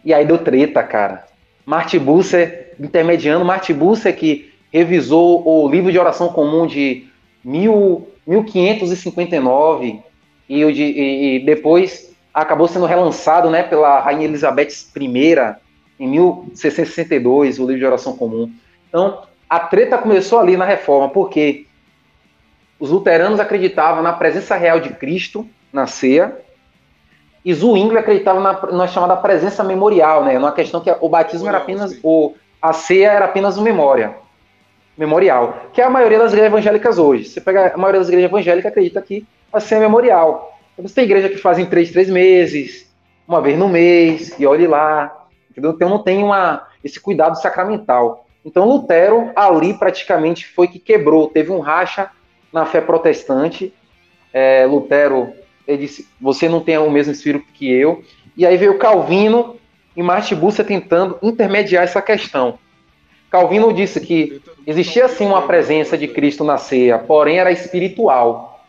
[0.05, 1.25] E aí deu treta, cara.
[1.65, 7.07] Marty Busser intermediando, Marty Busser que revisou o livro de oração comum de
[7.45, 10.01] mil, 1559
[10.49, 15.57] e, de, e, e depois acabou sendo relançado né, pela Rainha Elizabeth I
[16.01, 18.51] em 1662, o livro de oração comum.
[18.89, 21.67] Então, a treta começou ali na reforma, porque
[22.81, 26.37] os luteranos acreditavam na presença real de Cristo na ceia,
[27.45, 30.39] e Zwingli acreditava na, na chamada presença memorial, né?
[30.39, 34.15] Numa questão que o batismo era apenas o a ceia era apenas uma memória,
[34.97, 37.25] memorial, que é a maioria das igrejas evangélicas hoje.
[37.25, 40.57] Você pega a maioria das igrejas evangélicas acredita que a ceia é memorial.
[40.73, 42.89] Então, você tem igreja que fazem três, três meses,
[43.27, 45.27] uma vez no mês, e olhe lá.
[45.51, 45.73] Entendeu?
[45.73, 48.27] Então não tem uma, esse cuidado sacramental.
[48.45, 52.11] Então Lutero ali praticamente foi que quebrou, teve um racha
[52.53, 53.73] na fé protestante.
[54.33, 55.33] É, Lutero
[55.69, 58.03] Ele disse: Você não tem o mesmo espírito que eu.
[58.37, 59.57] E aí veio Calvino
[59.97, 62.59] e Martin Bucer tentando intermediar essa questão.
[63.31, 68.67] Calvino disse que existia sim uma presença de Cristo na ceia, porém era espiritual.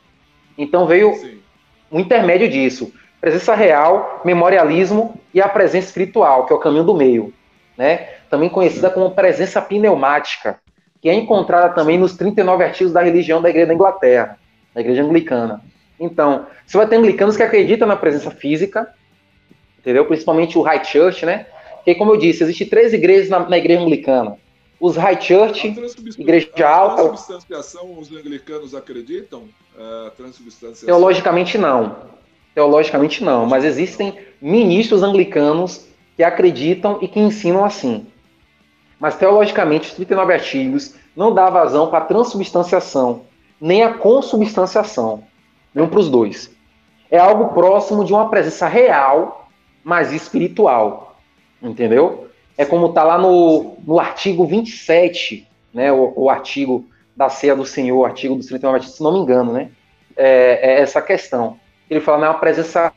[0.57, 1.13] Então veio
[1.91, 2.93] um intermédio disso.
[3.19, 7.33] Presença real, memorialismo e a presença espiritual, que é o caminho do meio.
[7.77, 8.07] Né?
[8.29, 10.59] Também conhecida como presença pneumática,
[11.01, 14.37] que é encontrada também nos 39 artigos da religião da Igreja da Inglaterra,
[14.73, 15.61] da Igreja Anglicana.
[15.99, 18.87] Então, você vai ter anglicanos que acreditam na presença física,
[19.83, 20.05] entendeu?
[20.05, 21.45] Principalmente o High Church, né?
[21.85, 24.37] Que, como eu disse, existem três igrejas na, na Igreja Anglicana
[24.83, 25.65] os High Church,
[26.17, 27.03] Igreja Alta.
[27.03, 29.43] A transubstanciação, os anglicanos acreditam?
[29.77, 30.11] É,
[30.85, 31.95] Teologicamente não.
[32.53, 38.05] Teologicamente não, mas existem ministros anglicanos que acreditam e que ensinam assim.
[38.99, 43.21] Mas teologicamente, os 39 artigos não dá vazão para a transubstanciação,
[43.61, 45.23] nem a consubstanciação,
[45.73, 46.51] nem para os dois.
[47.09, 49.42] É algo próximo de uma presença real,
[49.83, 51.17] mas espiritual.
[51.61, 52.29] Entendeu?
[52.57, 57.65] É como está lá no, no artigo 27, né, o, o artigo da ceia do
[57.65, 59.69] Senhor, o artigo do 39, se não me engano, né?
[60.15, 61.57] É, é essa questão.
[61.89, 62.91] Ele fala, não, é uma presença,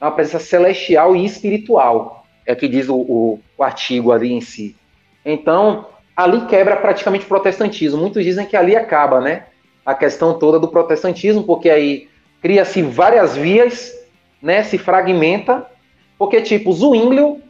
[0.00, 2.26] uma presença celestial e espiritual.
[2.46, 4.76] É que diz o, o, o artigo ali em si.
[5.24, 8.00] Então, ali quebra praticamente o protestantismo.
[8.00, 9.44] Muitos dizem que ali acaba, né?
[9.84, 12.08] A questão toda do protestantismo, porque aí
[12.42, 13.92] cria-se várias vias,
[14.42, 14.62] né?
[14.62, 15.66] Se fragmenta,
[16.18, 17.42] porque tipo, Zwinglio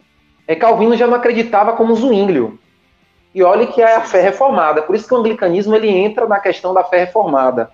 [0.46, 2.58] é, Calvino já não acreditava como Zwinglio.
[3.34, 4.82] E olhe que é a fé reformada.
[4.82, 7.70] Por isso que o anglicanismo ele entra na questão da fé reformada.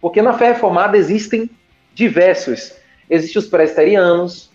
[0.00, 1.50] Porque na fé reformada existem
[1.94, 2.74] diversos.
[3.08, 4.50] Existem os presbiterianos,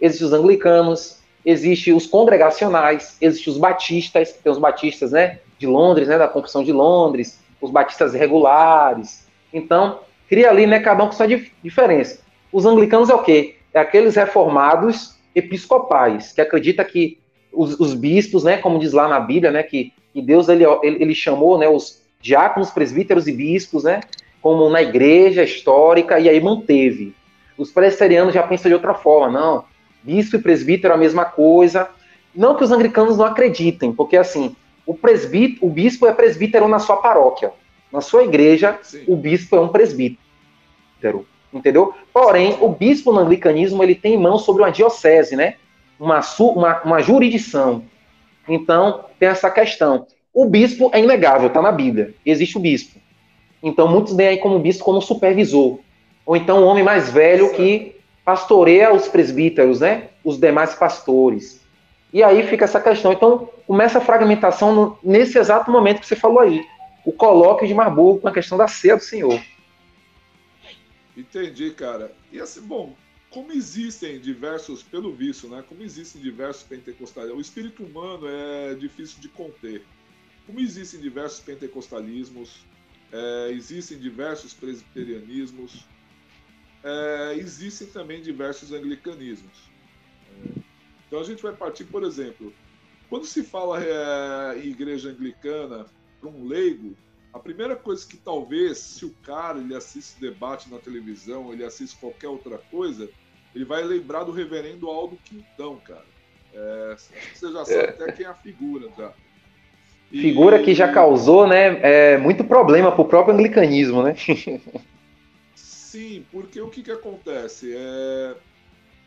[0.00, 6.08] existem os anglicanos, existem os congregacionais, existem os batistas, tem os batistas né, de Londres,
[6.08, 9.26] né, da Confissão de Londres, os batistas regulares.
[9.52, 11.28] Então, cria ali, né, cada um com sua
[11.62, 12.18] diferença.
[12.52, 13.56] Os anglicanos é o quê?
[13.72, 17.18] É aqueles reformados episcopais, que acredita que
[17.52, 21.14] os, os, bispos, né, como diz lá na Bíblia, né, que, que Deus ele, ele,
[21.14, 24.00] chamou, né, os diáconos, presbíteros e bispos, né,
[24.40, 27.14] como na igreja histórica e aí manteve.
[27.58, 29.64] Os presbiterianos já pensam de outra forma, não.
[30.02, 31.88] Bispo e presbítero é a mesma coisa.
[32.34, 34.56] Não que os anglicanos não acreditem, porque assim,
[34.86, 37.52] o presbítero, o bispo é presbítero na sua paróquia.
[37.92, 39.04] Na sua igreja, Sim.
[39.06, 41.94] o bispo é um presbítero entendeu?
[42.12, 45.54] Porém, o bispo no anglicanismo ele tem mão sobre uma diocese, né?
[45.98, 47.84] Uma, uma, uma jurisdição.
[48.48, 50.06] Então, tem essa questão.
[50.32, 52.14] O bispo é inegável, está na Bíblia.
[52.24, 52.98] Existe o bispo.
[53.62, 55.78] Então, muitos veem aí como bispo como supervisor.
[56.24, 60.04] Ou então, um homem mais velho que pastoreia os presbíteros, né?
[60.24, 61.60] Os demais pastores.
[62.12, 63.12] E aí fica essa questão.
[63.12, 66.64] Então, começa a fragmentação no, nesse exato momento que você falou aí.
[67.04, 69.40] O colóquio de Marburgo com a questão da ceia do Senhor.
[71.20, 72.14] Entendi, cara.
[72.32, 72.96] E assim, bom,
[73.28, 75.62] como existem diversos, pelo visto, né?
[75.68, 79.84] Como existem diversos pentecostalismos, o espírito humano é difícil de conter.
[80.46, 82.64] Como existem diversos pentecostalismos,
[83.12, 85.86] é, existem diversos presbiterianismos,
[86.82, 89.70] é, existem também diversos anglicanismos.
[90.26, 90.60] É,
[91.06, 92.52] então a gente vai partir, por exemplo,
[93.10, 95.84] quando se fala é, igreja anglicana
[96.18, 96.96] para um leigo,
[97.32, 101.96] a primeira coisa que talvez, se o cara ele assiste debate na televisão, ele assiste
[101.96, 103.08] qualquer outra coisa,
[103.54, 106.04] ele vai lembrar do reverendo Aldo Quintão, cara.
[106.52, 106.96] É,
[107.32, 107.90] você já sabe é.
[107.90, 109.12] até quem é a figura já.
[110.10, 110.20] E...
[110.20, 114.16] Figura que já causou, né, é, muito problema para o próprio anglicanismo, né?
[115.54, 117.72] Sim, porque o que, que acontece?
[117.76, 118.34] É,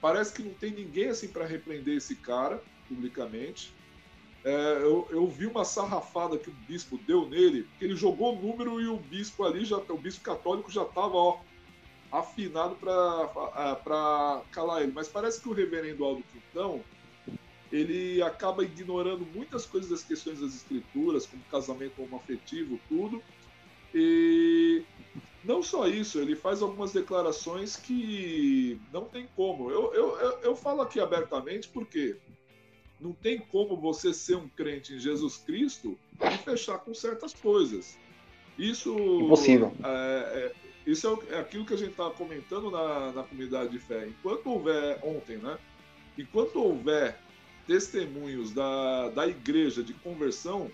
[0.01, 3.73] parece que não tem ninguém assim para repreender esse cara publicamente.
[4.43, 8.41] É, eu, eu, vi uma sarrafada que o bispo deu nele, que ele jogou o
[8.41, 11.39] número e o bispo ali, já, o bispo católico já estava
[12.11, 14.91] afinado para calar ele.
[14.91, 16.83] Mas parece que o reverendo Aldo Quintão
[17.71, 23.23] ele acaba ignorando muitas coisas das questões das escrituras, como casamento homoafetivo, tudo.
[23.95, 24.83] E
[25.43, 29.71] não só isso, ele faz algumas declarações que não tem como.
[29.71, 32.17] Eu, eu, eu, eu falo aqui abertamente porque
[33.03, 37.97] não tem como você ser um crente em Jesus Cristo e fechar com certas coisas.
[38.57, 38.95] Isso.
[38.95, 39.73] Impossível.
[39.83, 40.53] É, é,
[40.87, 44.07] isso é, é aquilo que a gente estava comentando na, na comunidade de fé.
[44.07, 45.57] Enquanto houver, ontem, né?
[46.17, 47.19] Enquanto houver
[47.67, 50.71] testemunhos da, da igreja de conversão,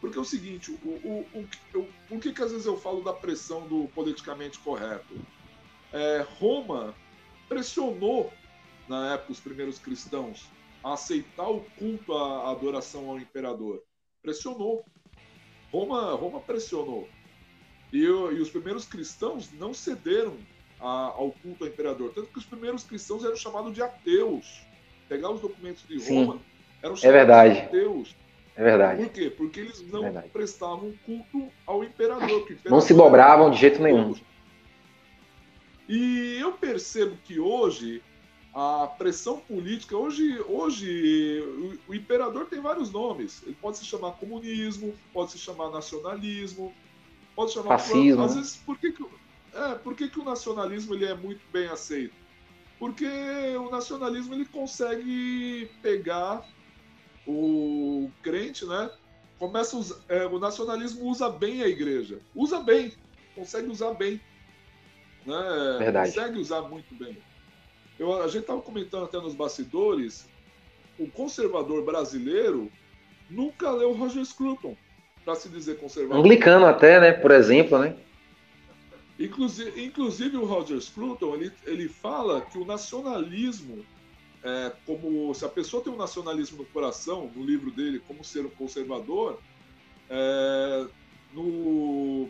[0.00, 3.02] porque é o seguinte, o, o, o, o, por que, que às vezes eu falo
[3.02, 5.14] da pressão do politicamente correto?
[5.92, 6.94] É, Roma
[7.48, 8.32] pressionou,
[8.88, 10.46] na época, os primeiros cristãos
[10.84, 13.82] a aceitar o culto à adoração ao imperador.
[14.22, 14.84] Pressionou.
[15.72, 17.08] Roma, Roma pressionou.
[17.90, 20.36] E, e os primeiros cristãos não cederam
[20.78, 22.12] a, ao culto ao imperador.
[22.14, 24.62] Tanto que os primeiros cristãos eram chamados de ateus.
[25.08, 26.40] Pegar os documentos de Roma, Sim,
[26.82, 27.54] eram é chamados é verdade.
[27.54, 28.16] de ateus.
[28.56, 29.02] É verdade.
[29.02, 29.30] Por quê?
[29.30, 32.70] Porque eles não é prestavam culto ao imperador, imperador.
[32.70, 34.14] Não se dobravam de jeito nenhum.
[35.88, 38.02] E eu percebo que hoje
[38.54, 43.42] a pressão política, hoje, hoje o, o, imperador tem vários nomes.
[43.44, 46.72] Ele pode se chamar comunismo, pode se chamar nacionalismo,
[47.34, 48.22] pode se chamar fascismo.
[48.22, 49.04] Às vezes, por que, que,
[49.54, 52.14] é, por que, que o nacionalismo ele é muito bem aceito?
[52.78, 53.08] Porque
[53.58, 56.46] o nacionalismo ele consegue pegar
[57.26, 58.88] o crente, né?
[59.36, 62.92] Começa usar, é, o nacionalismo usa bem a igreja, usa bem,
[63.34, 64.20] consegue usar bem,
[65.26, 65.76] né?
[65.80, 66.10] Verdade.
[66.10, 67.18] Consegue usar muito bem.
[67.98, 70.28] Eu, a gente estava comentando até nos bastidores,
[70.98, 72.70] o conservador brasileiro
[73.30, 74.76] nunca leu Roger Scruton,
[75.24, 76.18] para se dizer conservador.
[76.18, 77.12] Anglicano até, né?
[77.12, 77.96] Por exemplo, né?
[79.18, 83.84] Inclusive, inclusive o Roger Scruton, ele, ele fala que o nacionalismo,
[84.42, 88.44] é, como se a pessoa tem um nacionalismo no coração, no livro dele, como ser
[88.44, 89.38] um conservador,
[90.10, 90.86] é,
[91.32, 92.28] no,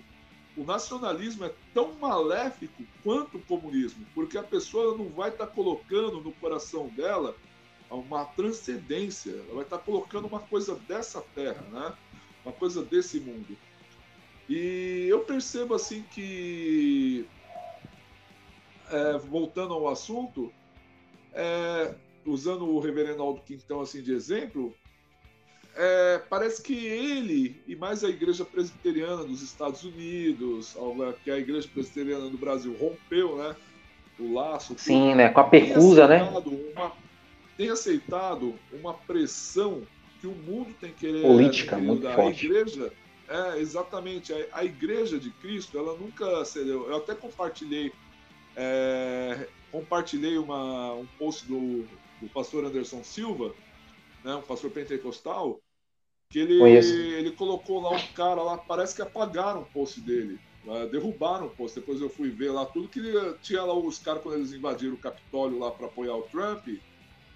[0.56, 5.52] o nacionalismo é tão maléfico quanto o comunismo, porque a pessoa não vai estar tá
[5.52, 7.36] colocando no coração dela
[7.90, 11.94] uma transcendência, ela vai estar tá colocando uma coisa dessa terra, né?
[12.44, 13.56] uma coisa desse mundo.
[14.48, 17.26] E eu percebo assim que,
[18.90, 20.52] é, voltando ao assunto,
[21.32, 21.94] é,
[22.26, 24.74] usando o reverendo Aldo Quintão assim de exemplo,
[25.76, 30.76] é, parece que ele e mais a Igreja Presbiteriana dos Estados Unidos,
[31.22, 33.56] que a Igreja Presbiteriana do Brasil rompeu, né?
[34.18, 34.74] O laço.
[34.78, 35.28] Sim, né?
[35.28, 36.22] Com a percusa, né?
[36.22, 36.92] Uma,
[37.56, 39.82] tem aceitado uma pressão
[40.20, 42.14] que o mundo tem querer política muito dar.
[42.14, 42.46] forte.
[42.46, 42.92] A igreja,
[43.28, 46.88] é exatamente a, a, Igreja de Cristo, ela nunca cedeu.
[46.88, 47.92] Eu até compartilhei
[48.56, 51.84] é, compartilhei uma, um post do,
[52.20, 53.52] do pastor Anderson Silva,
[54.24, 55.60] né, um pastor pentecostal,
[56.30, 56.60] que ele,
[57.14, 60.40] ele colocou lá um cara lá, parece que apagaram o post dele.
[60.64, 61.78] Né, derrubaram o post.
[61.78, 63.00] Depois eu fui ver lá tudo que
[63.42, 66.66] tinha lá os caras quando eles invadiram o Capitólio lá para apoiar o Trump.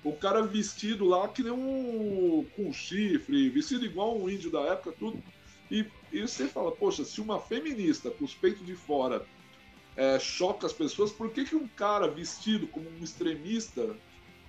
[0.02, 4.94] O cara vestido lá que nem um com chifre, vestido igual um índio da época,
[4.98, 5.22] tudo.
[5.70, 9.26] E, e você fala, poxa, se uma feminista com os peitos de fora
[9.94, 13.94] é, choca as pessoas, por que, que um cara vestido como um extremista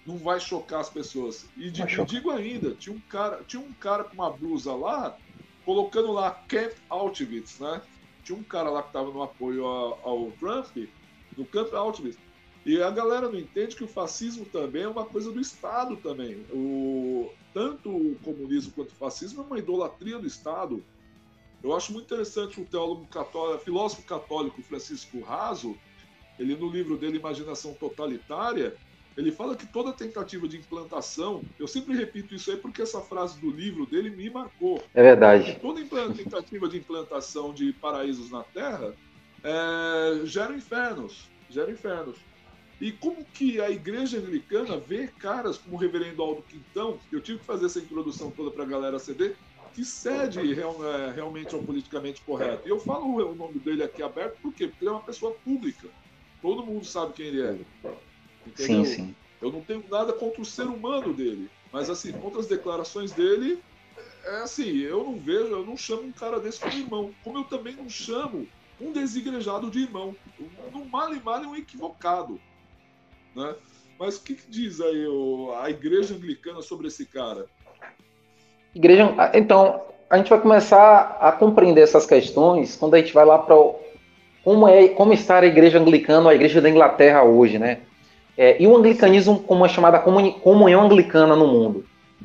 [0.10, 1.45] não vai chocar as pessoas.
[1.55, 5.16] E digo, digo ainda, tinha um cara, tinha um cara com uma blusa lá,
[5.64, 7.80] colocando lá Camp Auschwitz, né?
[8.24, 10.76] Tinha um cara lá que estava no apoio ao, ao Trump,
[11.38, 12.18] no Camp Auschwitz.
[12.66, 16.43] E a galera não entende que o fascismo também é uma coisa do Estado também.
[16.51, 20.84] O, tanto o comunismo quanto o fascismo é uma idolatria do Estado.
[21.64, 25.78] Eu acho muito interessante o teólogo católico, filósofo católico Francisco Raso,
[26.39, 28.76] ele no livro dele Imaginação Totalitária,
[29.20, 33.38] ele fala que toda tentativa de implantação, eu sempre repito isso aí porque essa frase
[33.38, 34.82] do livro dele me marcou.
[34.93, 35.59] É verdade.
[35.61, 35.82] Toda
[36.13, 38.93] tentativa de implantação de paraísos na Terra
[39.43, 42.17] é, gera infernos, gera infernos.
[42.80, 47.39] E como que a igreja anglicana vê caras como o reverendo Aldo Quintão, eu tive
[47.39, 49.36] que fazer essa introdução toda para a galera ceder,
[49.74, 52.65] que cede real, é, realmente ao politicamente correto.
[52.65, 54.67] E eu falo o nome dele aqui aberto por quê?
[54.67, 55.89] Porque ele é uma pessoa pública.
[56.41, 57.59] Todo mundo sabe quem ele é.
[58.50, 58.86] Entendeu?
[58.86, 59.16] Sim, sim.
[59.41, 63.62] Eu não tenho nada contra o ser humano dele, mas assim, contra as declarações dele,
[64.26, 67.43] é assim, eu não vejo, eu não chamo um cara desse como irmão, como eu
[67.45, 68.47] também não chamo
[68.82, 70.16] um desigrejado de irmão.
[70.72, 72.39] No mal e mal é um equivocado.
[73.36, 73.56] Né?
[73.97, 77.45] Mas o que, que diz aí o, a igreja anglicana sobre esse cara?
[78.74, 83.38] Igreja, então, a gente vai começar a compreender essas questões quando a gente vai lá
[83.38, 83.56] para
[84.43, 87.82] como é como está a igreja anglicana, a igreja da Inglaterra hoje, né?
[88.42, 91.84] É, e o anglicanismo como é chamada comunhão anglicana no mundo.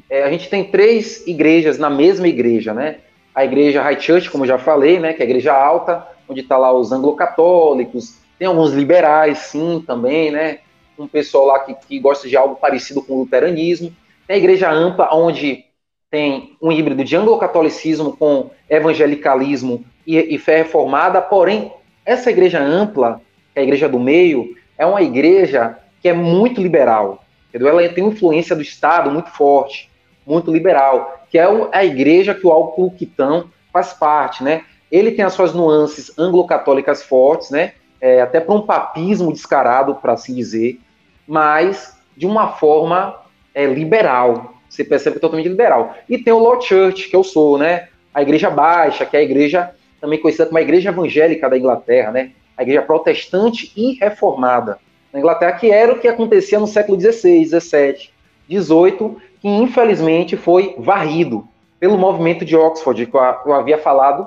[0.09, 2.99] É, a gente tem três igrejas na mesma igreja, né?
[3.35, 5.13] A igreja High Church, como já falei, né?
[5.13, 10.31] Que é a igreja alta, onde está lá os anglo-católicos, tem alguns liberais, sim, também,
[10.31, 10.59] né?
[10.97, 13.93] Um pessoal lá que, que gosta de algo parecido com o luteranismo.
[14.29, 15.65] Tem a igreja ampla, onde
[16.13, 21.73] tem um híbrido de anglo-catolicismo com evangelicalismo e, e fé reformada, porém,
[22.07, 23.21] essa igreja ampla,
[23.53, 27.25] que é a igreja do meio, é uma igreja que é muito liberal.
[27.49, 27.67] Entendeu?
[27.67, 29.91] Ela tem influência do Estado muito forte,
[30.27, 34.65] muito liberal, que é a igreja que o Alcuquitão faz parte, né?
[34.93, 37.73] Ele tem as suas nuances anglo-católicas fortes, né?
[38.03, 40.79] É, até para um papismo descarado, para assim dizer,
[41.27, 43.19] mas de uma forma
[43.55, 44.57] é, liberal.
[44.69, 45.95] Você percebe que é totalmente liberal.
[46.07, 47.89] E tem o Law Church, que eu sou, né?
[48.13, 49.71] A igreja baixa, que é a igreja
[50.03, 52.33] também conhecida como a igreja evangélica da Inglaterra, né?
[52.59, 54.79] a igreja protestante e reformada
[55.15, 58.11] na Inglaterra, que era o que acontecia no século XVI, XVII,
[58.51, 61.47] XVIII, que infelizmente foi varrido
[61.79, 64.27] pelo movimento de Oxford, que eu havia falado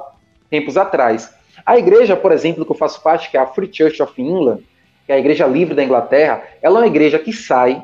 [0.50, 1.30] tempos atrás.
[1.66, 4.60] A igreja, por exemplo, que eu faço parte, que é a Free Church of England,
[5.06, 7.84] que é a igreja livre da Inglaterra, ela é uma igreja que sai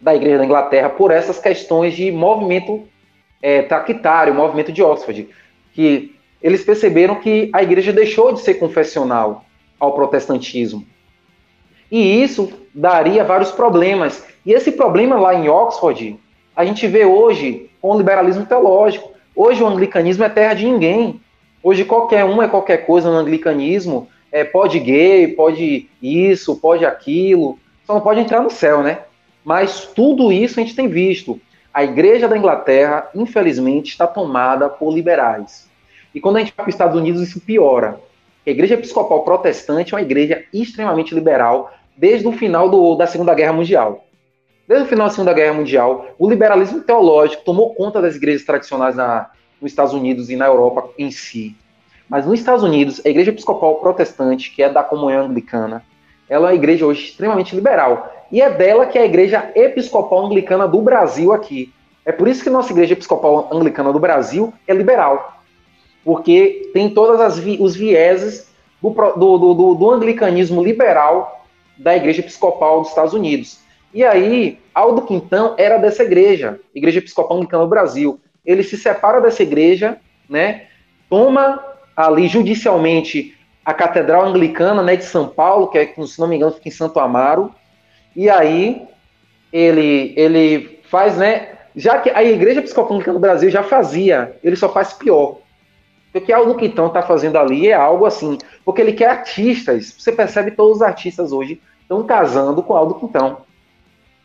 [0.00, 2.86] da igreja da Inglaterra por essas questões de movimento
[3.42, 3.66] é,
[4.32, 5.28] movimento de Oxford,
[5.72, 9.44] que eles perceberam que a igreja deixou de ser confessional
[9.80, 10.86] ao protestantismo.
[11.90, 14.24] E isso daria vários problemas.
[14.44, 16.18] E esse problema lá em Oxford,
[16.54, 19.12] a gente vê hoje com o liberalismo teológico.
[19.34, 21.20] Hoje o anglicanismo é terra de ninguém.
[21.62, 24.08] Hoje qualquer um é qualquer coisa no anglicanismo.
[24.32, 27.58] É, pode gay, pode isso, pode aquilo.
[27.84, 29.00] Só não pode entrar no céu, né?
[29.44, 31.40] Mas tudo isso a gente tem visto.
[31.72, 35.68] A igreja da Inglaterra, infelizmente, está tomada por liberais.
[36.14, 38.00] E quando a gente vai para os Estados Unidos, isso piora.
[38.46, 43.34] A igreja episcopal protestante é uma igreja extremamente liberal desde o final do, da Segunda
[43.34, 44.06] Guerra Mundial.
[44.66, 48.96] Desde o final da Segunda Guerra Mundial, o liberalismo teológico tomou conta das igrejas tradicionais
[48.96, 49.28] na,
[49.60, 51.54] nos Estados Unidos e na Europa em si.
[52.08, 55.84] Mas nos Estados Unidos, a igreja episcopal protestante, que é da comunhão anglicana,
[56.26, 58.10] ela é uma igreja hoje extremamente liberal.
[58.32, 61.70] E é dela que é a igreja episcopal anglicana do Brasil aqui.
[62.06, 65.42] É por isso que nossa igreja episcopal anglicana do Brasil é liberal.
[66.02, 68.48] Porque tem todos vi os vieses
[68.80, 71.39] do, do, do, do anglicanismo liberal
[71.80, 73.60] da igreja episcopal dos Estados Unidos.
[73.92, 78.20] E aí, Aldo Quintão era dessa igreja, Igreja Episcopal Anglicana do Brasil.
[78.44, 79.96] Ele se separa dessa igreja,
[80.28, 80.66] né?
[81.08, 81.64] Toma
[81.96, 86.52] ali judicialmente a Catedral Anglicana né, de São Paulo, que é, se não me engano,
[86.52, 87.52] fica em Santo Amaro.
[88.14, 88.86] E aí
[89.52, 91.48] ele, ele faz, né?
[91.74, 95.38] Já que a Igreja Episcopal Anglicana do Brasil já fazia, ele só faz pior.
[96.12, 99.94] O que Aldo Quintão está fazendo ali é algo assim, porque ele quer artistas.
[99.96, 101.60] Você percebe todos os artistas hoje
[101.90, 103.38] estão casando com Aldo Quintão,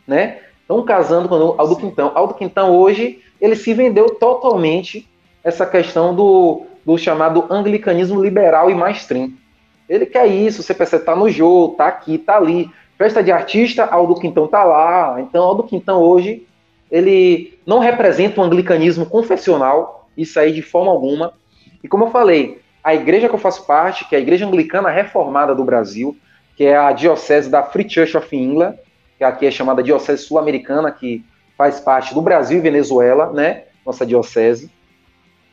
[0.07, 0.37] né?
[0.61, 2.11] Estão casando com Aldo Quintão.
[2.13, 5.09] Aldo Quintão hoje ele se vendeu totalmente
[5.43, 9.33] essa questão do, do chamado anglicanismo liberal e mainstream.
[9.89, 12.69] Ele quer isso, você percebe, tá no jogo, tá aqui, tá ali.
[12.99, 15.19] Festa de artista, Aldo Quintão tá lá.
[15.19, 16.47] Então, Aldo Quintão hoje,
[16.91, 21.33] ele não representa o um anglicanismo confessional, isso aí de forma alguma.
[21.83, 24.89] E como eu falei, a igreja que eu faço parte, que é a Igreja Anglicana
[24.89, 26.15] Reformada do Brasil,
[26.55, 28.75] que é a diocese da Free Church of England,
[29.17, 31.23] que aqui é chamada Diocese Sul-Americana, que
[31.57, 33.63] faz parte do Brasil e Venezuela, né?
[33.85, 34.69] Nossa diocese.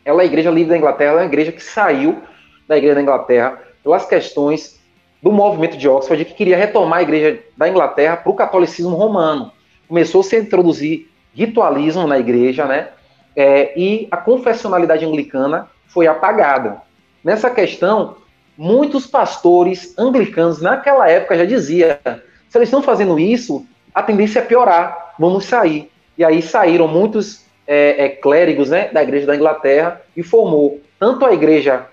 [0.04, 2.22] Ela é a Igreja Livre da Inglaterra, ela é uma igreja que saiu
[2.66, 4.80] da Igreja da Inglaterra pelas questões
[5.22, 9.52] do movimento de Oxford, que queria retomar a Igreja da Inglaterra para o catolicismo romano.
[9.86, 12.88] Começou -se a introduzir ritualismo na igreja, né?
[13.34, 16.82] É, e a confessionalidade anglicana foi apagada.
[17.24, 18.16] Nessa questão,
[18.62, 21.96] muitos pastores anglicanos naquela época já diziam:
[22.48, 25.90] se eles estão fazendo isso, a tendência é piorar, vamos sair.
[26.16, 31.26] E aí saíram muitos é, é, clérigos né, da Igreja da Inglaterra e formou tanto
[31.26, 31.86] a Igreja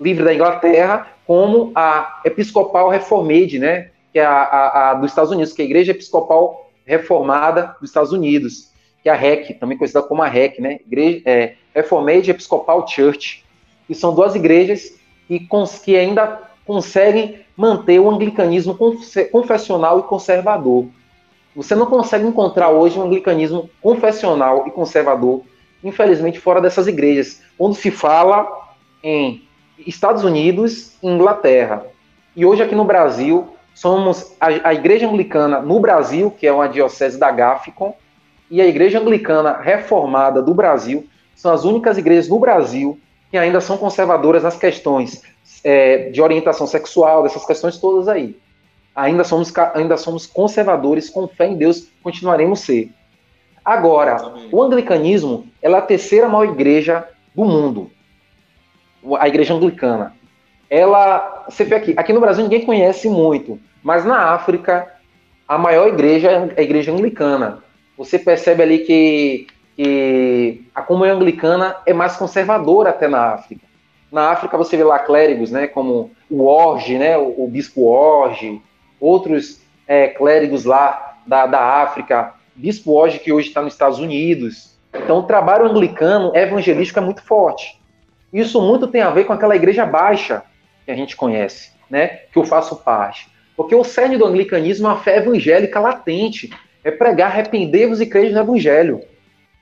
[0.00, 5.32] Livre da Inglaterra como a Episcopal Reformade, né, que é a, a, a, dos Estados
[5.32, 8.70] Unidos, que é a Igreja Episcopal Reformada dos Estados Unidos,
[9.02, 13.44] que é a REC, também conhecida como a REC, né, Igreja, é, Reformade Episcopal Church,
[13.88, 18.76] que são duas igrejas que, cons que ainda conseguem manter o anglicanismo
[19.30, 20.86] confessional e conservador.
[21.54, 25.42] Você não consegue encontrar hoje um anglicanismo confessional e conservador,
[25.84, 28.46] infelizmente, fora dessas igrejas, onde se fala
[29.02, 29.42] em
[29.86, 31.84] Estados Unidos e Inglaterra.
[32.34, 36.68] E hoje aqui no Brasil, somos a, a Igreja Anglicana no Brasil, que é uma
[36.68, 37.94] diocese da Gaficon,
[38.50, 42.98] e a Igreja Anglicana Reformada do Brasil, são as únicas igrejas no Brasil
[43.32, 45.22] que ainda são conservadoras nas questões
[45.64, 48.36] é, de orientação sexual, dessas questões todas aí
[48.94, 52.90] ainda somos, ainda somos conservadores, com fé em Deus, continuaremos ser.
[53.64, 54.48] Agora, Amém.
[54.50, 57.90] o anglicanismo é a terceira maior igreja do mundo,
[59.18, 60.14] a igreja anglicana.
[60.68, 64.92] Ela, você vê aqui, aqui no Brasil ninguém conhece muito, mas na África
[65.46, 67.62] a maior igreja é a igreja anglicana.
[67.96, 69.46] Você percebe ali que,
[69.76, 73.66] que a comunhão anglicana é mais conservadora até na África.
[74.10, 78.60] Na África você vê lá clérigos, né, como o Orge, né, o, o bispo Orge,
[79.00, 84.76] outros é, clérigos lá da, da África, Bispo hoje que hoje está nos Estados Unidos.
[84.94, 87.80] Então, o trabalho anglicano evangelístico é muito forte.
[88.32, 90.42] Isso muito tem a ver com aquela igreja baixa
[90.84, 92.08] que a gente conhece, né?
[92.30, 93.28] Que eu faço parte.
[93.56, 96.50] Porque o cerne do anglicanismo é a fé evangélica latente.
[96.84, 99.00] É pregar, arrepender-vos e crer no evangelho.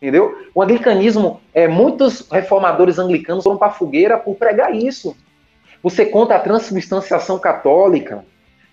[0.00, 0.46] Entendeu?
[0.54, 5.14] O anglicanismo, é, muitos reformadores anglicanos foram para a fogueira por pregar isso.
[5.82, 8.24] Você conta a transubstanciação católica.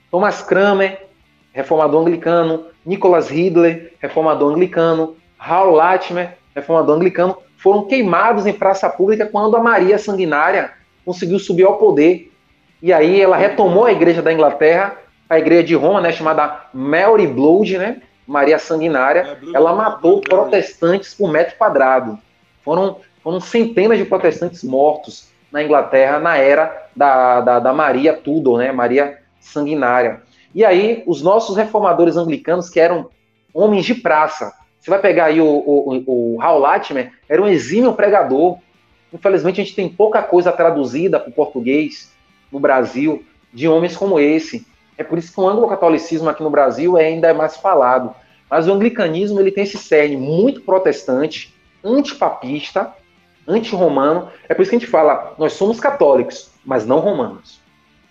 [0.09, 1.05] Thomas Kramer,
[1.51, 9.25] reformador anglicano, Nicholas Ridley, reformador anglicano, Hal Latimer, reformador anglicano, foram queimados em praça pública
[9.25, 10.71] quando a Maria Sanguinária
[11.03, 12.32] conseguiu subir ao poder.
[12.82, 14.95] E aí ela retomou a igreja da Inglaterra,
[15.30, 21.13] a igreja de Roma, né, chamada Mary Blood, né, Maria Sanguinária, é, ela matou protestantes
[21.13, 22.19] por metro quadrado.
[22.63, 28.57] Foram, foram centenas de protestantes mortos na Inglaterra na era da, da, da Maria Tudor,
[28.57, 30.21] né, Maria Sanguinária.
[30.53, 33.09] E aí, os nossos reformadores anglicanos, que eram
[33.53, 36.03] homens de praça, você vai pegar aí o, o,
[36.36, 38.57] o Hal Latimer, era um exímio pregador.
[39.13, 42.11] Infelizmente, a gente tem pouca coisa traduzida para o português
[42.51, 43.23] no Brasil
[43.53, 44.65] de homens como esse.
[44.97, 48.13] É por isso que o anglo-catolicismo aqui no Brasil é ainda é mais falado.
[48.49, 52.93] Mas o anglicanismo ele tem esse cerne muito protestante, antipapista,
[53.47, 54.31] anti-romano.
[54.49, 57.59] É por isso que a gente fala, nós somos católicos, mas não romanos.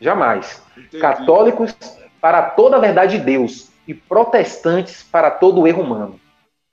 [0.00, 0.62] Jamais.
[0.76, 0.98] Entendi.
[0.98, 1.74] Católicos
[2.20, 6.20] para toda a verdade de Deus e protestantes para todo o erro humano.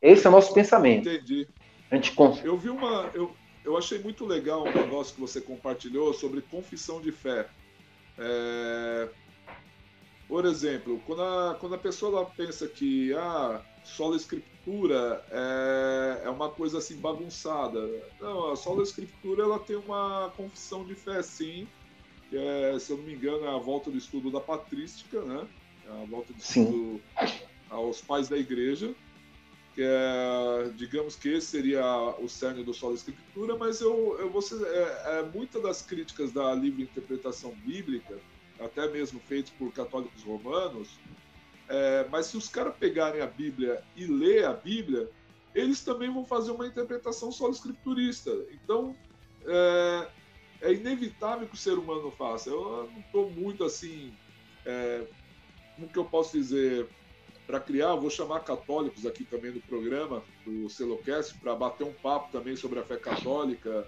[0.01, 1.07] Esse é o nosso pensamento.
[1.07, 1.47] Entendi.
[1.89, 2.13] A gente...
[2.43, 3.09] Eu vi uma.
[3.13, 3.31] Eu,
[3.63, 7.45] eu achei muito legal um negócio que você compartilhou sobre confissão de fé.
[8.17, 9.07] É,
[10.33, 16.49] por exemplo, quando a, quando a pessoa pensa que ah, sola escritura é, é uma
[16.49, 17.79] coisa assim bagunçada.
[18.19, 21.67] Não, a sola escritura ela tem uma confissão de fé sim,
[22.31, 25.47] que é, se eu não me engano, é a volta do estudo da patrística, né?
[25.85, 26.99] É a volta do estudo
[27.69, 28.91] aos pais da igreja
[29.75, 31.83] que é, digamos que esse seria
[32.19, 36.53] o cerne do solo escritura, mas eu, eu vou é, é, muitas das críticas da
[36.53, 38.19] livre interpretação bíblica,
[38.65, 40.89] até mesmo feitas por católicos romanos,
[41.69, 45.09] é, mas se os caras pegarem a Bíblia e ler a Bíblia,
[45.55, 48.31] eles também vão fazer uma interpretação solo escriturista.
[48.51, 48.95] Então,
[49.45, 50.07] é,
[50.61, 52.49] é, inevitável que o ser humano faça.
[52.49, 54.13] Eu não estou muito assim,
[54.65, 55.05] é,
[55.75, 56.87] como que eu posso dizer,
[57.45, 62.31] para criar, vou chamar católicos aqui também no programa do Celocast para bater um papo
[62.31, 63.87] também sobre a fé católica.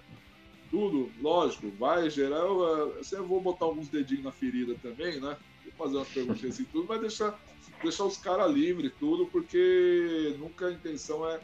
[0.70, 2.38] Tudo, lógico, vai gerar.
[2.38, 5.36] Eu, eu vou botar alguns dedinhos na ferida também, né?
[5.64, 7.40] Vou fazer umas perguntas e tudo, mas deixar,
[7.82, 11.40] deixar os caras livres, tudo, porque nunca a intenção é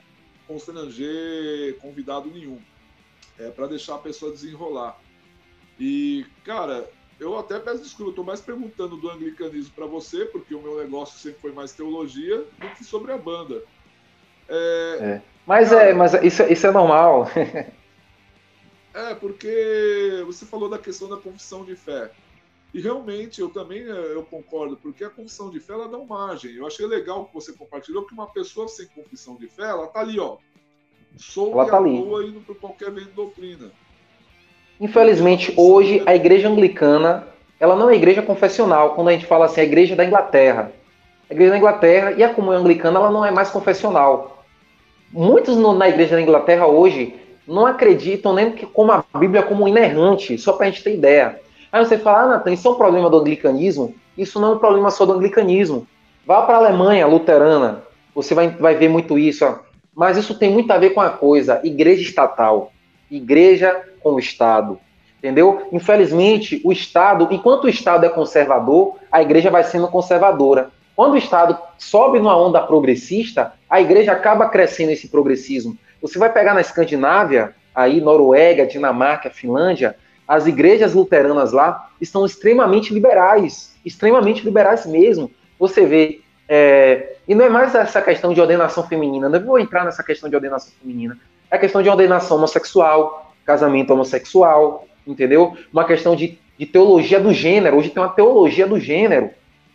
[0.46, 2.58] constranger convidado nenhum.
[3.38, 4.98] É para deixar a pessoa desenrolar.
[5.78, 10.54] E, cara, eu até peço desculpa, eu tô mais perguntando do anglicanismo para você, porque
[10.54, 13.62] o meu negócio sempre foi mais teologia do que sobre a banda.
[14.48, 15.22] É, é.
[15.46, 17.28] Mas cara, é, mas isso, isso é normal.
[18.94, 22.10] é, porque você falou da questão da confissão de fé.
[22.74, 26.54] E realmente eu também é, eu concordo, porque a confissão de fé ela dá margem.
[26.54, 30.00] Eu achei legal que você compartilhou que uma pessoa sem confissão de fé, ela tá
[30.00, 30.36] ali, ó.
[31.16, 31.96] Sou ela tá ali.
[31.96, 33.70] indo por qualquer vento de doutrina.
[34.80, 37.28] Infelizmente, hoje a igreja anglicana,
[37.60, 40.72] ela não é igreja confessional, quando a gente fala assim, a igreja da Inglaterra.
[41.28, 44.44] A igreja da Inglaterra e a comunhão anglicana, ela não é mais confessional.
[45.10, 47.14] Muitos no, na igreja da Inglaterra hoje
[47.46, 51.40] não acreditam nem que como a Bíblia como inerrante, só para a gente ter ideia.
[51.70, 53.94] Aí você fala, ah, Nathan, isso é um problema do anglicanismo?
[54.16, 55.86] Isso não é um problema só do anglicanismo.
[56.26, 57.82] Vá para a Alemanha luterana,
[58.14, 59.44] você vai, vai ver muito isso.
[59.44, 59.56] Ó.
[59.94, 62.72] Mas isso tem muito a ver com a coisa, igreja estatal
[63.16, 64.78] igreja com o Estado.
[65.18, 65.68] Entendeu?
[65.70, 70.70] Infelizmente, o Estado, enquanto o Estado é conservador, a igreja vai sendo conservadora.
[70.96, 75.78] Quando o Estado sobe numa onda progressista, a igreja acaba crescendo esse progressismo.
[76.02, 79.96] Você vai pegar na Escandinávia, aí Noruega, Dinamarca, Finlândia,
[80.26, 85.30] as igrejas luteranas lá estão extremamente liberais, extremamente liberais mesmo.
[85.58, 89.84] Você vê, é, e não é mais essa questão de ordenação feminina, não vou entrar
[89.84, 91.16] nessa questão de ordenação feminina,
[91.50, 95.56] é a questão de ordenação homossexual, casamento homossexual, entendeu?
[95.72, 97.76] Uma questão de, de teologia do gênero.
[97.76, 99.30] Hoje tem uma teologia do gênero,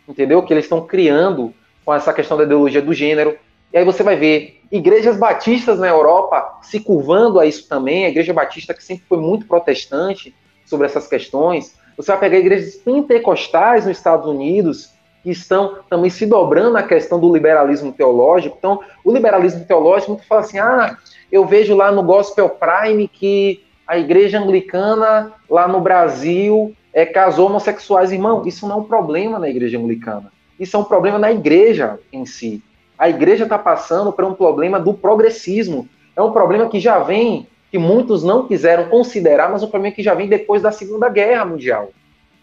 [0.08, 0.42] entendeu?
[0.42, 1.54] Que eles estão criando
[1.84, 3.38] com essa questão da ideologia do gênero.
[3.72, 8.08] E aí você vai ver igrejas batistas na Europa se curvando a isso também, a
[8.08, 11.74] igreja batista que sempre foi muito protestante sobre essas questões.
[11.96, 14.92] Você vai pegar igrejas pentecostais nos Estados Unidos
[15.22, 18.56] que estão também se dobrando na questão do liberalismo teológico.
[18.58, 20.96] Então, o liberalismo teológico, muito fala assim, ah,
[21.30, 27.46] eu vejo lá no Gospel Prime que a igreja anglicana lá no Brasil é, casou
[27.46, 28.12] homossexuais.
[28.12, 30.30] Irmão, isso não é um problema na igreja anglicana.
[30.58, 32.62] Isso é um problema na igreja em si.
[32.98, 35.88] A igreja está passando por um problema do progressismo.
[36.16, 40.02] É um problema que já vem, que muitos não quiseram considerar, mas um problema que
[40.02, 41.90] já vem depois da Segunda Guerra Mundial.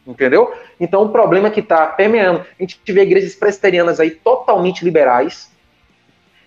[0.07, 0.53] Entendeu?
[0.79, 2.39] Então, o problema que está permeando.
[2.39, 5.51] A gente vê igrejas presbiterianas aí totalmente liberais.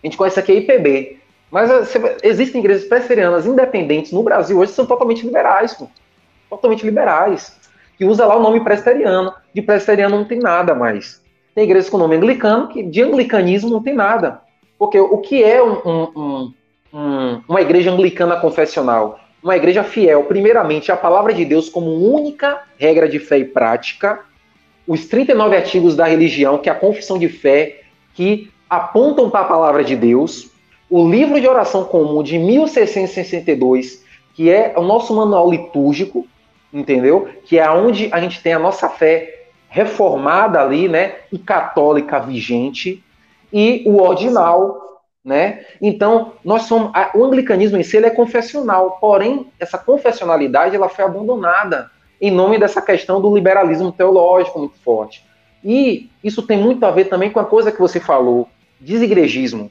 [0.03, 1.19] A gente conhece aqui a IPB,
[1.51, 5.89] mas eh, existem igrejas presbiterianas independentes no Brasil hoje que são totalmente liberais, pô.
[6.49, 7.59] totalmente liberais.
[7.97, 9.35] que usa lá o nome presteriano.
[9.53, 11.21] De presteriano não tem nada mais.
[11.59, 14.43] Tem igrejas com nome anglicano, que de anglicanismo não tem nada.
[14.79, 16.55] Porque o que é um, um,
[16.95, 19.19] um, uma igreja anglicana confessional?
[19.43, 24.21] Uma igreja fiel, primeiramente, à palavra de Deus como única regra de fé e prática,
[24.87, 27.81] os 39 artigos da religião, que é a confissão de fé,
[28.15, 30.53] que apontam para a palavra de Deus,
[30.89, 36.25] o livro de oração comum de 1662, que é o nosso manual litúrgico,
[36.73, 37.29] entendeu?
[37.45, 39.38] Que é onde a gente tem a nossa fé
[39.69, 43.05] reformada ali, né, e católica vigente,
[43.53, 45.65] e o ordinal, né?
[45.81, 50.89] Então, nós somos a, o anglicanismo em si ele é confessional, porém essa confessionalidade ela
[50.89, 51.91] foi abandonada
[52.21, 55.25] em nome dessa questão do liberalismo teológico muito forte.
[55.63, 58.49] E isso tem muito a ver também com a coisa que você falou,
[58.81, 59.71] desigrejismo.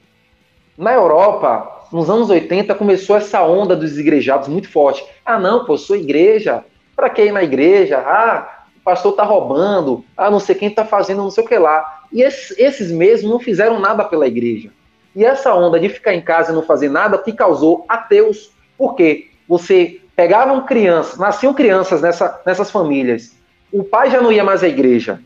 [0.77, 5.03] Na Europa, nos anos 80, começou essa onda dos desigrejados muito forte.
[5.25, 6.63] Ah, não, pô, sou igreja.
[6.95, 7.99] Para que ir na igreja?
[7.99, 8.56] Ah,
[8.87, 10.05] pastor tá roubando.
[10.15, 12.03] Ah, não sei quem tá fazendo não sei o que lá.
[12.09, 14.69] E esses, esses mesmos não fizeram nada pela igreja.
[15.13, 18.49] E essa onda de ficar em casa e não fazer nada que causou ateus.
[18.77, 19.27] Por quê?
[19.45, 23.35] Você pegavam crianças, nasciam crianças nessa, nessas famílias.
[23.73, 25.19] O pai já não ia mais à igreja,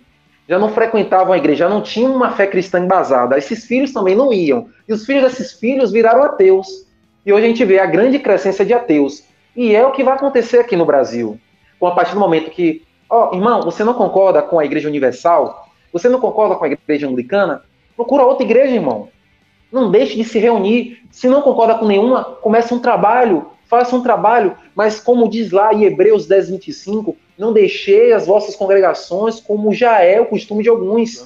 [0.50, 3.38] já não frequentavam a igreja, já não tinham uma fé cristã embasada.
[3.38, 4.70] Esses filhos também não iam.
[4.90, 6.68] E os filhos desses filhos viraram ateus.
[7.24, 9.24] E hoje a gente vê a grande crescência de ateus.
[9.56, 11.40] E é o que vai acontecer aqui no Brasil.
[11.80, 12.82] Com a partir do momento que,
[13.12, 15.68] ó, oh, irmão, você não concorda com a Igreja Universal?
[15.94, 17.64] Você não concorda com a Igreja Anglicana?
[17.96, 19.10] Procura outra igreja, irmão.
[19.72, 21.04] Não deixe de se reunir.
[21.12, 25.74] Se não concorda com nenhuma, comece um trabalho faça um trabalho, mas como diz lá
[25.74, 30.68] em Hebreus 10, 25, não deixei as vossas congregações como já é o costume de
[30.68, 31.26] alguns.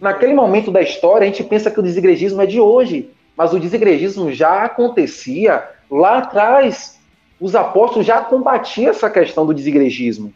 [0.00, 3.60] Naquele momento da história, a gente pensa que o desigrejismo é de hoje, mas o
[3.60, 6.98] desigrejismo já acontecia lá atrás.
[7.38, 10.32] Os apóstolos já combatiam essa questão do desigrejismo.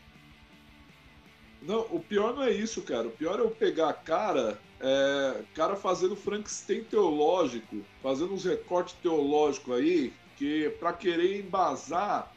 [1.66, 3.08] Não, o pior não é isso, cara.
[3.08, 8.94] O pior é eu pegar a cara, é, cara fazendo Frankenstein teológico, fazendo uns recortes
[9.02, 12.32] teológicos aí, que para querer embasar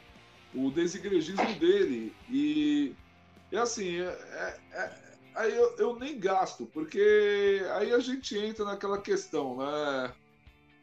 [0.52, 2.12] o desigregismo dele.
[2.28, 2.92] E,
[3.52, 4.92] e assim, é, é, é,
[5.36, 10.12] aí eu, eu, nem gasto, porque aí a gente entra naquela questão, né?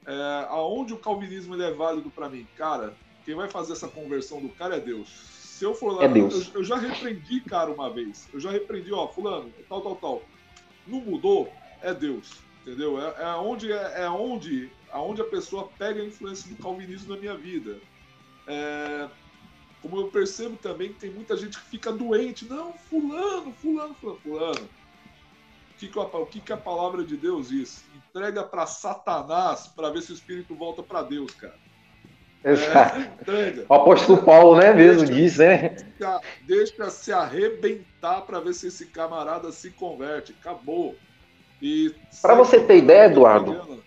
[0.06, 2.48] É, aonde o calvinismo é válido para mim?
[2.56, 2.96] Cara,
[3.26, 5.37] quem vai fazer essa conversão do cara é Deus.
[5.58, 8.30] Se eu for lá, é eu, eu, já repreendi, cara, uma vez.
[8.32, 10.22] Eu já repreendi, ó, fulano, tal, tal, tal.
[10.86, 11.52] Não mudou,
[11.82, 12.32] é Deus.
[12.62, 13.02] Entendeu?
[13.02, 17.20] É, é onde, é, é onde aonde a pessoa pega a influência do calvinismo na
[17.20, 17.80] minha vida.
[18.46, 19.10] É,
[19.82, 22.46] como eu percebo também que tem muita gente que fica doente.
[22.46, 24.70] Não, fulano, fulano, fulano, fulano.
[25.72, 27.84] O que, que, a, o que, que a palavra de Deus diz?
[27.96, 31.58] Entrega para Satanás para ver se o espírito volta para Deus, cara.
[32.52, 33.08] Exato.
[33.28, 33.66] É.
[33.68, 35.76] O apóstolo Paulo, né, mesmo deixa, diz, né?
[36.48, 40.34] Deixa se arrebentar para ver se esse camarada se converte.
[40.40, 40.96] Acabou.
[42.22, 43.82] Para você ter ideia, Eduardo,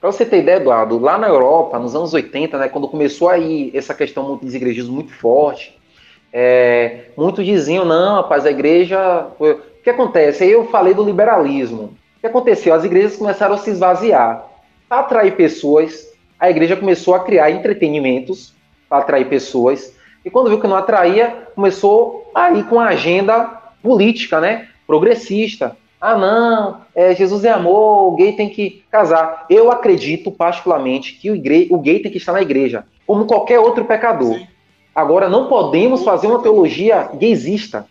[0.00, 3.72] para você ter ideia, Eduardo, lá na Europa, nos anos 80, né, quando começou aí
[3.74, 5.76] essa questão dos igrejismo muito forte,
[6.32, 9.26] é, muitos diziam, não, rapaz, a igreja.
[9.38, 10.44] O que acontece?
[10.44, 11.96] Aí eu falei do liberalismo.
[12.16, 12.72] O que aconteceu?
[12.74, 14.46] As igrejas começaram a se esvaziar.
[14.88, 16.06] Para atrair pessoas,
[16.40, 18.54] a igreja começou a criar entretenimentos
[18.88, 19.94] para atrair pessoas.
[20.24, 24.68] E quando viu que não atraía, começou a ir com a agenda política, né?
[24.86, 25.76] Progressista.
[26.00, 29.44] Ah, não, é, Jesus é amor, o gay tem que casar.
[29.50, 31.68] Eu acredito, particularmente, que o, igre...
[31.70, 34.38] o gay tem que estar na igreja, como qualquer outro pecador.
[34.38, 34.46] Sim.
[34.94, 37.86] Agora, não podemos fazer uma teologia gaysista.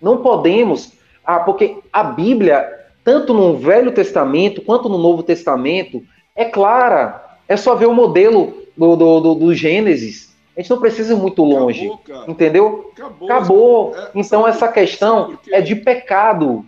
[0.00, 2.66] Não podemos, ah, porque a Bíblia,
[3.04, 6.02] tanto no Velho Testamento quanto no Novo Testamento,
[6.34, 7.25] é clara.
[7.48, 10.34] É só ver o modelo do, do, do, do Gênesis.
[10.56, 11.86] A gente não precisa ir muito longe.
[11.86, 12.92] Acabou, entendeu?
[12.94, 13.28] Acabou.
[13.28, 13.96] Acabou.
[13.96, 16.64] É, então, essa questão é de pecado.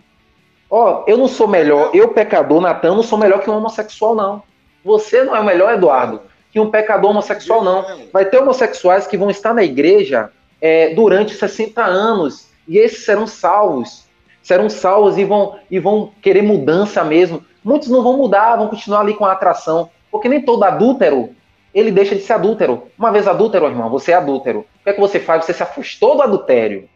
[0.69, 4.43] Ó, eu não sou melhor, eu pecador, Natan, não sou melhor que um homossexual, não.
[4.85, 6.21] Você não é melhor, Eduardo,
[6.51, 7.83] que um pecador homossexual, não.
[8.13, 13.25] Vai ter homossexuais que vão estar na igreja é, durante 60 anos, e esses serão
[13.25, 14.05] salvos.
[14.43, 17.43] Serão salvos e vão, e vão querer mudança mesmo.
[17.63, 19.89] Muitos não vão mudar, vão continuar ali com a atração.
[20.11, 21.35] Porque nem todo adúltero,
[21.73, 22.83] ele deixa de ser adúltero.
[22.97, 24.59] Uma vez adúltero, irmão, você é adúltero.
[24.59, 25.45] O que é que você faz?
[25.45, 26.89] Você se afastou do adultério.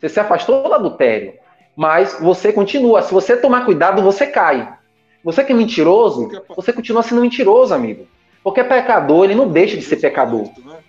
[0.00, 1.34] Você se afastou do adultério
[1.76, 3.02] mas você continua.
[3.02, 4.76] Se você tomar cuidado, você cai.
[5.24, 8.06] Você que é mentiroso, você continua sendo mentiroso, amigo.
[8.42, 10.50] Porque pecador, ele não deixa de ser pecador.
[10.58, 10.82] Né?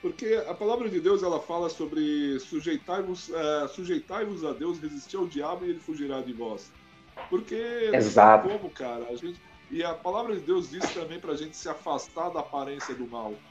[0.00, 5.26] Porque a palavra de Deus ela fala sobre sujeitai-vos é, sujeitai a Deus, resistir ao
[5.26, 6.72] diabo e ele fugirá de vós.
[7.28, 8.48] Porque Exato.
[8.48, 9.38] como, cara, a gente,
[9.72, 13.08] e a palavra de Deus diz também para a gente se afastar da aparência do
[13.08, 13.42] mal.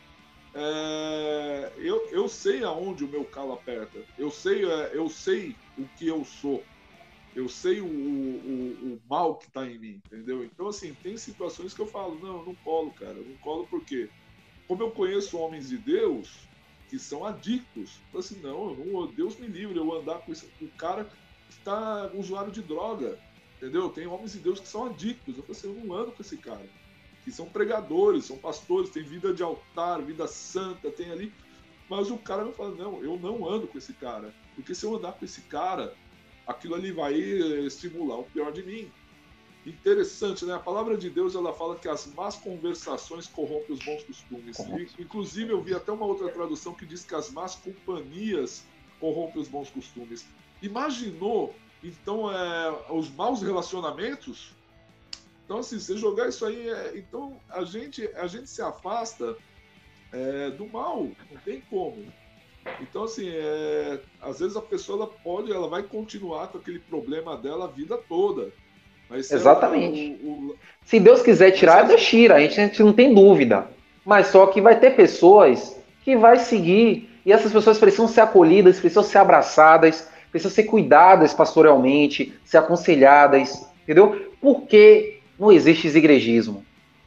[0.53, 4.05] é, eu, eu sei aonde o meu calo aperta.
[4.17, 6.67] Eu sei, é, eu sei o que eu sou.
[7.33, 10.43] Eu sei o, o, o mal que está em mim, entendeu?
[10.43, 13.17] Então, assim, tem situações que eu falo, não, eu não colo, cara.
[13.17, 14.09] Eu não colo porque,
[14.67, 16.49] como eu conheço homens de Deus
[16.89, 20.67] que são adictos, eu assim, não, não, Deus me livre eu andar com esse, o
[20.77, 21.15] cara que
[21.49, 23.17] está usuário de droga,
[23.61, 23.89] entendeu?
[23.89, 25.37] Tem homens de Deus que são adictos.
[25.37, 26.67] Eu falei assim, eu não ando com esse cara
[27.23, 31.31] que são pregadores, são pastores, tem vida de altar, vida santa, tem ali.
[31.89, 34.33] Mas o cara me fala, não, eu não ando com esse cara.
[34.55, 35.93] Porque se eu andar com esse cara,
[36.47, 38.91] aquilo ali vai estimular o pior de mim.
[39.65, 40.55] Interessante, né?
[40.55, 44.57] A palavra de Deus ela fala que as más conversações corrompem os bons costumes.
[44.57, 48.65] E, inclusive, eu vi até uma outra tradução que diz que as más companhias
[48.99, 50.25] corrompem os bons costumes.
[50.61, 51.53] Imaginou,
[51.83, 54.53] então, é, os maus relacionamentos?
[55.45, 56.93] Então, assim, você jogar isso aí, é...
[56.95, 59.35] então a gente, a gente se afasta
[60.13, 62.05] é, do mal, não tem como.
[62.79, 67.35] Então, assim, é, às vezes a pessoa ela pode, ela vai continuar com aquele problema
[67.35, 68.51] dela a vida toda.
[69.11, 70.17] Exatamente.
[70.21, 70.55] Ela, o, o...
[70.85, 73.67] Se Deus quiser tirar, Deus tira, a gente, a gente não tem dúvida.
[74.05, 78.79] Mas só que vai ter pessoas que vai seguir, e essas pessoas precisam ser acolhidas,
[78.79, 84.29] precisam ser abraçadas, precisam ser cuidadas pastoralmente, ser aconselhadas, entendeu?
[84.39, 86.63] Porque não existe igregismo.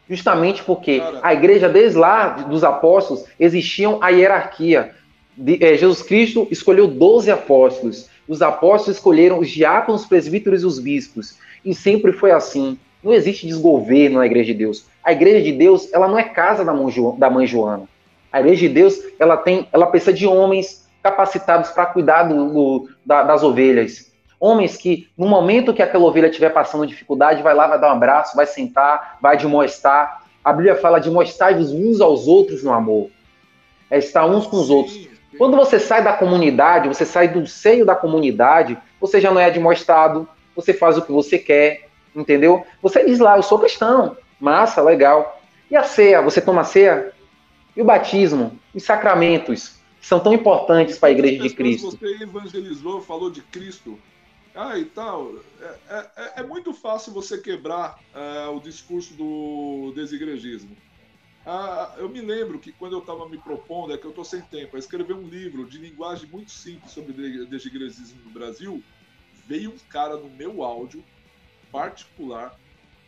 [0.09, 4.91] Justamente porque a igreja, desde lá dos apóstolos, existiam a hierarquia.
[5.37, 8.11] De, é, Jesus Cristo escolheu 12 apóstolos.
[8.29, 11.39] Os apóstolos escolheram os diáconos, os presbíteros e os bispos.
[11.65, 12.79] E sempre foi assim.
[13.03, 14.87] Não existe desgoverno na igreja de Deus.
[15.03, 17.89] A igreja de Deus, ela não é casa da mãe, da mãe Joana.
[18.31, 22.89] A igreja de Deus, ela tem, ela precisa de homens capacitados para cuidar do, do,
[23.05, 24.11] da, das ovelhas.
[24.41, 27.97] Homens que, no momento que aquela ovelha estiver passando dificuldade, vai lá, vai dar um
[27.97, 30.25] abraço, vai sentar, vai demonstrar.
[30.43, 33.11] A Bíblia fala de mostrar-vos uns aos outros no amor.
[33.91, 35.09] É estar uns com os outros.
[35.37, 39.51] Quando você sai da comunidade, você sai do seio da comunidade, você já não é
[39.51, 40.27] demonstrado,
[40.57, 42.65] você faz o que você quer, entendeu?
[42.81, 45.39] Você diz lá, eu sou cristão, massa, legal.
[45.71, 47.13] E a ceia, você toma a ceia?
[47.77, 48.59] E o batismo?
[48.75, 49.74] Os sacramentos,
[50.05, 51.93] que são tão importantes para a igreja de Cristo.
[51.93, 53.99] Você evangelizou, falou de Cristo.
[54.55, 55.35] Ah, e tal.
[55.59, 60.77] É, é, é, é muito fácil você quebrar é, o discurso do desigrejismo.
[61.47, 64.43] Ah, eu me lembro que quando eu estava me propondo, é que eu estou sem
[64.43, 67.15] tempo, a escrever um livro de linguagem muito simples sobre
[67.47, 68.85] desigrejismo no Brasil,
[69.47, 71.03] veio um cara no meu áudio
[71.73, 72.55] particular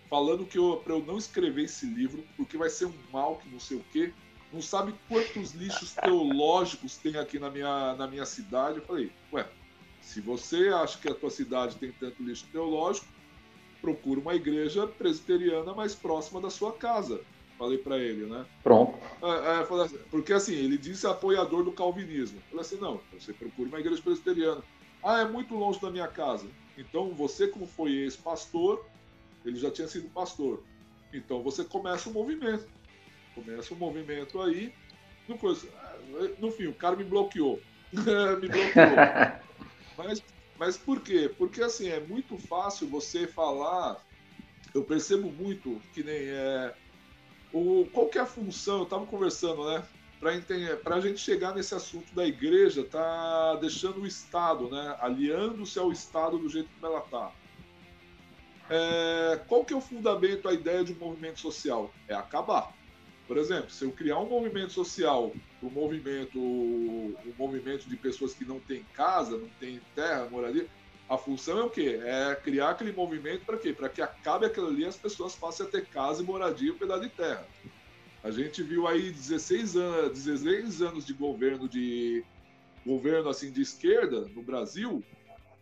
[0.08, 3.60] falando que para eu não escrever esse livro, porque vai ser um mal que não
[3.60, 4.12] sei o quê.
[4.56, 8.78] Não sabe quantos lixos teológicos tem aqui na minha, na minha cidade.
[8.78, 9.46] Eu falei, ué,
[10.00, 13.06] se você acha que a tua cidade tem tanto lixo teológico,
[13.82, 17.20] procura uma igreja presbiteriana mais próxima da sua casa.
[17.58, 18.46] Falei para ele, né?
[18.62, 18.98] Pronto.
[19.22, 22.38] É, é, assim, porque assim, ele disse apoiador do calvinismo.
[22.38, 24.64] Eu falei assim, não, você procura uma igreja presbiteriana.
[25.02, 26.46] Ah, é muito longe da minha casa.
[26.78, 28.82] Então você, como foi ex-pastor,
[29.44, 30.62] ele já tinha sido pastor.
[31.12, 32.66] Então você começa um movimento.
[33.36, 34.72] Começa um movimento aí.
[36.40, 37.60] No, fim, o cara me bloqueou.
[37.92, 39.46] me bloqueou.
[39.96, 40.22] Mas,
[40.58, 41.32] mas por quê?
[41.38, 44.04] Porque assim, é muito fácil você falar.
[44.74, 46.74] Eu percebo muito que nem é.
[47.50, 48.78] O, qual que é a função?
[48.78, 49.82] Eu estava conversando, né?
[50.20, 54.96] Para a gente chegar nesse assunto da igreja, tá deixando o Estado, né?
[55.00, 57.32] Aliando-se ao Estado do jeito como ela está.
[58.68, 61.90] É, qual que é o fundamento, a ideia de um movimento social?
[62.06, 62.74] É acabar.
[63.26, 65.32] Por exemplo, se eu criar um movimento social,
[65.62, 70.68] um movimento, um movimento de pessoas que não têm casa, não têm terra, moradia,
[71.08, 72.00] a função é o quê?
[72.02, 73.72] É criar aquele movimento para quê?
[73.72, 76.70] Para que acabe aquilo ali e as pessoas passem a ter casa e moradia e
[76.70, 77.46] um pedaço de terra.
[78.22, 82.24] A gente viu aí 16 anos, 16 anos de governo de
[82.84, 85.02] governo assim de esquerda no Brasil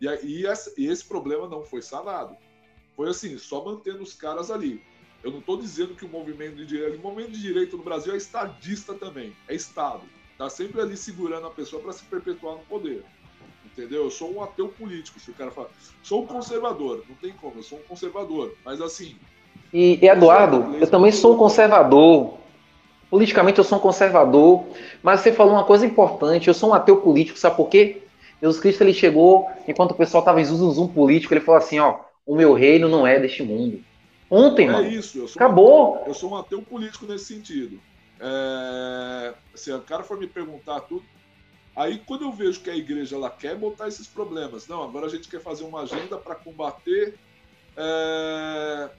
[0.01, 2.35] e, e, esse, problema não foi sanado.
[2.95, 4.81] Foi assim, só mantendo os caras ali.
[5.25, 8.13] Eu não estou dizendo que o movimento de direita, o movimento de direita no Brasil
[8.13, 10.01] é estadista também, é Estado.
[10.31, 13.03] Está sempre ali segurando a pessoa para se perpetuar no poder.
[13.65, 14.03] Entendeu?
[14.03, 15.71] Eu sou um ateu político, se o cara fala.
[16.03, 18.53] Sou um conservador, não tem como, eu sou um conservador.
[18.63, 19.15] Mas assim.
[19.73, 22.35] E, Eduardo, eu também sou um conservador.
[23.09, 24.63] Politicamente eu sou um conservador,
[25.01, 28.03] mas você falou uma coisa importante, eu sou um ateu político, sabe por quê?
[28.41, 31.97] Jesus Cristo ele chegou, enquanto o pessoal estava em zoom político, ele falou assim, ó,
[32.27, 33.83] o meu reino não é deste mundo.
[34.29, 34.87] Ontem, é mano.
[34.87, 35.25] isso.
[35.35, 36.03] Acabou.
[36.03, 37.79] Um, eu sou um ateu político nesse sentido.
[38.19, 41.05] É, se o cara for me perguntar tudo,
[41.75, 45.09] aí quando eu vejo que a igreja ela quer botar esses problemas, não, agora a
[45.09, 47.19] gente quer fazer uma agenda para combater
[47.75, 48.89] é,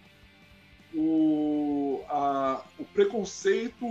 [0.94, 3.86] o, a, o preconceito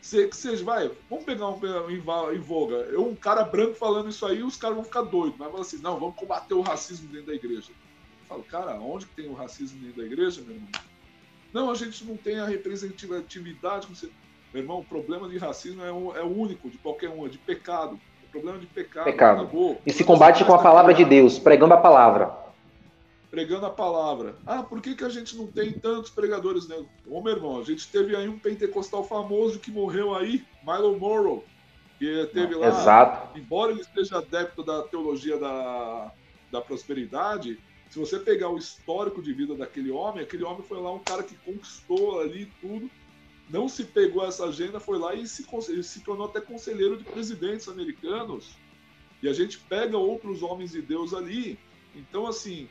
[0.00, 1.60] Você, que vocês vai, vamos pegar um,
[1.90, 2.76] em, em voga.
[2.76, 5.38] Eu, um cara branco falando isso aí, os caras vão ficar doidos.
[5.38, 7.70] Mas falar assim, não, vamos combater o racismo dentro da igreja.
[8.32, 10.70] Falo, cara, onde que tem o racismo dentro da igreja, meu irmão?
[11.52, 13.86] Não, a gente não tem a representatividade.
[14.54, 17.36] Meu irmão, o problema de racismo é, o, é único de qualquer um, é de
[17.36, 18.00] pecado.
[18.24, 19.04] O problema de pecado.
[19.04, 19.42] Pecado.
[19.42, 19.78] Acabou.
[19.84, 22.40] E se combate com a palavra de Deus, pregando a palavra
[23.30, 24.36] pregando a palavra.
[24.46, 26.88] Ah, por que, que a gente não tem tantos pregadores negros?
[27.06, 31.42] Ô, meu irmão, a gente teve aí um pentecostal famoso que morreu aí, Milo Morrow,
[31.98, 33.38] que teve lá, Exato.
[33.38, 36.12] embora ele seja adepto da teologia da,
[36.50, 37.58] da prosperidade,
[37.92, 41.22] se você pegar o histórico de vida daquele homem, aquele homem foi lá um cara
[41.22, 42.90] que conquistou ali tudo,
[43.50, 45.44] não se pegou essa agenda, foi lá e se,
[45.82, 48.56] se tornou até conselheiro de presidentes americanos.
[49.22, 51.58] E a gente pega outros homens de Deus ali.
[51.94, 52.66] Então, assim,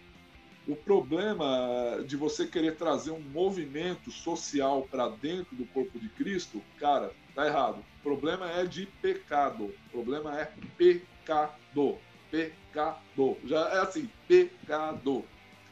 [0.68, 6.64] o problema de você querer trazer um movimento social para dentro do corpo de Cristo,
[6.80, 7.85] cara, tá errado.
[7.99, 9.65] O problema é de pecado.
[9.65, 11.99] O problema é pecado.
[12.32, 13.38] Pecado.
[13.45, 15.24] Já é assim, pecado.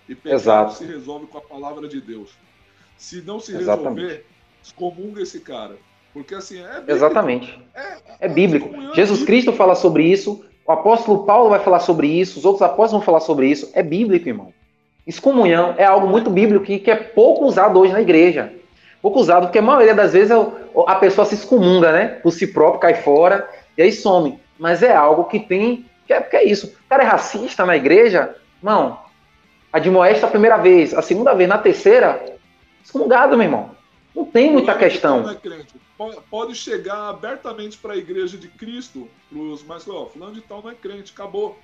[0.07, 0.73] E pecado Exato.
[0.73, 2.31] se resolve com a palavra de Deus.
[2.97, 4.01] Se não se Exatamente.
[4.01, 4.25] resolver,
[4.61, 5.77] excomunga esse cara.
[6.13, 6.91] Porque assim, é bíblico.
[6.91, 7.59] Exatamente.
[7.73, 8.69] É, é bíblico.
[8.75, 12.61] É Jesus Cristo fala sobre isso, o apóstolo Paulo vai falar sobre isso, os outros
[12.61, 13.71] apóstolos vão falar sobre isso.
[13.73, 14.53] É bíblico, irmão.
[15.07, 18.53] Excomunhão é algo muito bíblico que, que é pouco usado hoje na igreja.
[19.01, 20.35] Pouco usado, porque a maioria das vezes é
[20.87, 22.07] a pessoa se excomunga, né?
[22.21, 24.39] Por si próprio, cai fora e aí some.
[24.59, 25.85] Mas é algo que tem.
[26.09, 26.65] Que é, que é isso.
[26.65, 28.99] O cara é racista na igreja, não.
[29.71, 32.35] Admoesta a primeira vez, a segunda vez, na terceira,
[32.83, 33.75] excomungado, meu irmão.
[34.15, 35.21] Não tem muita questão.
[35.21, 35.75] Não é crente.
[36.31, 40.71] Pode chegar abertamente para a igreja de Cristo, pros, mas, ó, fulano de tal não
[40.71, 41.59] é crente, acabou.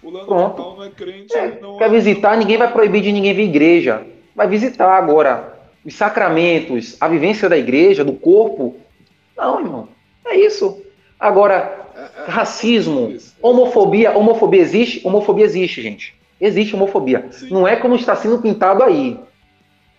[0.00, 0.62] Fulano Pronto.
[0.62, 1.36] não é crente.
[1.36, 4.06] É, não quer visitar, ninguém vai proibir de ninguém vir à igreja.
[4.34, 5.58] Vai visitar agora.
[5.84, 8.80] Os sacramentos, a vivência da igreja, do corpo.
[9.36, 9.88] Não, irmão.
[10.24, 10.82] É isso.
[11.20, 11.77] Agora,
[12.26, 14.16] racismo, homofobia.
[14.16, 15.06] Homofobia existe?
[15.06, 16.14] Homofobia existe, gente.
[16.40, 17.26] Existe homofobia.
[17.30, 17.50] Sim.
[17.50, 19.18] Não é como está sendo pintado aí.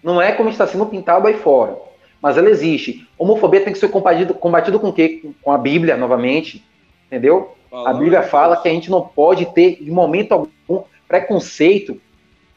[0.03, 1.77] Não é como está sendo pintado aí fora.
[2.21, 3.07] Mas ela existe.
[3.17, 5.21] Homofobia tem que ser combatido, combatido com o quê?
[5.41, 6.63] Com a Bíblia, novamente.
[7.07, 7.55] Entendeu?
[7.71, 11.99] A Bíblia fala que a gente não pode ter, de momento algum, preconceito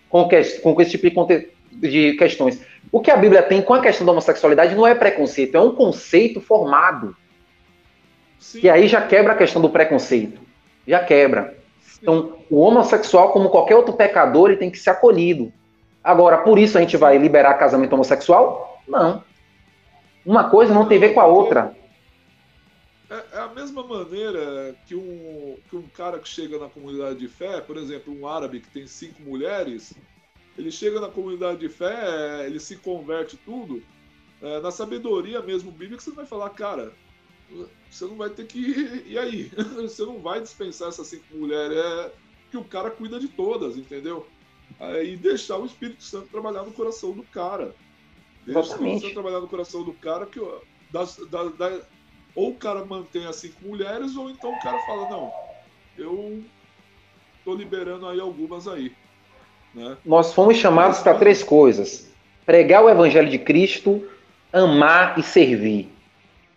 [0.09, 2.61] com, que, com esse tipo de, de questões.
[2.91, 5.75] O que a Bíblia tem com a questão da homossexualidade não é preconceito, é um
[5.75, 7.17] conceito formado.
[8.43, 8.61] Sim.
[8.61, 10.41] Que aí já quebra a questão do preconceito.
[10.87, 11.57] Já quebra.
[11.81, 12.01] Sim.
[12.03, 15.53] Então, o homossexual, como qualquer outro pecador, ele tem que ser acolhido.
[16.03, 18.83] Agora, por isso a gente vai liberar casamento homossexual?
[18.89, 19.23] Não.
[20.27, 21.73] Uma coisa não tem a ver com a outra.
[23.09, 27.29] É, é, a mesma maneira que um, que um cara que chega na comunidade de
[27.29, 29.95] fé, por exemplo, um árabe que tem cinco mulheres,
[30.59, 33.83] ele chega na comunidade de fé, ele se converte tudo,
[34.43, 36.93] é, na sabedoria mesmo bíblica, você vai falar, cara,
[37.91, 39.51] você não vai ter que ir, e aí?
[39.77, 42.11] Você não vai dispensar essas cinco mulheres, é
[42.51, 44.27] que o cara cuida de todas, entendeu?
[45.05, 47.75] E deixar o Espírito Santo trabalhar no coração do cara.
[48.47, 50.41] Deixa o Espírito Santo trabalhar no coração do cara, que
[50.91, 51.83] das, das,
[52.35, 55.33] ou o cara mantém as cinco mulheres, ou então o cara fala, não,
[55.99, 56.43] eu
[57.45, 58.93] tô liberando aí algumas aí.
[59.75, 59.97] Né?
[60.05, 62.11] Nós fomos chamados para três coisas:
[62.45, 64.07] pregar o evangelho de Cristo,
[64.53, 65.92] amar e servir.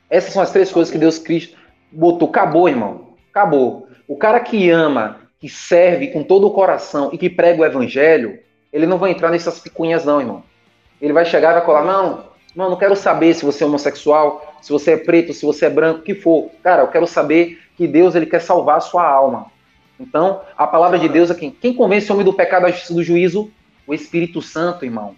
[0.10, 1.58] Essas são as três coisas que Deus Cristo
[1.92, 2.30] botou.
[2.30, 3.16] Acabou, irmão.
[3.32, 3.88] Acabou.
[4.08, 8.40] O cara que ama, que serve com todo o coração e que prega o evangelho,
[8.72, 10.44] ele não vai entrar nessas picuinhas, não, irmão.
[11.02, 12.26] Ele vai chegar e vai colar, não,
[12.56, 15.70] não, não quero saber se você é homossexual, se você é preto, se você é
[15.70, 16.50] branco, o que for.
[16.64, 19.52] Cara, eu quero saber que Deus ele quer salvar a sua alma.
[20.00, 21.52] Então, a palavra de Deus é quem?
[21.52, 23.52] Quem convence o homem do pecado, da justiça do juízo?
[23.88, 25.16] O Espírito Santo, irmão.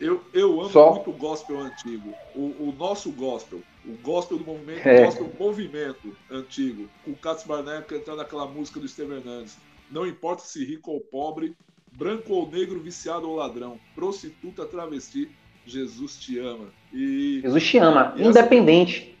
[0.00, 0.92] Eu, eu amo Só...
[0.92, 2.12] muito o gospel antigo.
[2.34, 3.60] O, o, nosso gospel.
[3.86, 5.02] O gospel do movimento, é.
[5.02, 6.88] o gospel movimento antigo.
[7.04, 9.56] Com o Katz Barnett cantando aquela música do Steven Hernandes.
[9.90, 11.54] Não importa se rico ou pobre,
[11.92, 15.30] branco ou negro, viciado ou ladrão, prostituta, travesti,
[15.66, 16.68] Jesus te ama.
[16.92, 19.16] E, Jesus te ama, independente.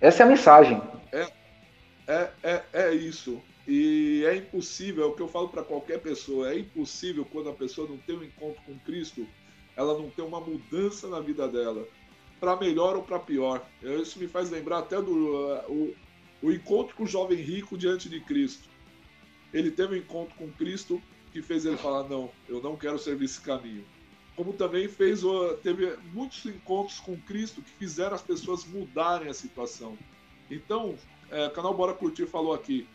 [0.00, 0.08] Essa...
[0.08, 0.22] essa...
[0.22, 0.82] é a mensagem.
[1.12, 1.32] É,
[2.06, 3.40] é, é, é isso.
[3.66, 7.52] E é impossível, é o que eu falo para qualquer pessoa, é impossível quando a
[7.52, 9.26] pessoa não tem um encontro com Cristo,
[9.76, 11.86] ela não tem uma mudança na vida dela,
[12.42, 13.64] para melhor ou para pior.
[13.80, 15.94] Isso me faz lembrar até do uh, o,
[16.42, 18.68] o encontro com o jovem rico diante de Cristo.
[19.54, 21.00] Ele teve um encontro com Cristo
[21.32, 23.84] que fez ele falar: Não, eu não quero servir esse caminho
[24.34, 25.20] como também fez
[25.62, 29.96] teve muitos encontros com Cristo que fizeram as pessoas mudarem a situação.
[30.50, 30.96] Então,
[31.30, 32.88] é, canal Bora Curtir falou aqui,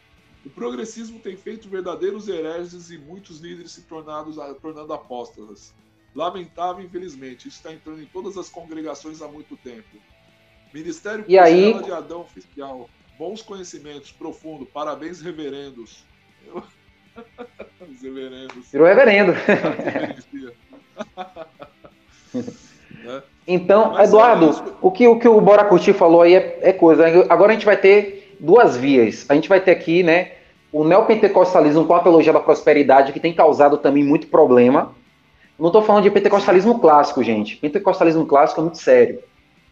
[0.43, 5.75] o progressismo tem feito verdadeiros hereges e muitos líderes se tornados, tornando apóstolas.
[6.17, 9.97] Lamentável, infelizmente, isso está entrando em todas as congregações há muito tempo.
[10.73, 11.79] Ministério e aí...
[11.83, 12.89] de Adão Oficial.
[13.19, 14.65] Bons conhecimentos, profundo.
[14.65, 16.03] Parabéns, reverendos.
[17.79, 18.71] Os reverendos.
[18.71, 19.33] Virou reverendo.
[23.03, 23.21] Né?
[23.47, 26.73] Então, Mas Eduardo, é o, que, o que o Bora Curtir falou aí é, é,
[26.73, 27.05] coisa.
[27.29, 29.25] Agora a gente vai ter duas vias.
[29.29, 30.31] A gente vai ter aqui, né,
[30.71, 34.95] o neopentecostalismo com a teologia da prosperidade, que tem causado também muito problema.
[35.59, 37.55] Não estou falando de pentecostalismo clássico, gente.
[37.55, 39.19] Pentecostalismo clássico é muito sério.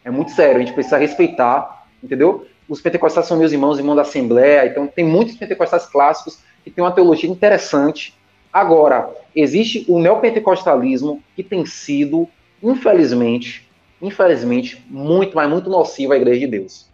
[0.03, 2.45] É muito sério, a gente precisa respeitar, entendeu?
[2.69, 6.83] Os pentecostais são meus irmãos, irmãos da Assembleia, então tem muitos pentecostais clássicos que têm
[6.83, 8.15] uma teologia interessante.
[8.53, 12.27] Agora, existe o neopentecostalismo que tem sido
[12.61, 13.67] infelizmente,
[14.01, 16.87] infelizmente, muito, mas muito nocivo à igreja de Deus.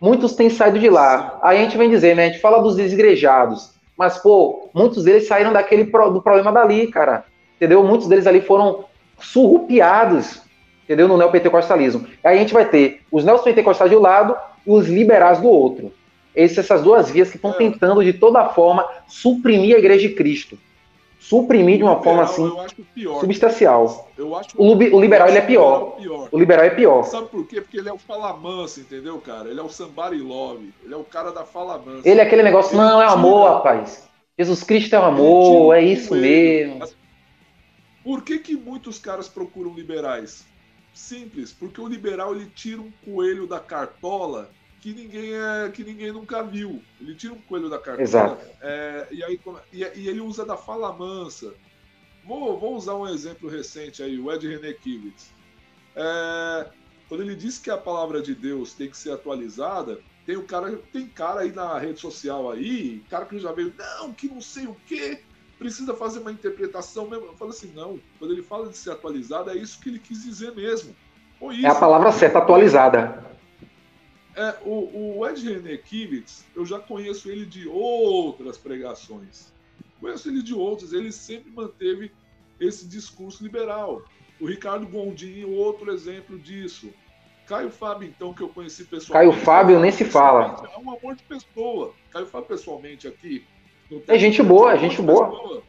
[0.00, 1.38] Muitos têm saído de lá.
[1.42, 2.24] Aí a gente vem dizer, né?
[2.24, 3.72] A gente fala dos desigrejados.
[3.96, 7.24] Mas, pô, muitos deles saíram daquele do problema dali, cara.
[7.64, 7.82] Entendeu?
[7.82, 8.84] Muitos deles ali foram
[9.18, 10.42] surrupiados,
[10.84, 11.08] entendeu?
[11.08, 12.06] No neopentecostalismo.
[12.22, 14.36] Aí a gente vai ter os neopentecostais de um lado
[14.66, 15.92] e os liberais do outro.
[16.34, 17.54] Essas duas vias que estão é.
[17.54, 20.58] tentando, de toda forma, suprimir a igreja de Cristo
[21.24, 24.10] suprimir de uma liberal, forma assim pior, substancial.
[24.56, 25.92] O, o liberal ele é pior.
[25.92, 26.28] pior.
[26.30, 27.02] O liberal é pior.
[27.04, 27.62] Sabe por quê?
[27.62, 29.48] Porque ele é o fala mansa, entendeu, cara?
[29.48, 30.70] Ele é o somebody love.
[30.84, 32.06] Ele é o cara da fala mansa.
[32.06, 34.06] Ele é aquele negócio, ele não, é amor, rapaz.
[34.38, 36.84] Jesus Cristo é amor, é isso mesmo.
[38.04, 40.44] Por que que muitos caras procuram liberais?
[40.92, 44.50] Simples, porque o liberal ele tira um coelho da cartola
[44.80, 46.82] que ninguém é que ninguém nunca viu.
[47.00, 49.40] Ele tira um coelho da cartola é, e aí
[49.72, 51.54] e, e, ele usa da fala mansa.
[52.22, 55.32] Vou, vou usar um exemplo recente aí, o Ed René Kivitz.
[55.96, 56.70] É,
[57.08, 60.76] quando ele diz que a palavra de Deus tem que ser atualizada, tem o cara,
[60.92, 64.66] tem cara aí na rede social aí, cara que já veio, não, que não sei
[64.66, 65.18] o que,
[65.58, 67.26] precisa fazer uma interpretação mesmo.
[67.26, 70.22] Eu falo assim, não, quando ele fala de ser atualizada, é isso que ele quis
[70.22, 70.94] dizer mesmo.
[71.50, 73.24] Isso, é a palavra certa, atualizada.
[74.36, 79.52] É, o, o Ed René Kivitz, eu já conheço ele de outras pregações.
[80.00, 82.10] Conheço ele de outras, ele sempre manteve
[82.58, 84.02] esse discurso liberal.
[84.40, 86.92] O Ricardo Gondim, outro exemplo disso.
[87.46, 89.32] Caio Fábio, então, que eu conheci pessoalmente.
[89.32, 90.66] Caio Fábio nem se fala.
[90.74, 91.92] É um amor de pessoa.
[92.10, 93.46] Caio Fábio, pessoalmente, aqui.
[94.08, 95.62] É gente boa, é gente boa.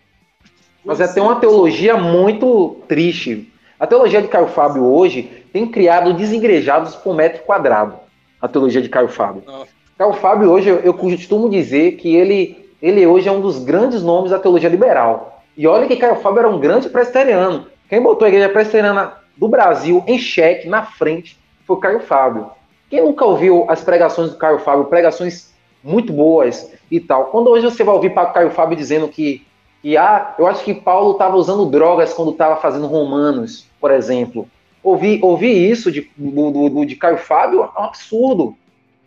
[0.84, 3.52] Mas é tem uma teologia muito triste.
[3.80, 8.06] A teologia de Caio Fábio hoje tem criado desigrejados por metro quadrado
[8.42, 9.44] a teologia de Caio Fábio.
[9.48, 9.66] Oh.
[9.98, 14.04] Caio Fábio, hoje, eu, eu costumo dizer que ele, ele hoje é um dos grandes
[14.04, 15.44] nomes da teologia liberal.
[15.58, 17.68] E olha que Caio Fábio era um grande presbiteriano.
[17.90, 22.50] Quem botou a igreja presbiteriana do Brasil em xeque, na frente, foi o Caio Fábio.
[22.90, 25.54] Quem nunca ouviu as pregações do Caio Fábio, pregações
[25.86, 27.26] muito boas e tal.
[27.26, 29.46] Quando hoje você vai ouvir para Caio Fábio dizendo que,
[29.82, 34.50] que ah, eu acho que Paulo estava usando drogas quando estava fazendo Romanos, por exemplo.
[34.84, 38.58] Ouvir, ouvir isso de, do, do, de Caio Fábio é um absurdo.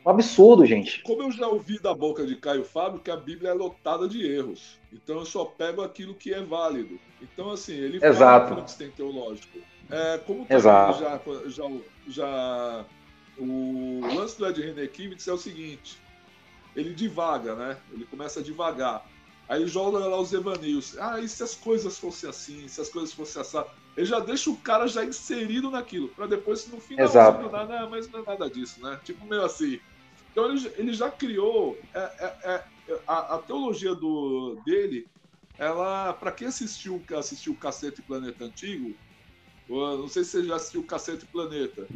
[0.07, 1.03] Um absurdo, gente.
[1.03, 4.25] Como eu já ouvi da boca de Caio Fábio que a Bíblia é lotada de
[4.25, 4.79] erros.
[4.93, 6.99] Então eu só pego aquilo que é válido.
[7.21, 8.55] Então, assim, ele Exato.
[8.55, 9.59] fala que tem teológico.
[9.91, 11.01] É, como Exato.
[11.01, 11.71] já, já,
[12.09, 12.85] já
[13.39, 15.99] o lance do Ed René Kivitz é o seguinte:
[16.79, 17.77] ele divaga, né?
[17.93, 19.05] Ele começa a divagar.
[19.49, 20.97] Aí joga lá os evaneios.
[20.99, 23.59] Ah, e se as coisas fossem assim, se as coisas fossem assim?
[23.97, 27.41] ele já deixa o cara já inserido naquilo, para depois no final Exato.
[27.41, 29.01] Assim, nada, não, mas não é nada disso, né?
[29.03, 29.81] Tipo meio assim.
[30.31, 32.65] Então ele, ele já criou é, é, é,
[33.05, 35.09] a, a, teologia do dele,
[35.59, 38.95] ela para quem assistiu assistiu Cacete Planeta Antigo,
[39.69, 41.89] não sei se você já assistiu Cacete Planeta.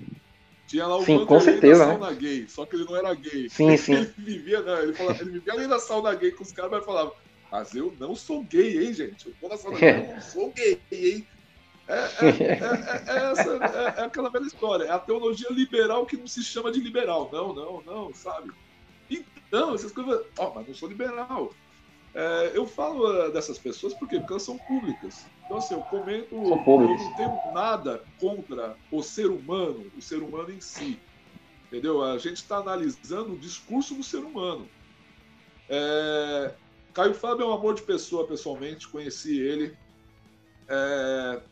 [0.67, 3.49] Tinha lá o sim, com certeza, da sauna gay, só que ele não era gay.
[3.51, 3.95] Sim, sim.
[3.95, 6.85] Ele vivia, não, ele, falava, ele vivia além da sauna gay com os caras, mas
[6.85, 7.13] falava,
[7.51, 9.29] mas eu não sou gay, hein, gente?
[9.29, 11.27] Eu tô na sauna gay, eu não sou gay, hein?
[11.89, 13.51] É, é, é, é, essa,
[14.01, 14.85] é, aquela velha história.
[14.85, 17.29] É a teologia liberal que não se chama de liberal.
[17.33, 18.51] Não, não, não, sabe?
[19.11, 20.25] Então, essas coisas.
[20.39, 21.53] Ó, oh, mas não sou liberal.
[22.55, 25.27] eu falo dessas pessoas porque, porque elas são públicas.
[25.53, 26.35] Então, assim, eu comento.
[26.35, 30.99] Eu não tenho nada contra o ser humano, o ser humano em si.
[31.67, 32.03] Entendeu?
[32.03, 34.67] A gente está analisando o discurso do ser humano.
[35.69, 36.55] É...
[36.95, 39.77] Caio Fábio é um amor de pessoa, pessoalmente, conheci ele.
[40.69, 41.43] É,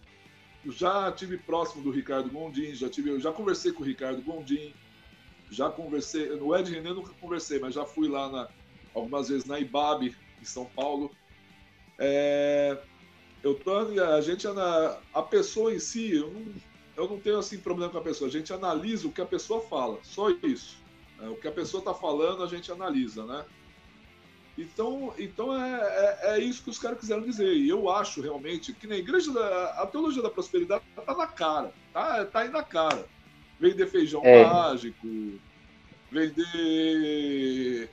[0.66, 4.74] já tive próximo do Ricardo Gondim, já tive, já conversei com o Ricardo Gondim,
[5.50, 8.48] já conversei, no Ed René nunca conversei, mas já fui lá na,
[8.94, 11.10] algumas vezes na IBAB, em São Paulo.
[11.98, 12.78] É,
[13.42, 14.46] eu tô, a gente,
[15.14, 16.54] a pessoa em si, eu não,
[16.96, 19.60] eu não tenho assim problema com a pessoa, a gente analisa o que a pessoa
[19.62, 20.78] fala, só isso.
[21.20, 23.44] É, o que a pessoa está falando, a gente analisa, né?
[24.56, 27.54] Então, então é, é, é, isso que os caras quiseram dizer.
[27.54, 31.72] E eu acho realmente que na igreja da, a teologia da prosperidade está na cara,
[31.92, 33.06] tá, tá aí na cara.
[33.58, 34.44] vender feijão é.
[34.44, 35.06] mágico,
[36.10, 37.88] vender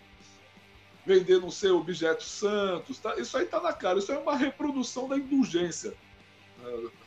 [1.08, 3.16] vender não sei objetos santos, tá?
[3.18, 5.94] Isso aí tá na cara, isso é uma reprodução da indulgência.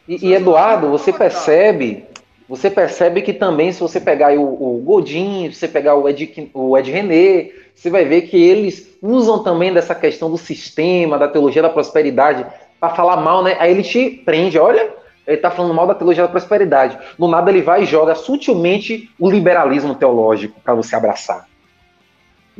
[0.08, 2.06] E, e Eduardo, você percebe,
[2.48, 6.50] você percebe que também se você pegar o, o Godin, se você pegar o Ed,
[6.54, 11.28] o Ed René, você vai ver que eles usam também dessa questão do sistema, da
[11.28, 12.46] teologia da prosperidade,
[12.80, 13.56] para falar mal, né?
[13.58, 14.94] Aí ele te prende, olha,
[15.26, 16.98] ele está falando mal da teologia da prosperidade.
[17.18, 21.49] No nada ele vai e joga sutilmente o liberalismo teológico para você abraçar.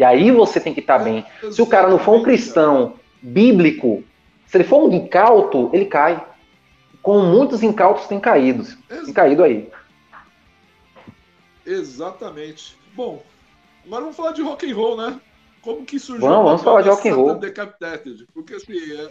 [0.01, 1.27] E aí você tem que estar tá bem.
[1.53, 4.03] Se o cara não for um cristão bíblico,
[4.47, 6.27] se ele for um incauto, ele cai.
[7.03, 8.65] Como muitos incautos têm caído.
[8.89, 9.71] Tem caído aí.
[11.67, 12.79] Exatamente.
[12.95, 13.23] Bom,
[13.85, 15.21] agora vamos falar de rock and roll, né?
[15.61, 17.35] Como que surgiu vamos, vamos falar de rock and roll.
[17.35, 18.27] Decapitated?
[18.33, 19.11] Porque assim, é,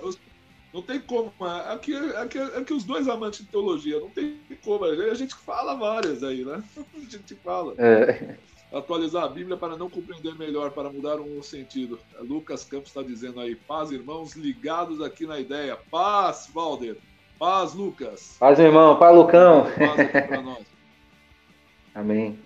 [0.74, 1.32] não tem como.
[1.68, 4.86] Aqui, aqui, aqui os dois amantes de teologia, não tem como.
[4.86, 6.64] A gente fala várias aí, né?
[6.98, 7.76] A gente fala.
[7.78, 8.38] É.
[8.72, 12.00] Atualizar a Bíblia para não compreender melhor, para mudar um sentido.
[12.20, 15.76] Lucas Campos está dizendo aí, paz, irmãos, ligados aqui na ideia.
[15.90, 16.98] Paz, Valder.
[17.40, 18.36] Paz, Lucas.
[18.40, 18.98] Paz, irmão.
[18.98, 19.64] Paz, Lucão.
[19.64, 20.66] Paz aqui para nós.
[21.96, 22.38] Amém.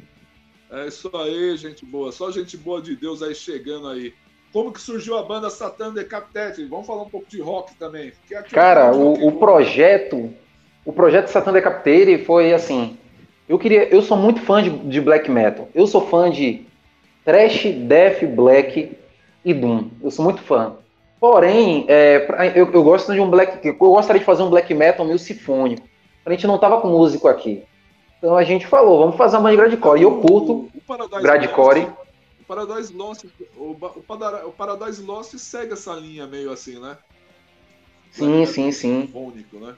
[0.72, 2.12] É isso aí, gente boa.
[2.12, 4.14] Só gente boa de Deus aí chegando aí.
[4.54, 6.68] Como que surgiu a banda Satan Decapitated?
[6.68, 8.14] Vamos falar um pouco de rock também.
[8.52, 10.34] Cara, o, o projeto,
[10.86, 12.98] o projeto Satan Decapitated foi assim.
[13.48, 15.68] Eu queria, eu sou muito fã de, de black metal.
[15.74, 16.66] Eu sou fã de
[17.26, 18.98] thrash, death, black
[19.44, 19.90] e doom.
[20.02, 20.76] Eu sou muito fã.
[21.20, 25.06] Porém, é, eu, eu, gosto de um black, eu gostaria de fazer um black metal
[25.06, 25.88] meio sinfônico.
[26.26, 27.64] A gente não tava com músico aqui.
[28.18, 30.00] Então a gente falou, vamos fazer uma de gradcore.
[30.00, 30.70] E eu curto
[31.22, 31.88] gradcore.
[32.42, 33.26] O Paradise Lost,
[33.58, 36.98] o, o, Paradise Lost segue essa linha meio assim, né?
[38.12, 39.10] Sim, sim, sim.
[39.12, 39.76] Fônico, né?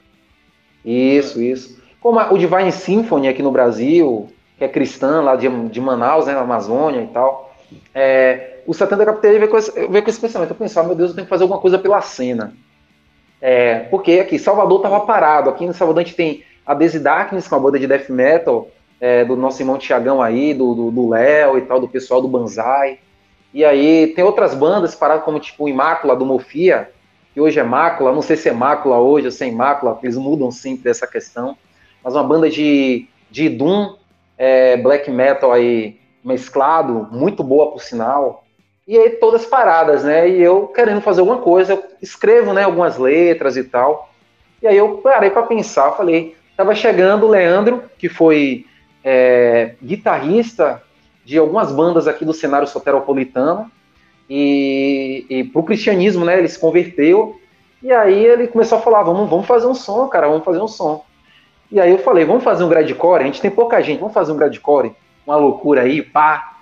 [0.84, 1.44] Isso, é.
[1.44, 1.80] isso.
[2.06, 6.26] Como a, o Divine Symphony aqui no Brasil, que é cristã, lá de, de Manaus,
[6.26, 7.52] né, na Amazônia e tal.
[7.92, 10.50] É, o Satã com esse, veio com esse pensamento.
[10.50, 12.52] Eu pensava, meu Deus, eu tenho que fazer alguma coisa pela cena.
[13.42, 15.50] É, porque aqui, Salvador estava parado.
[15.50, 18.68] Aqui em Salvador a gente tem a Desi Darkness, com a banda de death metal,
[19.00, 23.00] é, do nosso irmão Tiagão aí, do Léo e tal, do pessoal do Banzai.
[23.52, 26.88] E aí tem outras bandas paradas como tipo Imácula do Mofia,
[27.34, 30.52] que hoje é Mácula, não sei se é Mácula hoje ou sem Mácula, eles mudam
[30.52, 31.56] sempre essa questão.
[32.06, 33.96] Mas uma banda de, de Doom,
[34.38, 38.44] é, black metal aí mesclado, muito boa por sinal.
[38.86, 40.28] E aí todas paradas, né?
[40.28, 44.08] E eu querendo fazer alguma coisa, eu escrevo, né, algumas letras e tal.
[44.62, 48.66] E aí eu parei para pensar, falei, tava chegando o Leandro, que foi
[49.02, 50.80] é, guitarrista
[51.24, 53.68] de algumas bandas aqui do cenário soteropolitano,
[54.30, 57.40] e, e para o cristianismo, né, ele se converteu,
[57.82, 60.68] e aí ele começou a falar, vamos, vamos fazer um som, cara, vamos fazer um
[60.68, 61.04] som.
[61.70, 64.32] E aí eu falei, vamos fazer um gradcore, a gente tem pouca gente, vamos fazer
[64.32, 64.92] um gradcore,
[65.26, 66.56] uma loucura aí, pá.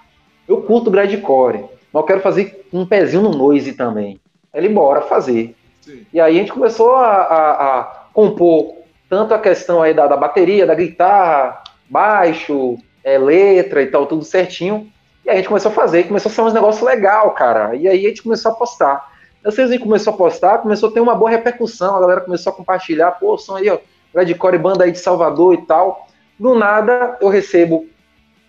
[0.49, 4.21] Eu curto gradcore, mas eu quero fazer um pezinho no noise também.
[4.53, 5.55] Aí ele, bora fazer.
[5.83, 6.07] Sim.
[6.13, 10.17] E aí a gente começou a, a, a compor tanto a questão aí da, da
[10.17, 14.91] bateria, da guitarra, baixo, é, letra e tal, tudo certinho.
[15.25, 17.77] E aí a gente começou a fazer, começou a ser uns negócios legal, cara.
[17.77, 19.13] E aí a gente começou a postar.
[19.45, 23.13] Vocês começou a postar, começou a ter uma boa repercussão, a galera começou a compartilhar,
[23.13, 23.79] pô, som aí, ó,
[24.15, 26.09] Redcore banda aí de Salvador e tal.
[26.39, 27.87] Do nada eu recebo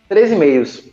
[0.08, 0.84] três e-mails.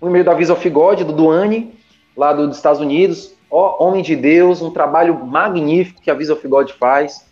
[0.00, 1.74] Um e-mail da Visa of God, do Duane,
[2.16, 3.34] lá do, dos Estados Unidos.
[3.50, 7.24] Ó, homem de Deus, um trabalho magnífico que a Visa of God faz.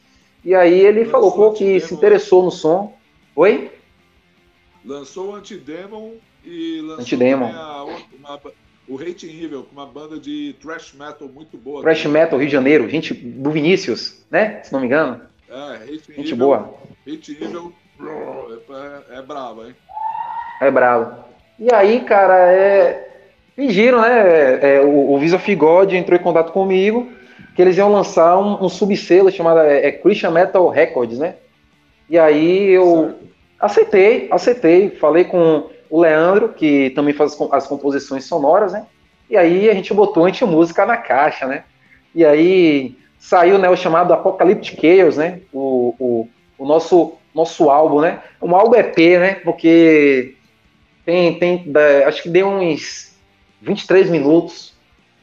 [0.44, 2.96] E aí ele falou, pô, que se interessou no som.
[3.34, 3.70] Oi?
[4.84, 6.12] Lançou o Antidemon
[6.44, 7.46] e lançou Antidemon.
[7.46, 8.40] A, uma,
[8.86, 11.80] o Hate Evil, uma banda de thrash metal muito boa.
[11.80, 14.62] Thrash metal, Rio de Janeiro, gente do Vinícius, né?
[14.62, 15.22] Se não me engano.
[15.54, 16.74] É, Hate gente boa.
[17.06, 19.76] Hate Evil é, é, é bravo, hein?
[20.60, 21.24] É bravo.
[21.60, 23.22] E aí, cara, é...
[23.54, 24.58] pediram, né?
[24.60, 27.08] É, o, o Visa Figode entrou em contato comigo
[27.54, 31.36] que eles iam lançar um, um subselo chamado é, é, Christian Metal Records, né?
[32.10, 33.28] E aí eu certo.
[33.60, 38.86] aceitei, aceitei, falei com o Leandro, que também faz as composições sonoras, né?
[39.30, 41.62] E aí a gente botou anti-música na caixa, né?
[42.12, 45.40] E aí saiu né, o chamado Apocalyptic Chaos, né?
[45.50, 46.28] O, o,
[46.58, 48.20] o nosso, nosso álbum, né?
[48.40, 49.36] Um álbum EP, né?
[49.36, 50.34] Porque
[51.06, 51.64] tem, tem
[52.06, 53.16] acho que deu uns
[53.62, 54.74] 23 minutos,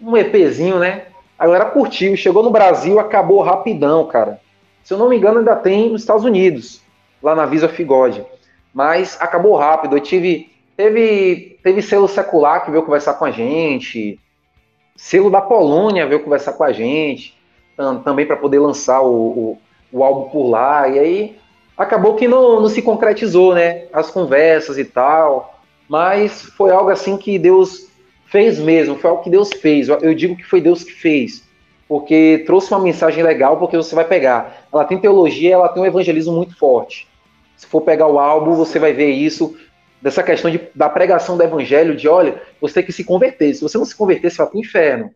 [0.01, 1.03] um EPzinho, né?
[1.37, 4.41] A galera curtiu, chegou no Brasil, acabou rapidão, cara.
[4.83, 6.81] Se eu não me engano, ainda tem nos Estados Unidos,
[7.21, 8.25] lá na Visa Figode.
[8.73, 9.95] Mas acabou rápido.
[9.95, 10.49] Eu tive.
[10.75, 14.19] Teve, teve selo secular que veio conversar com a gente.
[14.95, 17.39] Selo da Polônia veio conversar com a gente.
[18.03, 19.57] Também para poder lançar o, o,
[19.91, 20.87] o, álbum por lá.
[20.87, 21.37] E aí
[21.77, 23.85] acabou que não, não se concretizou, né?
[23.91, 25.59] As conversas e tal,
[25.89, 27.89] mas foi algo assim que Deus
[28.25, 29.89] fez mesmo, foi algo que Deus fez.
[29.89, 31.43] Eu digo que foi Deus que fez,
[31.87, 34.65] porque trouxe uma mensagem legal, porque você vai pegar.
[34.71, 37.07] Ela tem teologia, ela tem um evangelismo muito forte.
[37.57, 39.55] Se for pegar o álbum, você vai ver isso,
[40.01, 43.53] dessa questão de, da pregação do evangelho, de olha, você tem que se converter.
[43.53, 45.11] Se você não se converter, você vai para o inferno.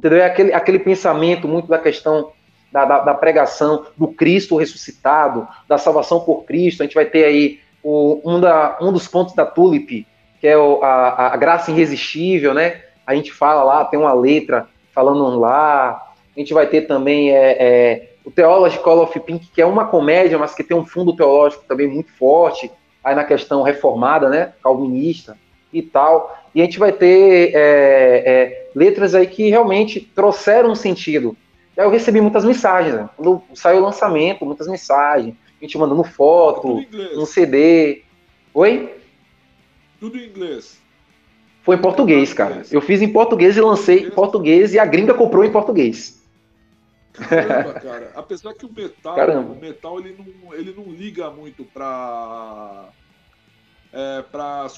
[0.00, 0.20] Entendeu?
[0.20, 2.32] É aquele, aquele pensamento muito da questão
[2.72, 6.82] da, da, da, pregação do Cristo ressuscitado, da salvação por Cristo.
[6.82, 10.06] A gente vai ter aí o, um, da, um dos pontos da Tulip,
[10.40, 12.80] que é o, a, a graça irresistível, né?
[13.06, 16.02] A gente fala lá, tem uma letra falando lá.
[16.34, 20.38] A gente vai ter também é, é, o Theological of Pink, que é uma comédia,
[20.38, 22.72] mas que tem um fundo teológico também muito forte,
[23.04, 24.54] aí na questão reformada, né?
[24.62, 25.36] Calvinista
[25.70, 26.38] e tal.
[26.54, 31.36] E a gente vai ter é, é letras aí que realmente trouxeram um sentido.
[31.76, 33.08] Aí eu recebi muitas mensagens, né?
[33.16, 36.84] quando saiu o lançamento, muitas mensagens, a gente mandando foto,
[37.14, 38.02] um CD.
[38.52, 38.94] Oi?
[39.98, 40.80] Tudo em inglês.
[41.62, 42.62] Foi em português, cara.
[42.70, 46.20] Eu fiz em português e lancei em português e a gringa comprou em português.
[47.12, 48.12] Caramba, cara.
[48.14, 49.52] Apesar que o metal, Caramba.
[49.52, 52.88] o metal ele não, ele não liga muito pra
[53.92, 54.68] é, para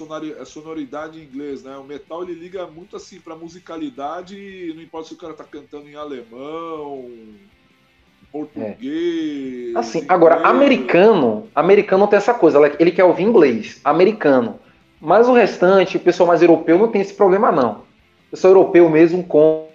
[0.44, 1.76] sonoridade em inglês, né?
[1.76, 5.88] O metal ele liga muito assim para musicalidade, não importa se o cara tá cantando
[5.88, 7.10] em alemão,
[8.30, 9.74] português.
[9.74, 9.78] É.
[9.78, 10.10] Assim, inglês.
[10.10, 14.58] agora americano, americano tem essa coisa, ele quer ouvir inglês, americano.
[15.00, 17.80] Mas o restante, o pessoal mais europeu não tem esse problema, não.
[18.28, 19.68] O pessoal europeu mesmo com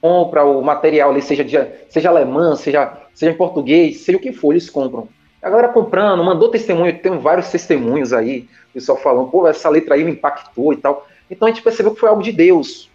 [0.00, 1.56] compra o material ali, seja, de,
[1.88, 5.08] seja alemão, seja, seja em português, seja o que for, eles compram.
[5.42, 10.04] A galera comprando, mandou testemunho, tem vários testemunhos aí, pessoal falando, pô, essa letra aí
[10.04, 11.06] me impactou e tal.
[11.30, 12.88] Então a gente percebeu que foi algo de Deus.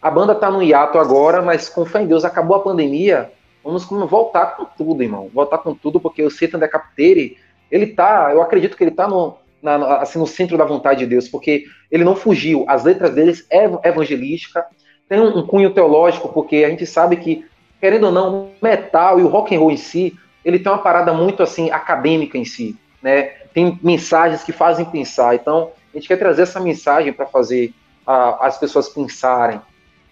[0.00, 3.30] A banda tá no hiato agora, mas com fé em Deus, acabou a pandemia,
[3.64, 5.30] vamos voltar com tudo, irmão.
[5.32, 7.38] Voltar com tudo, porque o Satan da Captere
[7.70, 11.06] ele tá, eu acredito que ele tá no, na, assim, no centro da vontade de
[11.06, 12.64] Deus, porque ele não fugiu.
[12.68, 14.64] As letras deles é evangelística,
[15.08, 17.44] tem um, um cunho teológico, porque a gente sabe que,
[17.80, 20.16] querendo ou não, metal e o rock and roll em si,
[20.46, 23.24] ele tem uma parada muito assim acadêmica em si, né?
[23.52, 25.34] Tem mensagens que fazem pensar.
[25.34, 27.74] Então, a gente quer trazer essa mensagem para fazer
[28.06, 29.60] a, as pessoas pensarem.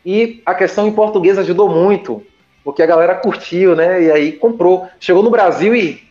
[0.05, 2.27] E a questão em português ajudou muito,
[2.65, 4.03] porque a galera curtiu, né?
[4.03, 4.89] E aí comprou.
[4.99, 6.03] Chegou no Brasil e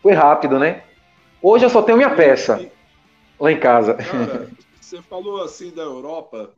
[0.00, 0.84] foi rápido, né?
[1.42, 2.70] Hoje eu só tenho minha peça
[3.38, 3.94] lá em casa.
[3.94, 4.48] Cara,
[4.80, 6.50] você falou assim da Europa,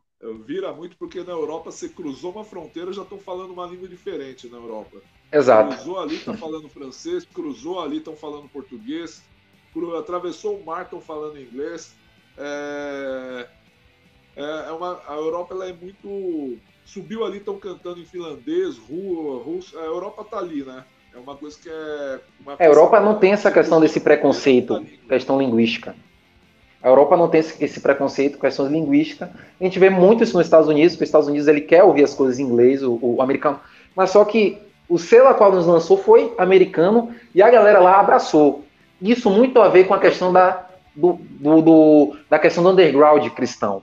[0.44, 4.46] vira muito porque na Europa você cruzou uma fronteira já estão falando uma língua diferente
[4.48, 4.98] na Europa.
[5.32, 5.74] Exato.
[5.74, 9.22] Cruzou ali, estão falando francês, cruzou ali, estão falando português,
[9.98, 11.94] atravessou o mar, estão falando inglês.
[12.36, 13.46] É,
[14.36, 16.58] é, é uma, a Europa ela é muito.
[16.84, 19.78] Subiu ali, estão cantando em finlandês, russo.
[19.78, 20.84] A Europa tá ali, né?
[21.14, 22.20] É uma coisa que é.
[22.58, 25.94] a Europa não tem essa questão desse preconceito, questão linguística.
[26.82, 29.28] A Europa não tem esse, preconceito, questões linguísticas.
[29.60, 32.02] A gente vê muito isso nos Estados Unidos, porque os Estados Unidos ele quer ouvir
[32.02, 33.60] as coisas em inglês, o, o americano.
[33.94, 34.58] Mas só que
[34.92, 38.64] o selo a qual nos lançou foi americano e a galera lá abraçou.
[39.00, 43.26] Isso muito a ver com a questão da, do, do, do, da questão do underground
[43.30, 43.82] cristão.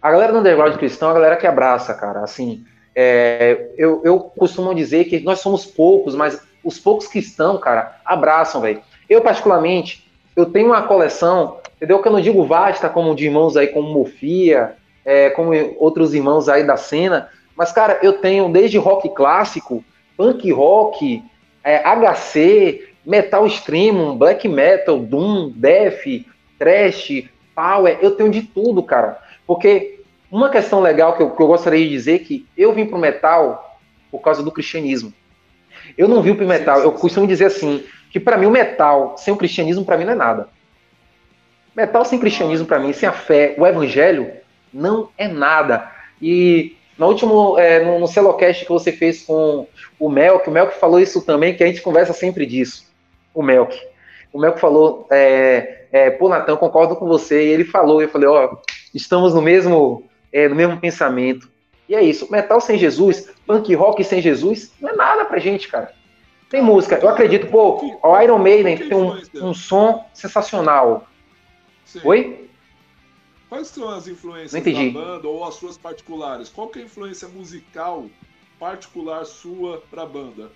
[0.00, 2.20] A galera do underground cristão é a galera que abraça, cara.
[2.20, 2.64] Assim,
[2.94, 7.96] é, eu, eu costumo dizer que nós somos poucos, mas os poucos que estão, cara,
[8.04, 8.80] abraçam, velho.
[9.08, 12.00] Eu, particularmente, eu tenho uma coleção entendeu?
[12.00, 14.74] Que eu não digo vasta como de irmãos aí como Mofia,
[15.04, 19.84] é, como outros irmãos aí da cena, mas, cara, eu tenho desde rock clássico,
[20.16, 21.22] punk rock,
[21.62, 26.04] é, HC, metal extremo, black metal, doom, death,
[26.58, 27.24] trash,
[27.54, 29.18] power, eu tenho de tudo, cara.
[29.46, 30.00] Porque
[30.30, 32.98] uma questão legal que eu, que eu gostaria de dizer é que eu vim pro
[32.98, 33.78] metal
[34.10, 35.12] por causa do cristianismo.
[35.98, 39.34] Eu não vim pro metal, eu costumo dizer assim, que para mim o metal sem
[39.34, 40.48] o cristianismo para mim não é nada.
[41.74, 44.30] Metal sem cristianismo, para mim, sem a fé, o evangelho,
[44.72, 45.90] não é nada.
[46.22, 49.66] E no último, é, no, no Celocast que você fez com
[49.98, 52.86] o Melk, o Melk falou isso também, que a gente conversa sempre disso.
[53.32, 53.76] O Melk.
[54.32, 57.44] O Melk falou, é, é, pô, Natan, concordo com você.
[57.44, 58.56] E ele falou, eu falei, ó,
[58.94, 61.48] estamos no mesmo, é, no mesmo pensamento.
[61.88, 65.68] E é isso, metal sem Jesus, punk rock sem Jesus, não é nada pra gente,
[65.68, 65.92] cara.
[66.48, 71.06] Tem música, eu acredito, pô, o Iron Maiden tem um, um som sensacional.
[71.84, 72.00] Sim.
[72.04, 72.50] Oi?
[73.48, 76.48] Quais são as influências da banda ou as suas particulares?
[76.48, 78.06] Qual que é a influência musical
[78.58, 80.50] particular sua para a banda?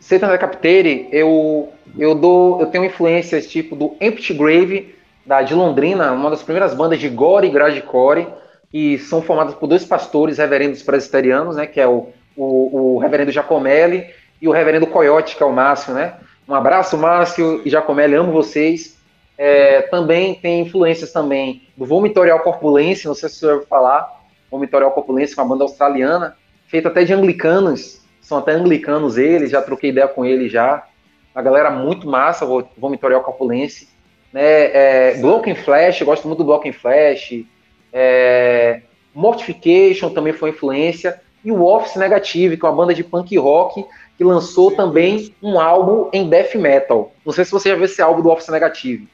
[0.00, 4.94] Satan da Captere, eu, eu dou, eu tenho influências tipo do Empty Grave,
[5.24, 8.26] da, de Londrina, uma das primeiras bandas de gore e grindcore,
[8.72, 13.30] e são formadas por dois pastores reverendos presbiterianos, né, que é o, o, o reverendo
[13.30, 14.06] Giacomelli
[14.42, 16.18] e o reverendo Coyote, que é o Márcio, né?
[16.46, 18.98] Um abraço, Márcio e Jacomelli, amo vocês.
[19.36, 24.08] É, também tem influências também do Vomitorial Corpulence, não sei se você ouviu falar,
[24.50, 26.36] Vomitorial Corpulence, uma banda australiana,
[26.68, 30.86] feita até de anglicanos, são até anglicanos eles, já troquei ideia com eles já.
[31.34, 32.46] A galera muito massa,
[32.78, 33.88] Vomitorial Corpulence.
[34.32, 37.44] Né, é, Flash, gosto muito do Block Flash.
[37.92, 38.80] É,
[39.14, 41.20] Mortification também foi influência.
[41.44, 43.84] E o Office Negative, que é uma banda de punk rock
[44.16, 47.12] que lançou também um álbum em death metal.
[47.26, 49.08] Não sei se você já viu esse álbum do Office Negative.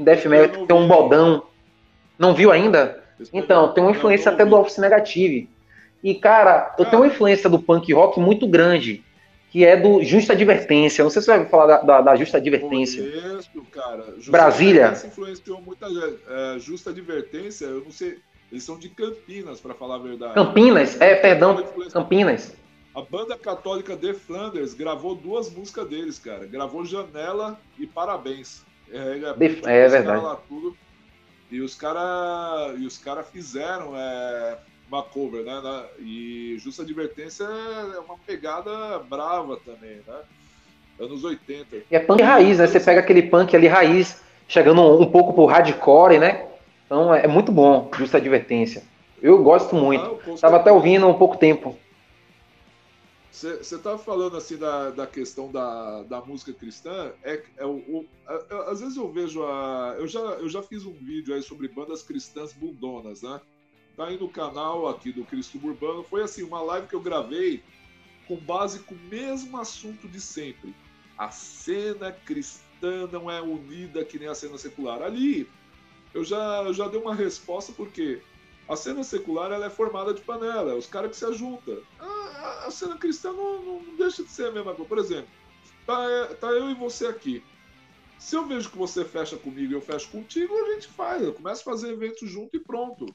[0.00, 1.42] Em death metal tem um bodão.
[2.18, 3.04] Não viu ainda?
[3.34, 5.46] Então, tem uma influência até do Office Negative.
[6.02, 9.04] E, cara, eu tenho uma influência do punk rock muito grande,
[9.50, 11.04] que é do Justa Advertência.
[11.04, 13.02] Não sei se você vai falar da, da, da Justa Advertência.
[13.02, 14.06] Conheço, cara.
[14.16, 14.92] Justa Brasília.
[15.04, 16.18] Influenciou muita gente.
[16.26, 18.18] É, Justa Advertência, eu não sei.
[18.50, 20.32] Eles são de Campinas, para falar a verdade.
[20.32, 20.98] Campinas?
[20.98, 21.62] É, perdão,
[21.92, 22.54] Campinas.
[22.94, 26.46] A banda católica The Flanders gravou duas músicas deles, cara.
[26.46, 28.64] Gravou Janela e Parabéns.
[28.92, 29.20] É,
[29.66, 30.22] é, é verdade.
[30.22, 30.76] Lá, tudo.
[31.50, 34.58] E os caras cara fizeram é,
[34.88, 35.60] uma cover, né?
[35.62, 40.20] Na, e Justa Advertência é uma pegada brava também, né?
[40.98, 41.76] Anos 80.
[41.90, 42.66] E é punk raiz, né?
[42.66, 46.46] Você pega aquele punk ali raiz, chegando um, um pouco pro hardcore, né?
[46.86, 48.82] Então é, é muito bom, Justa Advertência.
[49.22, 50.20] Eu gosto muito.
[50.26, 51.76] Ah, Estava até ouvindo há um pouco tempo.
[53.30, 57.12] Você estava falando assim da, da questão da, da música cristã.
[57.22, 59.94] É, é o, o a, às vezes eu vejo a.
[59.98, 63.40] Eu já, eu já fiz um vídeo aí sobre bandas cristãs bundonas, né?
[63.96, 66.02] Tá aí no canal aqui do Cristo Urbano.
[66.02, 67.62] Foi assim, uma live que eu gravei
[68.26, 70.74] com base com o mesmo assunto de sempre.
[71.16, 75.02] A cena cristã não é unida que nem a cena secular.
[75.02, 75.48] Ali,
[76.12, 78.22] eu já, eu já dei uma resposta porque
[78.70, 81.82] a cena secular ela é formada de panela, é os caras que se ajuntam.
[81.98, 84.88] A, a, cena cristã não, não, deixa de ser a mesma coisa.
[84.88, 85.28] Por exemplo,
[85.84, 87.42] tá, tá eu e você aqui.
[88.16, 91.20] Se eu vejo que você fecha comigo e eu fecho contigo, a gente faz.
[91.20, 93.12] Eu começo a fazer evento junto e pronto.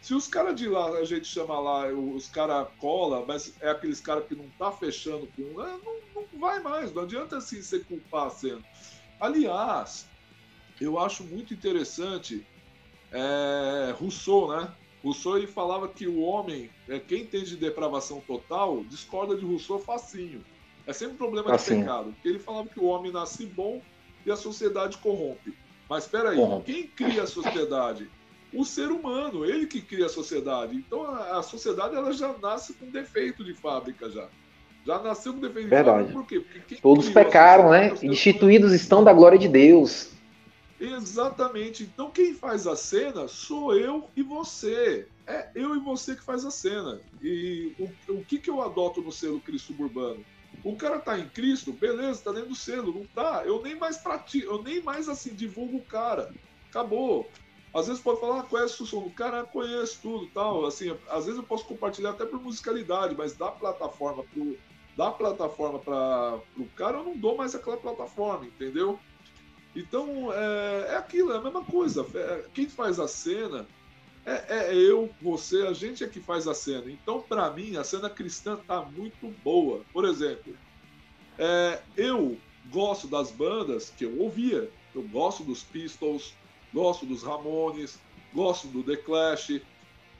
[0.00, 4.00] Se os caras de lá, a gente chama lá, os caras cola, mas é aqueles
[4.00, 5.60] caras que não tá fechando com.
[5.60, 8.62] É, não, não vai mais, não adianta assim você culpar a cena.
[9.18, 10.06] Aliás,
[10.80, 12.46] eu acho muito interessante
[13.10, 14.72] é, Rousseau, né?
[15.02, 19.78] Rousseau ele falava que o homem, é, quem tem de depravação total, discorda de Rousseau
[19.78, 20.44] facinho.
[20.86, 22.14] É sempre um problema de pecado.
[22.24, 23.80] Ele falava que o homem nasce bom
[24.24, 25.54] e a sociedade corrompe.
[25.88, 28.08] Mas espera aí, quem cria a sociedade?
[28.54, 30.76] O ser humano, ele que cria a sociedade.
[30.76, 34.28] Então a, a sociedade ela já nasce com defeito de fábrica já.
[34.84, 36.08] Já nasceu com defeito Verdade.
[36.08, 36.40] de fábrica.
[36.40, 36.76] Por quê?
[36.82, 37.94] Todos pecaram, né?
[38.02, 40.11] Instituídos estão da glória de Deus.
[40.82, 41.84] Exatamente.
[41.84, 45.06] Então quem faz a cena sou eu e você.
[45.24, 47.00] É eu e você que faz a cena.
[47.22, 50.24] E o, o que, que eu adoto no selo Cristo Suburbano?
[50.64, 52.92] O cara tá em Cristo, beleza, tá dentro do selo.
[52.92, 56.34] Não tá, eu nem mais pratico, eu nem mais assim divulgo o cara.
[56.68, 57.30] Acabou.
[57.72, 60.66] Às vezes pode falar, ah, conhece o som do cara, conheço tudo tal.
[60.66, 64.58] Assim, às vezes eu posso compartilhar até por musicalidade, mas da plataforma pro,
[64.96, 68.98] da plataforma para o cara, eu não dou mais aquela plataforma, entendeu?
[69.74, 72.06] Então, é, é aquilo, é a mesma coisa.
[72.14, 73.66] É, quem faz a cena
[74.24, 76.90] é, é, eu, você, a gente é que faz a cena.
[76.90, 79.82] Então, para mim, a cena cristã tá muito boa.
[79.92, 80.54] Por exemplo,
[81.38, 82.38] é, eu
[82.70, 84.70] gosto das bandas que eu ouvia.
[84.94, 86.34] Eu gosto dos Pistols,
[86.72, 87.98] gosto dos Ramones,
[88.32, 89.60] gosto do The Clash.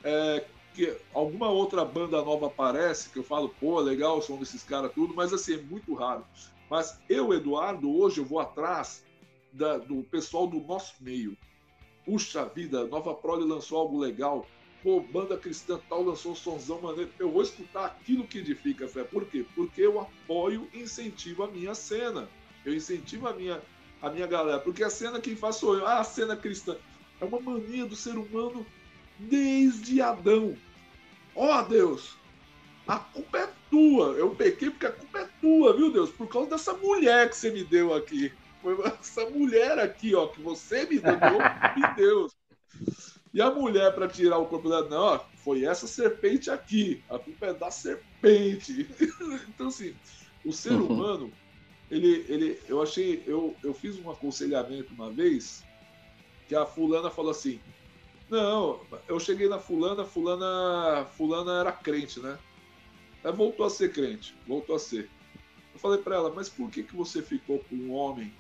[0.03, 4.63] É, que alguma outra banda nova aparece que eu falo, pô, legal o som desses
[4.63, 6.25] caras, tudo, mas assim, é muito raro.
[6.71, 9.05] Mas eu, Eduardo, hoje eu vou atrás
[9.53, 11.37] da, do pessoal do nosso meio.
[12.05, 14.47] Puxa vida, Nova Prole lançou algo legal.
[14.83, 17.11] Pô, banda cristã tal lançou um sonzão maneiro.
[17.19, 19.05] Eu vou escutar aquilo que edifica fé.
[19.05, 19.47] Por quê?
[19.55, 22.29] Porque eu apoio e incentivo a minha cena.
[22.65, 23.63] Eu incentivo a minha,
[24.01, 24.59] a minha galera.
[24.59, 25.87] Porque a cena quem faz sou eu.
[25.87, 26.77] Ah, a cena cristã.
[27.21, 28.67] É uma mania do ser humano
[29.17, 30.57] desde Adão.
[31.37, 32.17] Ó oh, Deus,
[32.87, 34.15] a culpa é tua.
[34.15, 36.11] Eu pequei porque a culpa é tua, viu, Deus?
[36.11, 38.33] Por causa dessa mulher que você me deu aqui.
[38.63, 42.33] Foi essa mulher aqui, ó, que você me deu, me Deus.
[43.35, 47.03] E a mulher, para tirar o corpo dela, não, ó, foi essa serpente aqui.
[47.11, 48.89] A culpa é da serpente.
[49.49, 49.97] então, assim,
[50.45, 50.87] o ser uhum.
[50.87, 51.33] humano,
[51.91, 55.65] ele, ele, eu achei, eu, eu fiz um aconselhamento uma vez
[56.47, 57.59] que a fulana falou assim:
[58.31, 62.39] Não, eu cheguei na fulana, fulana, fulana era crente, né?
[63.25, 65.09] Aí voltou a ser crente, voltou a ser.
[65.73, 68.33] Eu falei para ela, mas por que, que você ficou com um homem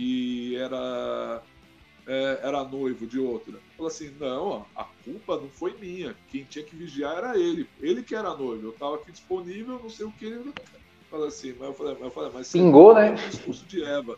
[0.00, 1.42] que era
[2.06, 3.60] é, era noivo de outra.
[3.76, 6.16] Falou assim: não, a culpa não foi minha.
[6.30, 7.68] Quem tinha que vigiar era ele.
[7.78, 8.68] Ele que era noivo.
[8.68, 10.52] Eu estava aqui disponível, não sei o que.
[11.10, 13.12] Fala assim, mas eu falei, mas, eu falei, mas Pingou, né?
[13.12, 14.16] O discurso de Eva.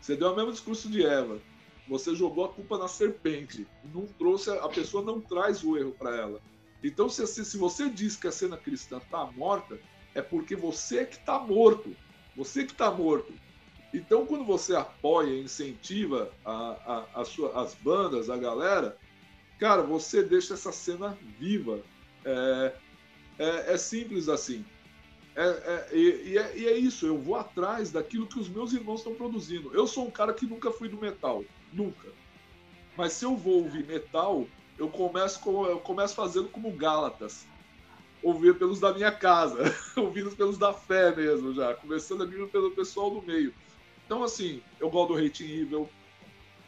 [0.00, 1.38] Você deu o mesmo discurso de Eva.
[1.88, 3.66] Você jogou a culpa na serpente.
[3.92, 6.40] Não trouxe, a pessoa não traz o erro para ela.
[6.82, 9.78] Então, se, se você diz que a cena cristã está morta,
[10.14, 11.94] é porque você que está morto.
[12.36, 13.32] Você que está morto.
[13.92, 18.96] Então, quando você apoia, incentiva a, a, a sua, as bandas, a galera,
[19.58, 21.80] cara, você deixa essa cena viva.
[22.24, 22.72] É,
[23.38, 24.64] é, é simples assim.
[25.34, 29.00] É, é, e, é, e, é, isso, eu vou atrás daquilo que os meus irmãos
[29.00, 29.70] estão produzindo.
[29.74, 32.08] Eu sou um cara que nunca fui do metal, nunca.
[32.96, 34.46] Mas se eu vou ouvir metal,
[34.78, 37.46] eu começo, com, eu começo fazendo como Gálatas.
[38.22, 39.58] Ouvir pelos da minha casa,
[39.94, 43.54] ouvindo pelos da fé mesmo já, começando a pelo pessoal do meio.
[44.06, 45.88] Então, assim, eu gosto do Hate Evil.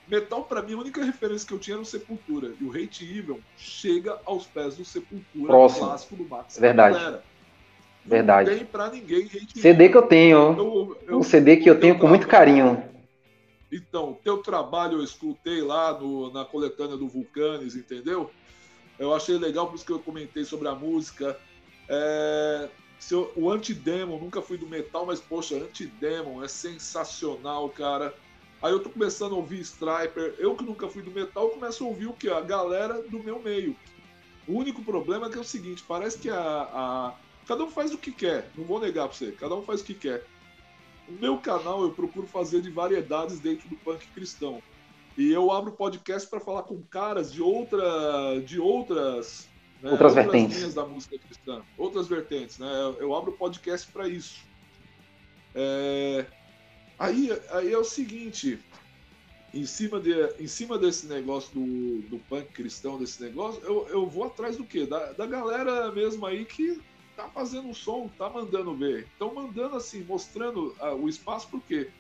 [0.09, 2.53] Metal, para mim, a única referência que eu tinha era o Sepultura.
[2.61, 5.87] E o Hate Evil chega aos pés do Sepultura Próximo.
[5.87, 6.59] clássico do Max.
[6.59, 6.99] Verdade.
[6.99, 7.25] Galera.
[8.05, 8.51] Verdade.
[8.51, 9.91] Não tem pra ninguém Hate CD Evil.
[9.91, 10.39] que eu tenho.
[10.59, 12.83] Eu, eu, um CD que eu tenho com muito carinho.
[13.71, 18.31] Então, teu trabalho eu escutei lá no, na coletânea do Vulcanes, entendeu?
[18.99, 21.39] Eu achei legal, por isso que eu comentei sobre a música.
[21.87, 22.69] É,
[23.11, 28.15] eu, o Antidemon, nunca fui do metal, mas poxa, Antidemon é sensacional, cara.
[28.61, 30.35] Aí eu tô começando a ouvir Striper.
[30.39, 32.29] Eu que nunca fui do metal, começo a ouvir o que?
[32.29, 33.77] A galera do meu meio.
[34.49, 37.15] O único problema é que é o seguinte, parece que a, a...
[37.47, 39.85] Cada um faz o que quer, não vou negar pra você, cada um faz o
[39.85, 40.27] que quer.
[41.09, 44.63] O meu canal eu procuro fazer de variedades dentro do punk cristão.
[45.17, 49.48] E eu abro podcast para falar com caras de outra, de outras,
[49.83, 52.71] né, outras, outras vertentes linhas da música cristã, outras vertentes, né?
[52.71, 54.41] Eu, eu abro podcast para isso.
[55.55, 56.27] É...
[56.99, 58.59] Aí, aí é o seguinte,
[59.55, 64.07] em cima, de, em cima desse negócio do, do punk cristão, desse negócio, eu, eu
[64.07, 64.85] vou atrás do quê?
[64.85, 66.81] Da, da galera mesmo aí que
[67.17, 69.07] tá fazendo um som, tá mandando ver.
[69.13, 71.91] Estão mandando assim, mostrando uh, o espaço, por quê?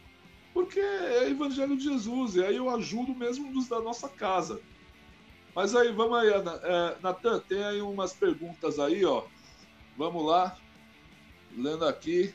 [0.52, 4.60] Porque é Evangelho de Jesus, e aí eu ajudo mesmo dos da nossa casa.
[5.58, 9.24] Mas aí, vamos aí, é, Natan, tem aí umas perguntas aí, ó.
[9.96, 10.56] Vamos lá.
[11.56, 12.32] Lendo aqui.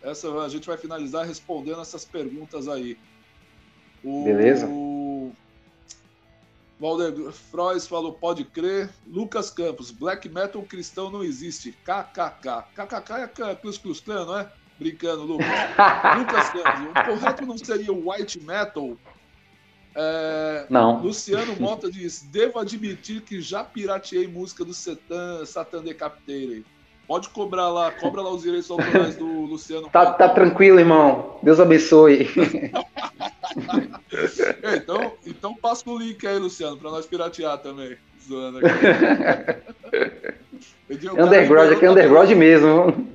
[0.00, 2.96] Essa a gente vai finalizar respondendo essas perguntas aí.
[4.04, 4.68] O, Beleza.
[6.80, 8.90] Walder Frois falou, pode crer.
[9.08, 11.72] Lucas Campos, black metal cristão não existe.
[11.72, 12.68] KKK.
[12.76, 14.52] KKK é Plus Clan, não é?
[14.78, 15.48] Brincando, Lucas.
[16.16, 18.96] Lucas Campos, o correto não seria white metal?
[19.94, 21.00] É, não.
[21.02, 26.64] Luciano Mota diz, devo admitir que já pirateei música do Satan, Satan Decapitated.
[27.06, 29.88] Pode cobrar lá, cobra lá os direitos autorais do Luciano.
[29.90, 31.36] Tá, tá tranquilo, irmão.
[31.42, 32.28] Deus abençoe.
[34.62, 37.96] é, então, então passa o link aí, Luciano, para nós piratear também.
[38.26, 38.68] Zoando aqui.
[41.20, 43.08] underground, aqui é underground mesmo.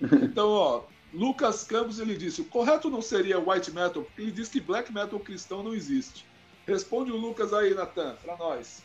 [0.00, 0.82] Então, ó,
[1.16, 4.92] Lucas Campos ele disse: o correto não seria white metal, porque ele diz que black
[4.92, 6.26] metal cristão não existe.
[6.66, 8.82] Responde o Lucas aí, Natan, para nós.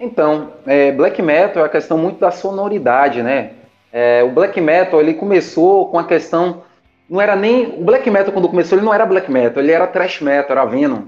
[0.00, 3.52] Então, é, black metal é a questão muito da sonoridade, né?
[3.92, 6.62] É, o black metal ele começou com a questão
[7.08, 9.86] não era nem o black metal quando começou ele não era black metal, ele era
[9.86, 11.02] thrash metal, era Venom.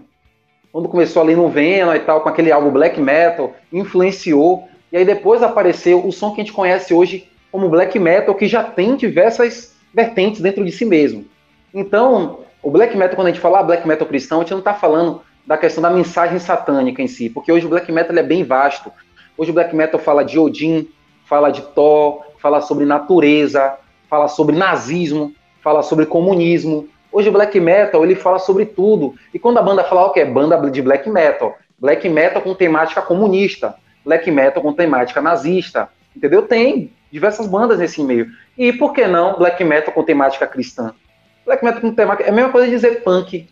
[0.70, 5.04] Quando começou ali no Venom e tal com aquele álbum black metal, influenciou e aí
[5.04, 8.96] depois apareceu o som que a gente conhece hoje como black metal que já tem
[8.96, 11.24] diversas vertentes dentro de si mesmo.
[11.72, 14.58] Então, o black metal quando a gente fala ah, black metal cristão, a gente não
[14.58, 18.22] está falando da questão da mensagem satânica em si, porque hoje o black metal é
[18.22, 18.90] bem vasto.
[19.36, 20.88] Hoje o black metal fala de Odin,
[21.26, 23.76] fala de Thor, fala sobre natureza,
[24.08, 26.88] fala sobre nazismo, fala sobre comunismo.
[27.12, 29.14] Hoje o black metal ele fala sobre tudo.
[29.32, 32.54] E quando a banda fala o que é banda de black metal, black metal com
[32.54, 36.42] temática comunista, black metal com temática nazista, entendeu?
[36.42, 38.26] Tem diversas bandas nesse meio.
[38.56, 40.94] E por que não black metal com temática cristã?
[41.44, 43.48] Black metal com temática é a mesma coisa de dizer punk.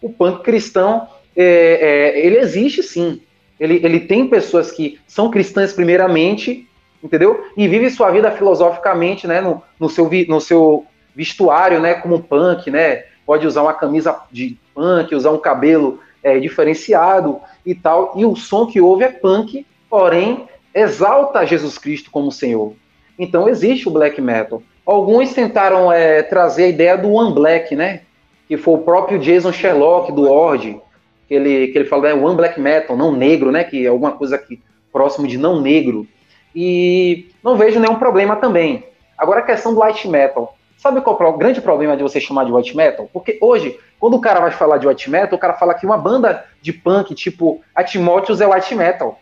[0.00, 3.22] O punk cristão é, é, ele existe sim.
[3.60, 6.68] Ele, ele tem pessoas que são cristãs primeiramente,
[7.02, 7.44] entendeu?
[7.56, 12.70] E vive sua vida filosoficamente, né, no, no, seu, no seu vestuário, né, como punk,
[12.70, 18.24] né, pode usar uma camisa de punk, usar um cabelo é, diferenciado e tal, e
[18.24, 22.74] o som que ouve é punk, porém exalta Jesus Cristo como Senhor.
[23.18, 24.62] Então existe o black metal.
[24.86, 28.02] Alguns tentaram é, trazer a ideia do One Black, né,
[28.46, 30.80] que foi o próprio Jason Sherlock do Ord,
[31.26, 34.12] que ele, que ele fala é One Black Metal, não negro, né, que é alguma
[34.12, 36.06] coisa aqui próximo de não negro.
[36.54, 38.84] E não vejo nenhum problema também.
[39.16, 40.56] Agora a questão do white metal.
[40.78, 43.10] Sabe qual é o grande problema de você chamar de white metal?
[43.12, 45.98] Porque hoje, quando o cara vai falar de white metal, o cara fala que uma
[45.98, 49.20] banda de punk tipo a Timóteos é white metal.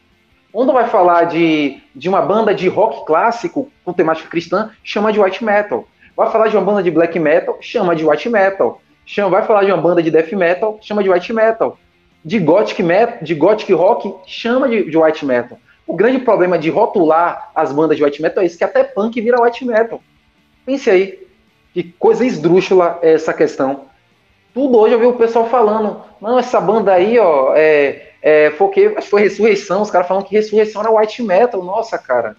[0.52, 5.20] Quando vai falar de, de uma banda de rock clássico com temática cristã, chama de
[5.20, 5.86] white metal.
[6.16, 8.80] Vai falar de uma banda de black metal, chama de white metal.
[9.06, 11.78] Chama, vai falar de uma banda de death metal, chama de white metal.
[12.24, 15.58] De gothic metal, de gothic rock, chama de, de white metal.
[15.86, 19.20] O grande problema de rotular as bandas de white metal é isso, que até punk
[19.20, 20.02] vira white metal.
[20.64, 21.24] Pense aí,
[21.72, 23.82] que coisa esdrúxula é essa questão.
[24.52, 28.68] Tudo hoje eu vi o pessoal falando, não, essa banda aí, ó, é, é, foi,
[28.70, 32.36] que, acho que foi Ressurreição, os caras falando que Ressurreição era white metal, nossa, cara.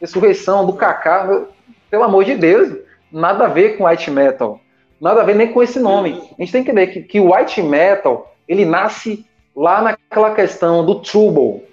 [0.00, 1.46] Ressurreição do Kaká,
[1.90, 2.78] pelo amor de Deus,
[3.10, 4.60] nada a ver com white metal.
[5.00, 6.22] Nada a ver nem com esse nome.
[6.38, 10.86] A gente tem que entender que, que o white metal, ele nasce lá naquela questão
[10.86, 11.64] do Trouble.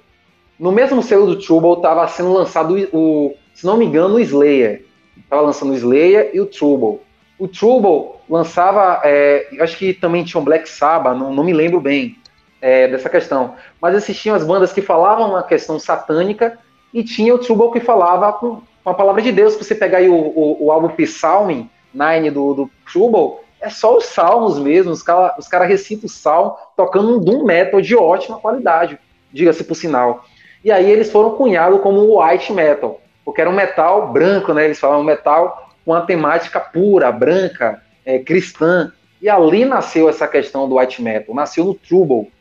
[0.57, 4.85] No mesmo selo do Trouble estava sendo lançado o, se não me engano, o Slayer.
[5.15, 6.99] Estava lançando o Slayer e o Trouble.
[7.37, 11.79] O Trouble lançava, é, acho que também tinha um Black Sabbath, não, não me lembro
[11.79, 12.19] bem
[12.61, 13.55] é, dessa questão.
[13.81, 16.57] Mas existiam as bandas que falavam uma questão satânica
[16.93, 19.53] e tinha o Trouble que falava com, com a palavra de Deus.
[19.53, 23.97] Se você pegar aí o, o, o álbum Psalm 9 do, do Trouble, é só
[23.97, 27.95] os salmos mesmo, os caras os cara recitam o salmo tocando um doom metal de
[27.95, 28.99] ótima qualidade,
[29.31, 30.25] diga-se por sinal.
[30.63, 34.65] E aí eles foram cunhados como white metal, porque era um metal branco, né?
[34.65, 38.91] Eles falavam metal com a temática pura, branca, é, cristã.
[39.21, 42.31] E ali nasceu essa questão do white metal, nasceu no Trouble.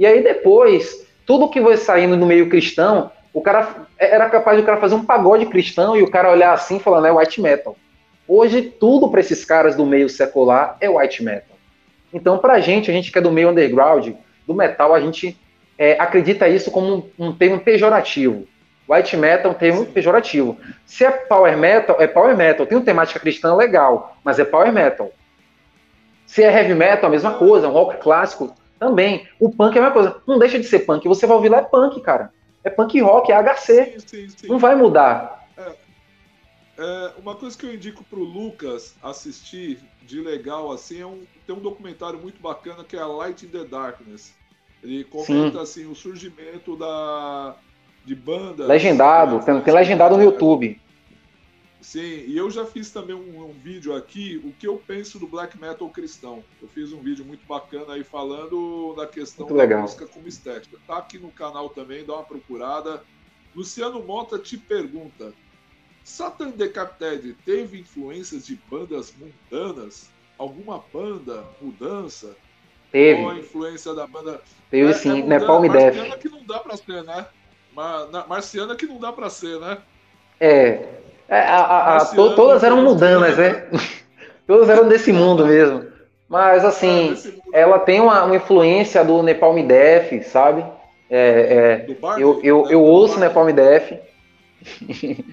[0.00, 4.62] E aí depois, tudo que foi saindo no meio cristão, o cara era capaz de
[4.62, 7.38] o cara fazer um pagode cristão e o cara olhar assim e falar, é white
[7.38, 7.76] metal.
[8.26, 11.54] Hoje tudo para esses caras do meio secular é white metal.
[12.14, 14.14] Então, pra gente, a gente que é do meio underground,
[14.46, 15.38] do metal, a gente
[15.76, 18.48] é, acredita isso como um, um, termo pejorativo.
[18.88, 20.56] White metal é um termo pejorativo.
[20.86, 22.64] Se é power metal, é power metal.
[22.64, 25.12] Tem uma temática cristã legal, mas é power metal.
[26.24, 27.68] Se é heavy metal, a mesma coisa.
[27.68, 29.28] Um rock clássico, também.
[29.38, 30.22] O punk é a mesma coisa.
[30.26, 31.06] Não deixa de ser punk.
[31.06, 32.32] Você vai ouvir lá, é punk, cara.
[32.64, 33.56] É punk rock, é HC.
[33.56, 34.48] Sim, sim, sim.
[34.48, 35.46] Não vai mudar.
[35.56, 35.72] É,
[36.78, 41.54] é, uma coisa que eu indico pro Lucas assistir de legal, assim, é um, tem
[41.54, 44.34] um documentário muito bacana que é a Light in the Darkness.
[44.82, 45.62] Ele comenta Sim.
[45.62, 47.54] assim o surgimento da
[48.02, 50.80] de banda legendado, né, tem, tem legendado no YouTube.
[51.80, 55.26] Sim, e eu já fiz também um, um, vídeo aqui, o que eu penso do
[55.26, 56.44] black metal cristão.
[56.60, 59.82] Eu fiz um vídeo muito bacana aí falando da questão muito da legal.
[59.82, 60.76] música como estética.
[60.86, 63.02] Tá aqui no canal também, dá uma procurada.
[63.54, 65.32] Luciano Mota te pergunta:
[66.04, 70.10] Satan Decapted teve influências de bandas mundanas?
[70.36, 72.36] Alguma banda, mudança?
[72.92, 73.22] Teve.
[73.22, 74.42] Qual a influência da banda?
[74.70, 75.94] Teve é, sim, é Nepal Me Death.
[75.94, 77.26] Marciana que não dá pra ser, né?
[77.72, 79.78] Mar, marciana que não dá pra ser, né?
[80.38, 81.00] É.
[81.30, 83.64] é a, a, a, to, todas eram mundanas, né?
[84.48, 85.86] todas eram desse mundo mesmo.
[86.28, 87.14] Mas assim,
[87.52, 90.64] é, ela tem uma, uma, influência do Nepal Me Death, sabe?
[91.08, 92.74] É, é, eu, eu, né?
[92.74, 93.92] eu ouço Nepal Me Death.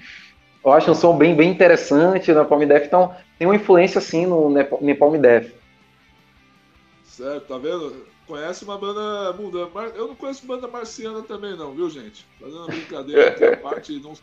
[0.64, 2.86] eu acho um som bem, bem interessante no Nepal Me Death.
[2.86, 4.50] Então, tem uma influência assim no
[4.82, 5.48] Nepal Me Death.
[7.06, 8.06] Certo, tá vendo?
[8.28, 9.70] Conhece uma banda mundana.
[9.96, 12.24] Eu não conheço banda marciana também, não, viu, gente?
[12.40, 14.22] Fazendo uma brincadeira aqui, a parte não se,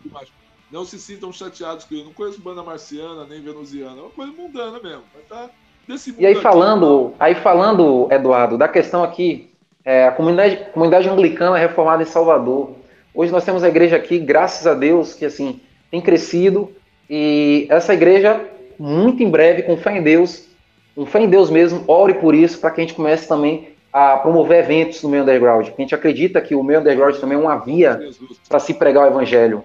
[0.74, 3.96] não se sintam chateados que eu não conheço banda marciana nem venusiana.
[3.96, 5.04] É uma coisa mundana mesmo.
[5.14, 5.48] Mas tá
[5.86, 9.52] desse mundo e aí falando, aqui, aí falando, Eduardo, da questão aqui,
[9.84, 12.72] é, a comunidade, comunidade anglicana reformada em Salvador.
[13.14, 15.60] Hoje nós temos a igreja aqui, graças a Deus, que assim
[15.92, 16.72] tem crescido
[17.08, 18.44] e essa igreja
[18.76, 20.48] muito em breve, com fé em Deus,
[20.96, 24.16] com fé em Deus mesmo, ore por isso, para que a gente comece também a
[24.16, 25.68] promover eventos no meio underground.
[25.68, 28.00] A gente acredita que o meio underground também é uma via
[28.48, 29.62] para se pregar o evangelho.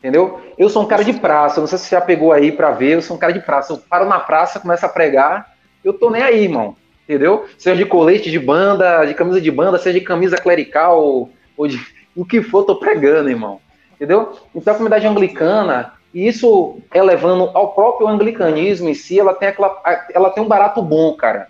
[0.00, 0.40] Entendeu?
[0.56, 2.94] Eu sou um cara de praça, não sei se você já pegou aí para ver,
[2.94, 3.74] eu sou um cara de praça.
[3.74, 5.54] Eu paro na praça, começo a pregar,
[5.84, 6.74] eu tô nem aí, irmão.
[7.04, 7.44] Entendeu?
[7.58, 11.78] Seja de colete de banda, de camisa de banda, seja de camisa clerical, ou, de
[12.16, 13.60] o que for, tô pregando, irmão.
[13.94, 14.38] Entendeu?
[14.54, 19.48] Então a comunidade anglicana, e isso é levando ao próprio anglicanismo em si, ela tem,
[19.48, 19.82] aquela,
[20.14, 21.48] ela tem um barato bom, cara.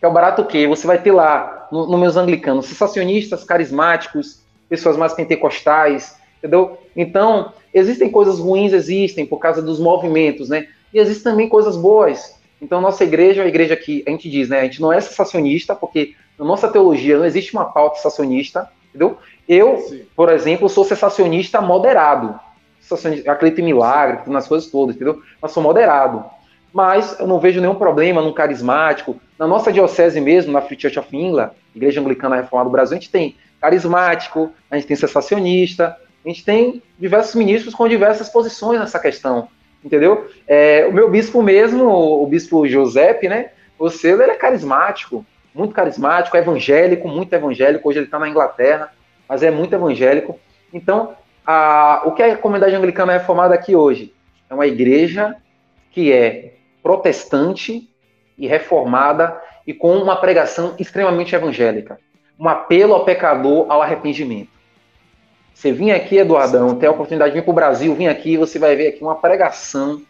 [0.00, 0.66] Que é o barato o quê?
[0.66, 6.78] Você vai ter lá, no, no meus anglicanos, sensacionistas, carismáticos, pessoas mais pentecostais, entendeu?
[6.96, 10.66] Então, existem coisas ruins, existem, por causa dos movimentos, né?
[10.92, 12.40] E existem também coisas boas.
[12.60, 14.60] Então, nossa igreja é a igreja que a gente diz, né?
[14.60, 19.16] A gente não é sensacionista, porque na nossa teologia não existe uma pauta sensacionista, entendeu?
[19.48, 20.02] Eu, Sim.
[20.14, 22.38] por exemplo, sou sensacionista moderado
[23.28, 25.22] acredito em milagre, nas coisas todas, entendeu?
[25.40, 26.24] Mas sou moderado.
[26.72, 29.16] Mas eu não vejo nenhum problema num carismático.
[29.38, 33.00] Na nossa diocese mesmo, na Free Church of England, Igreja Anglicana Reformada do Brasil, a
[33.00, 38.78] gente tem carismático, a gente tem sensacionista, a gente tem diversos ministros com diversas posições
[38.78, 39.48] nessa questão,
[39.84, 40.28] entendeu?
[40.46, 43.50] É, o meu bispo mesmo, o bispo Giuseppe, né?
[43.78, 47.88] Você, ele é carismático, muito carismático, evangélico, muito evangélico.
[47.88, 48.92] Hoje ele está na Inglaterra,
[49.28, 50.38] mas é muito evangélico.
[50.72, 54.14] Então, a, o que a comunidade anglicana é formada aqui hoje?
[54.48, 55.34] É uma igreja
[55.90, 57.88] que é protestante
[58.38, 61.98] e reformada e com uma pregação extremamente evangélica.
[62.38, 64.51] Um apelo ao pecador ao arrependimento.
[65.54, 68.58] Você vinha aqui, Eduardão, tem a oportunidade de vir para o Brasil, vir aqui, você
[68.58, 70.02] vai ver aqui uma pregação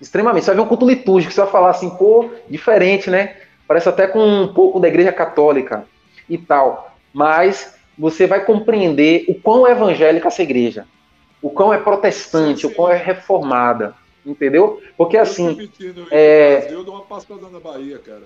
[0.00, 0.44] extremamente.
[0.44, 3.36] Você vai ver um culto litúrgico, você vai falar assim, pô, diferente, né?
[3.66, 5.84] Parece até com um pouco da igreja católica
[6.28, 6.94] e tal.
[7.12, 10.86] Mas você vai compreender o quão evangélica essa igreja,
[11.42, 13.94] o quão é protestante, o quão é reformada.
[14.24, 14.82] Entendeu?
[14.98, 15.70] Porque assim.
[16.10, 16.68] É...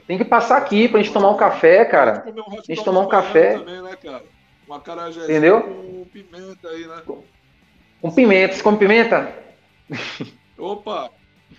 [0.08, 2.24] Tem que passar aqui pra gente tomar um café, cara.
[2.26, 3.58] A gente tomar um café.
[3.58, 4.22] Também, né, cara?
[4.66, 5.62] Uma Entendeu?
[5.62, 7.02] com pimenta aí, né?
[8.00, 8.54] Com pimenta.
[8.54, 9.34] Você come pimenta?
[10.58, 11.10] Opa!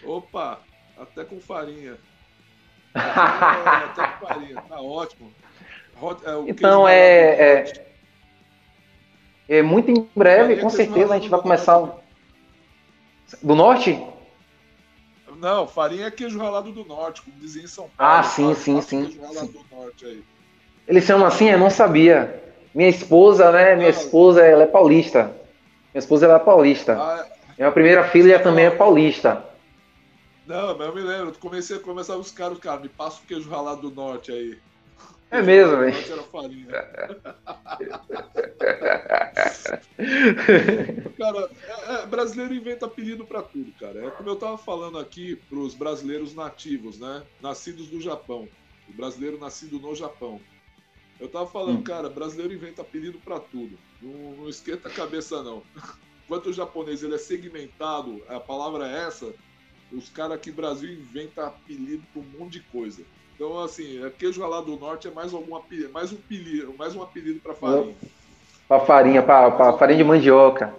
[0.04, 0.60] Opa!
[0.98, 1.98] Até com farinha.
[2.96, 4.62] Até, com farinha.
[4.62, 5.32] Tá ótimo.
[6.26, 7.86] É, então é, é,
[9.48, 11.92] é, muito em breve, com certeza a gente vai começar um...
[13.42, 14.02] do norte.
[15.38, 18.20] Não, farinha é queijo ralado do norte, como dizia em São Paulo.
[18.20, 19.06] Ah, sim, sim, sim.
[19.06, 19.54] Queijo ralado sim.
[19.54, 20.24] do norte aí.
[20.88, 22.45] Eles chamam assim, eu não sabia.
[22.76, 23.74] Minha esposa, né?
[23.78, 25.34] Minha esposa, ela é paulista.
[25.94, 27.00] Minha esposa ela é paulista.
[27.00, 27.26] Ah,
[27.58, 29.46] Minha primeira filha também é paulista.
[30.46, 33.22] Não, mas eu me lembro, eu comecei a começar a buscar os caras, me passa
[33.24, 34.60] o queijo ralado do norte aí.
[35.32, 36.12] É mesmo, velho.
[36.12, 36.68] Era farinha.
[41.18, 41.50] cara,
[41.88, 44.06] é, é, brasileiro inventa apelido para tudo, cara.
[44.06, 47.24] É como eu tava falando aqui pros brasileiros nativos, né?
[47.42, 48.50] Nascidos no Japão.
[48.88, 50.42] O brasileiro nascido no Japão.
[51.20, 51.84] Eu tava falando, hum.
[51.84, 53.78] cara, brasileiro inventa apelido para tudo.
[54.02, 55.64] Não, não esquenta a cabeça, não.
[56.26, 59.34] Enquanto o japonês ele é segmentado, a palavra é essa,
[59.92, 63.04] os caras aqui no Brasil inventam apelido para um monte de coisa.
[63.36, 66.96] Então, assim, é queijo ralado do norte é mais, algum apelido, mais um apelido, mais
[66.96, 67.96] um apelido para farinha.
[68.68, 70.74] Para farinha, para farinha de mandioca.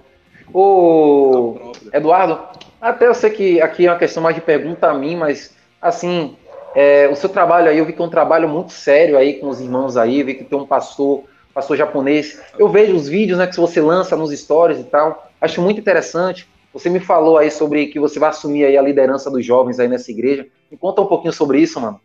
[0.52, 2.40] Ô, Eduardo,
[2.80, 6.36] até eu sei que aqui é uma questão mais de pergunta a mim, mas assim,
[6.78, 9.48] é, o seu trabalho aí, eu vi que é um trabalho muito sério aí com
[9.48, 11.24] os irmãos aí, vi que tem um pastor,
[11.54, 12.38] pastor japonês.
[12.58, 16.46] Eu vejo os vídeos né, que você lança nos stories e tal, acho muito interessante.
[16.74, 19.88] Você me falou aí sobre que você vai assumir aí a liderança dos jovens aí
[19.88, 20.46] nessa igreja.
[20.70, 21.98] Me conta um pouquinho sobre isso, mano.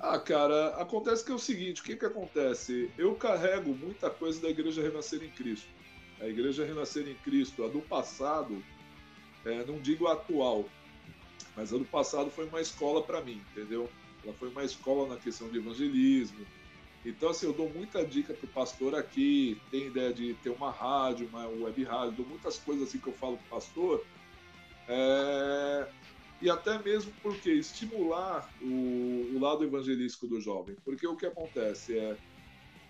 [0.00, 2.90] Ah, cara, acontece que é o seguinte, o que que acontece?
[2.98, 5.68] Eu carrego muita coisa da Igreja Renascer em Cristo.
[6.20, 8.60] A Igreja Renascer em Cristo, a do passado,
[9.44, 10.64] é, não digo a atual,
[11.56, 13.88] mas a do passado foi uma escola para mim, entendeu?
[14.24, 16.44] Ela foi uma escola na questão de evangelismo.
[17.04, 21.28] Então, assim, eu dou muita dica pro pastor aqui, tem ideia de ter uma rádio,
[21.28, 24.04] uma web rádio, dou muitas coisas assim que eu falo pro pastor.
[24.88, 25.86] É
[26.40, 30.76] e até mesmo porque estimular o, o, lado evangelístico do jovem.
[30.84, 32.16] Porque o que acontece é,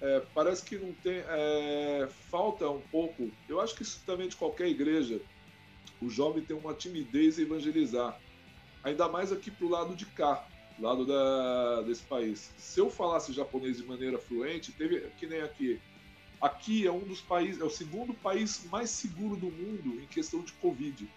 [0.01, 3.31] é parece que não tem é, falta um pouco.
[3.49, 5.21] Eu acho que isso também de qualquer igreja,
[6.01, 8.21] o jovem tem uma timidez em evangelizar,
[8.89, 10.47] ainda mais aqui para o lado de cá,
[10.79, 12.53] lado da, desse país.
[12.57, 15.81] Se eu falasse japonês de maneira fluente, teve que nem aqui.
[16.41, 20.43] Aqui é um dos países, é o segundo país mais seguro do mundo em questão
[20.43, 21.09] de Covid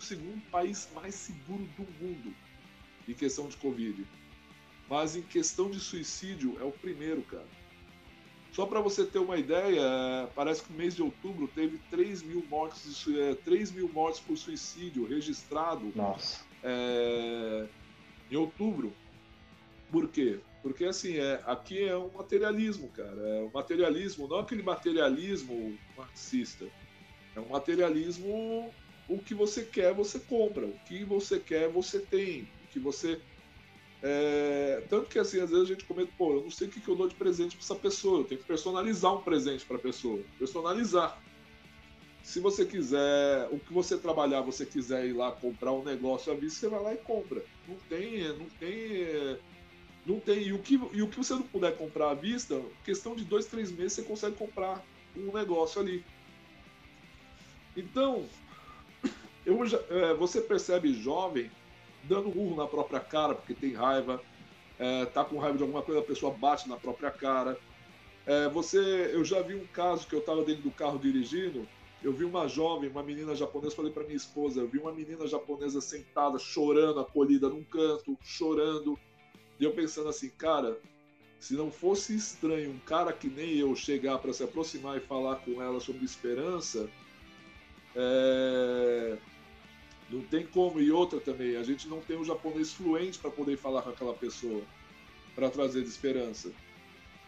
[0.00, 2.34] o segundo país mais seguro do mundo
[3.06, 4.06] em questão de Covid.
[4.88, 7.46] Mas em questão de suicídio, é o primeiro, cara.
[8.52, 12.44] Só para você ter uma ideia, parece que no mês de outubro teve 3 mil
[12.50, 13.06] mortes,
[13.44, 16.40] 3 é, mil mortes por suicídio registrado Nossa.
[16.62, 17.66] É,
[18.30, 18.92] em outubro.
[19.90, 20.40] Por quê?
[20.62, 23.20] Porque assim, é, aqui é um materialismo, cara.
[23.28, 26.66] É um materialismo, não aquele materialismo marxista.
[27.34, 28.70] É um materialismo
[29.10, 30.64] o que você quer, você compra.
[30.64, 32.42] O que você quer, você tem.
[32.64, 33.20] O que você.
[34.02, 34.84] É...
[34.88, 36.94] Tanto que assim, às vezes a gente comenta, pô, eu não sei o que, eu
[36.94, 38.20] dou de presente para essa pessoa.
[38.20, 40.22] Eu tenho que personalizar um presente para a pessoa.
[40.38, 41.20] Personalizar.
[42.22, 46.36] Se você quiser, o que você trabalhar, você quiser ir lá comprar um negócio à
[46.36, 47.42] vista, você vai lá e compra.
[47.66, 49.38] Não tem, não tem,
[50.04, 50.42] não tem.
[50.42, 53.46] E o que, e o que você não puder comprar à vista, questão de dois,
[53.46, 54.84] três meses você consegue comprar
[55.16, 56.04] um negócio ali.
[57.76, 58.28] Então,
[59.46, 61.50] eu já, é, você percebe jovem
[62.04, 64.22] dando urro na própria cara porque tem raiva,
[64.78, 67.58] é, tá com raiva de alguma coisa, a pessoa bate na própria cara.
[68.26, 71.66] É, você, eu já vi um caso que eu estava dentro do carro dirigindo,
[72.02, 75.26] eu vi uma jovem, uma menina japonesa, falei para minha esposa, eu vi uma menina
[75.26, 78.98] japonesa sentada, chorando, acolhida num canto, chorando.
[79.58, 80.80] E eu pensando assim, cara,
[81.38, 85.36] se não fosse estranho um cara que nem eu chegar para se aproximar e falar
[85.36, 86.88] com ela sobre esperança,
[87.94, 89.18] é,
[90.08, 90.80] não tem como.
[90.80, 94.14] E outra também, a gente não tem um japonês fluente para poder falar com aquela
[94.14, 94.62] pessoa,
[95.34, 96.50] para trazer de esperança.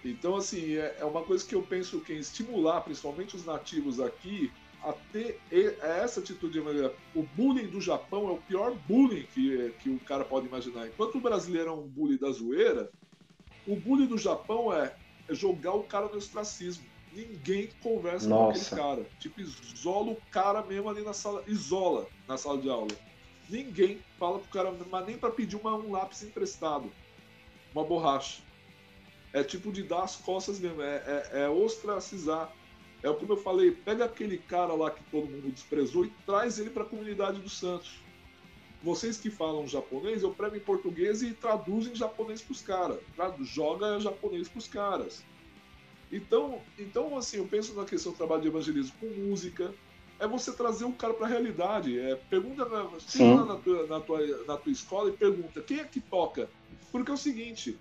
[0.03, 4.51] Então, assim, é, é uma coisa que eu penso que estimular, principalmente os nativos aqui,
[4.85, 6.95] a ter essa atitude evangélica.
[7.15, 10.87] O bullying do Japão é o pior bullying que, que o cara pode imaginar.
[10.87, 12.91] Enquanto o brasileiro é um bullying da zoeira,
[13.67, 14.95] o bullying do Japão é
[15.31, 16.85] jogar o cara no ostracismo.
[17.13, 18.53] Ninguém conversa Nossa.
[18.53, 19.11] com aquele cara.
[19.21, 22.91] Tipo, isola o cara mesmo ali na sala, isola na sala de aula.
[23.49, 26.91] Ninguém fala pro cara, mas nem para pedir uma, um lápis emprestado,
[27.75, 28.43] uma borracha.
[29.33, 32.53] É tipo de dar as costas mesmo, é, é, é ostracizar
[33.03, 36.71] é como eu falei, pega aquele cara lá que todo mundo desprezou e traz ele
[36.71, 38.01] para a comunidade do Santos.
[38.83, 42.99] Vocês que falam japonês, eu prego em português e traduzo em japonês para os caras.
[43.41, 45.25] Joga japonês para os caras.
[46.11, 49.73] Então, então, assim, eu penso na questão do trabalho de evangelismo com música.
[50.19, 51.99] É você trazer o cara para a realidade.
[51.99, 55.85] É, pergunta na, lá na tua, na, tua, na tua escola e pergunta quem é
[55.85, 56.49] que toca.
[56.91, 57.79] Porque é o seguinte: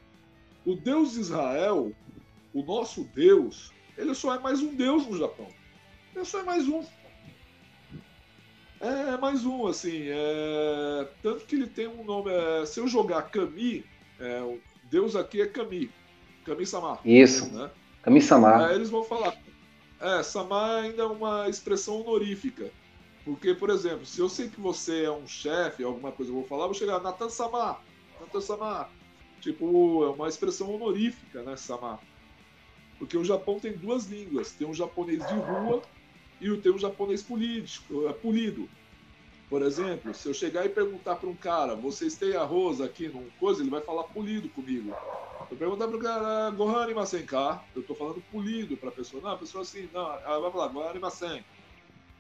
[0.65, 1.91] o Deus de Israel,
[2.53, 5.47] o nosso Deus, ele só é mais um deus no Japão.
[6.15, 6.83] Ele só é mais um.
[8.79, 10.05] É, é mais um, assim.
[10.07, 11.07] É...
[11.21, 12.31] Tanto que ele tem um nome.
[12.31, 12.65] É...
[12.65, 13.85] Se eu jogar Kami,
[14.19, 14.41] é...
[14.41, 14.59] o
[14.89, 15.91] deus aqui é Kami.
[16.43, 16.99] Kami-sama.
[17.05, 17.51] Isso.
[17.53, 17.69] Né?
[18.01, 18.67] Kami-sama.
[18.67, 19.37] Aí eles vão falar.
[19.99, 22.71] É, Sama ainda é uma expressão honorífica.
[23.23, 26.43] Porque, por exemplo, se eu sei que você é um chefe, alguma coisa eu vou
[26.43, 27.77] falar, eu vou chegar, Natan-sama,
[28.19, 28.89] Natan-sama.
[29.39, 31.99] Tipo, é uma expressão honorífica, né, Sama?
[33.01, 35.81] Porque o Japão tem duas línguas, tem um japonês de rua
[36.39, 38.69] e tem um japonês político, é, polido.
[39.49, 43.27] Por exemplo, se eu chegar e perguntar para um cara, vocês têm arroz aqui num
[43.39, 44.95] coisa, ele vai falar polido comigo.
[45.49, 49.19] Eu perguntar para o cara, Gohani Masenka, eu estou falando polido para a pessoa.
[49.19, 51.43] Não, a pessoa assim, não, ela vai falar Gohani Masen.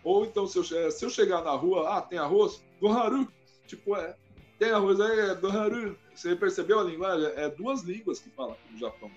[0.03, 2.63] Ou então, se eu, se eu chegar na rua, ah, tem arroz?
[2.81, 3.31] Goharu.
[3.67, 4.15] Tipo, é,
[4.57, 5.95] tem arroz aí, é Goharu.
[6.15, 7.27] Você percebeu a linguagem?
[7.35, 9.11] É duas línguas que fala no Japão.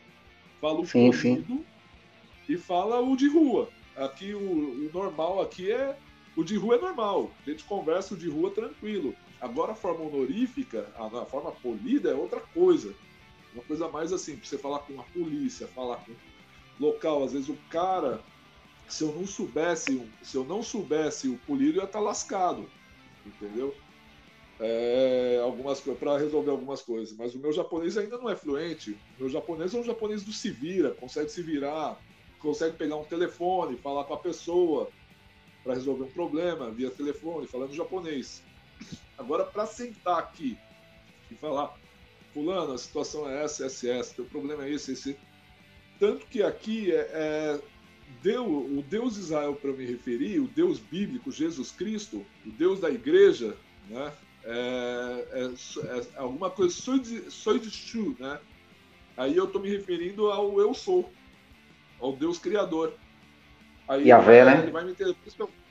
[0.65, 1.63] Fala o sim, sim.
[2.49, 3.69] e fala o de rua.
[3.95, 5.95] Aqui o, o, normal aqui é
[6.35, 7.31] o de rua é normal.
[7.47, 9.15] A gente conversa o de rua tranquilo.
[9.43, 12.95] Agora a forma honorífica, a, a forma polida é outra coisa.
[13.53, 16.15] Uma coisa mais assim, pra você falar com a polícia, falar com
[16.81, 18.23] local, às vezes o cara,
[18.89, 22.67] se eu não soubesse, se eu não soubesse o polido, ia estar tá lascado.
[23.27, 23.75] Entendeu?
[24.61, 27.17] É, algumas para resolver algumas coisas.
[27.17, 28.93] Mas o meu japonês ainda não é fluente.
[29.19, 32.01] O meu japonês é um japonês do se vira, consegue se virar,
[32.39, 34.89] consegue pegar um telefone, falar com a pessoa
[35.63, 38.43] para resolver um problema via telefone, falando japonês.
[39.17, 40.59] Agora, para sentar aqui
[41.31, 41.75] e falar,
[42.33, 45.17] fulano, a situação é essa, essa, essa, teu problema é esse, esse.
[45.99, 47.61] Tanto que aqui é, é
[48.23, 52.81] Deus, o Deus de Israel, para me referir, o Deus bíblico, Jesus Cristo, o Deus
[52.81, 53.57] da igreja,
[53.89, 54.13] né?
[54.47, 58.39] É, é, é alguma coisa sou de, sou de Shu, né?
[59.17, 61.11] Aí eu estou me referindo ao eu sou,
[61.99, 62.93] ao Deus Criador.
[63.89, 64.63] Aí Yahvé, né?
[64.63, 64.95] Ele vai me.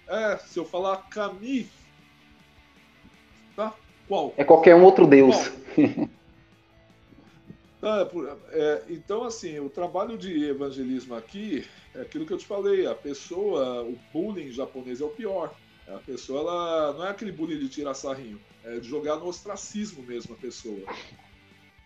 [0.07, 1.69] É, se eu falar Kami,
[3.55, 3.73] tá?
[4.07, 4.33] Qual?
[4.37, 5.51] É qualquer um outro Deus.
[7.79, 8.09] tá,
[8.51, 12.87] é, então, assim, o trabalho de evangelismo aqui é aquilo que eu te falei.
[12.87, 15.53] A pessoa, o bullying japonês é o pior.
[15.87, 20.03] A pessoa, ela não é aquele bullying de tirar sarrinho é, de jogar no ostracismo
[20.03, 20.81] mesmo a pessoa.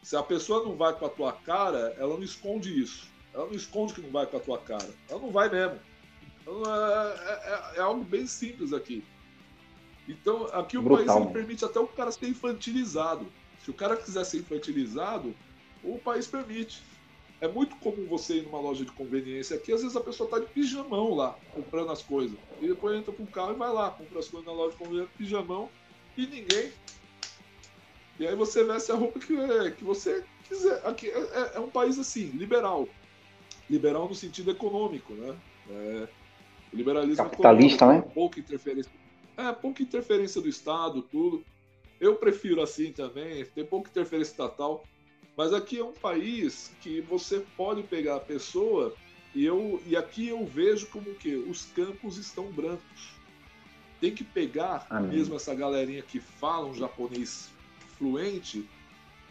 [0.02, 3.08] Se a pessoa não vai com a tua cara, ela não esconde isso.
[3.34, 4.90] Ela não esconde que não vai com a tua cara.
[5.10, 5.80] Ela não vai mesmo.
[6.42, 9.04] Então, é, é, é algo bem simples aqui.
[10.08, 13.28] Então, aqui o Brutal, país permite até o cara ser infantilizado.
[13.64, 15.36] Se o cara quiser ser infantilizado,
[15.84, 16.82] o país permite.
[17.40, 20.40] É muito comum você ir numa loja de conveniência aqui, às vezes a pessoa tá
[20.40, 22.36] de pijamão lá, comprando as coisas.
[22.60, 24.78] E depois entra com o carro e vai lá, compra as coisas na loja de
[24.78, 25.70] conveniência, pijamão,
[26.18, 26.72] e ninguém.
[28.20, 30.82] E aí você veste a roupa que, é, que você quiser.
[30.84, 32.90] Aqui é, é, é, um país assim, liberal.
[33.70, 35.36] Liberal no sentido econômico, né?
[35.70, 36.08] É,
[36.74, 38.02] liberalismo capitalista, né?
[38.14, 38.92] Pouca interferência.
[39.38, 41.46] É, pouca interferência do Estado, tudo.
[42.00, 44.84] Eu prefiro assim também, tem pouca interferência estatal.
[45.36, 48.96] Mas aqui é um país que você pode pegar a pessoa
[49.36, 53.17] e eu e aqui eu vejo como que os campos estão brancos
[54.00, 55.18] tem que pegar Amém.
[55.18, 57.50] mesmo essa galerinha que fala um japonês
[57.98, 58.68] fluente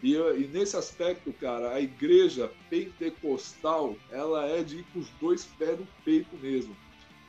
[0.01, 5.45] e, e, nesse aspecto, cara, a igreja pentecostal, ela é de ir com os dois
[5.45, 6.75] pés no peito mesmo.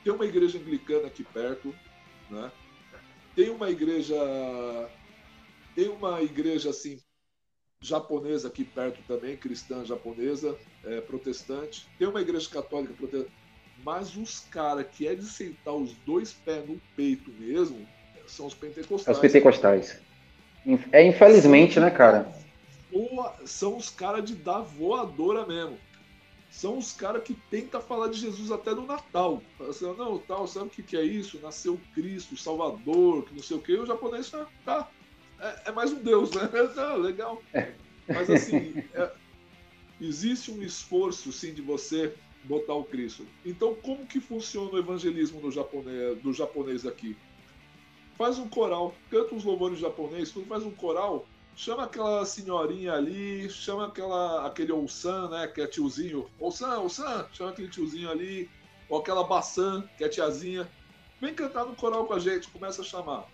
[0.05, 1.75] Tem uma igreja anglicana aqui perto,
[2.31, 2.53] né?
[3.35, 4.17] Tem uma igreja
[5.75, 7.01] tem uma igreja assim
[7.81, 11.87] japonesa aqui perto também, cristã japonesa, é, protestante.
[11.99, 13.33] Tem uma igreja católica protestante.
[13.85, 17.87] Mas os caras que é de sentar os dois pés no peito mesmo
[18.27, 19.17] são os pentecostais.
[19.17, 20.01] Os pentecostais.
[20.93, 22.31] É infelizmente, são né, cara?
[23.45, 25.79] São os caras de dar voadora mesmo.
[26.51, 29.43] são os caras que tentam falar de Jesus até no Natal.
[29.69, 31.41] Assim, não, tal, sabe o que, que é isso?
[31.41, 33.75] Nasceu Cristo, Salvador, que não sei o quê.
[33.75, 34.89] O japonês tá, tá
[35.41, 36.49] é, é mais um Deus, né?
[36.75, 37.43] Tá, legal.
[38.09, 39.11] Mas assim, é,
[40.01, 42.15] existe um esforço, sim, de você
[42.45, 43.27] botar o Cristo.
[43.45, 47.17] Então, como que funciona o evangelismo do japonês, do japonês aqui?
[48.17, 53.49] Faz um coral, canta uns louvores japonês, tudo faz um coral, chama aquela senhorinha ali,
[53.51, 56.29] chama aquela, aquele Ousan, né, que é tiozinho.
[56.39, 58.51] Ousan, Ousan, chama aquele tiozinho ali,
[58.89, 60.69] ou aquela Bassan, que é tiazinha.
[61.21, 63.29] Vem cantar no coral com a gente, começa a chamar.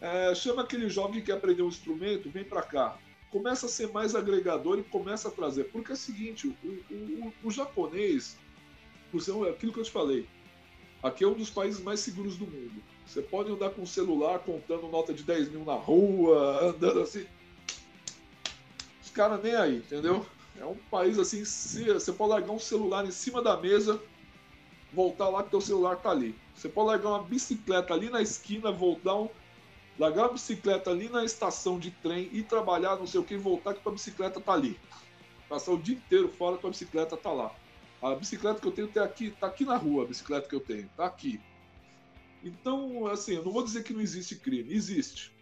[0.00, 2.98] É, chama aquele jovem que aprendeu um instrumento, vem para cá.
[3.30, 5.64] Começa a ser mais agregador e começa a trazer.
[5.64, 8.36] Porque é o seguinte, o, o, o japonês,
[9.12, 10.26] é aquilo que eu te falei,
[11.02, 12.82] aqui é um dos países mais seguros do mundo.
[13.06, 17.24] Você pode andar com o celular contando nota de 10 mil na rua, andando assim.
[19.02, 20.26] Os caras nem aí, entendeu?
[20.58, 24.02] É um país assim, você pode largar um celular em cima da mesa,
[24.92, 26.34] voltar lá que teu celular tá ali.
[26.54, 29.28] Você pode largar uma bicicleta ali na esquina, voltar um,
[29.98, 33.74] largar a bicicleta ali na estação de trem e trabalhar, não sei o que, voltar
[33.74, 34.78] que tua bicicleta tá ali.
[35.48, 37.54] Passar o dia inteiro fora, tua bicicleta tá lá.
[38.02, 40.60] A bicicleta que eu tenho tá aqui, tá aqui na rua, a bicicleta que eu
[40.60, 41.40] tenho, tá aqui.
[42.44, 45.32] Então, assim, eu não vou dizer que não existe crime, existe.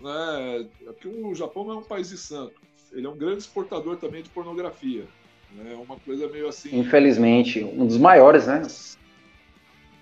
[0.00, 0.68] Né?
[0.88, 2.54] Aqui o Japão é um país de santo.
[2.92, 5.06] Ele é um grande exportador também de pornografia.
[5.52, 5.72] Né?
[5.72, 5.74] É né?
[5.74, 6.78] uma coisa meio assim.
[6.78, 8.62] Infelizmente, um dos maiores, né?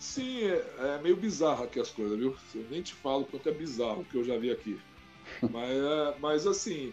[0.04, 2.36] Sim, é, é meio bizarro aqui as coisas, viu?
[2.54, 4.78] Eu nem te falo quanto é bizarro o que eu já vi aqui.
[5.50, 6.92] mas, é, mas assim,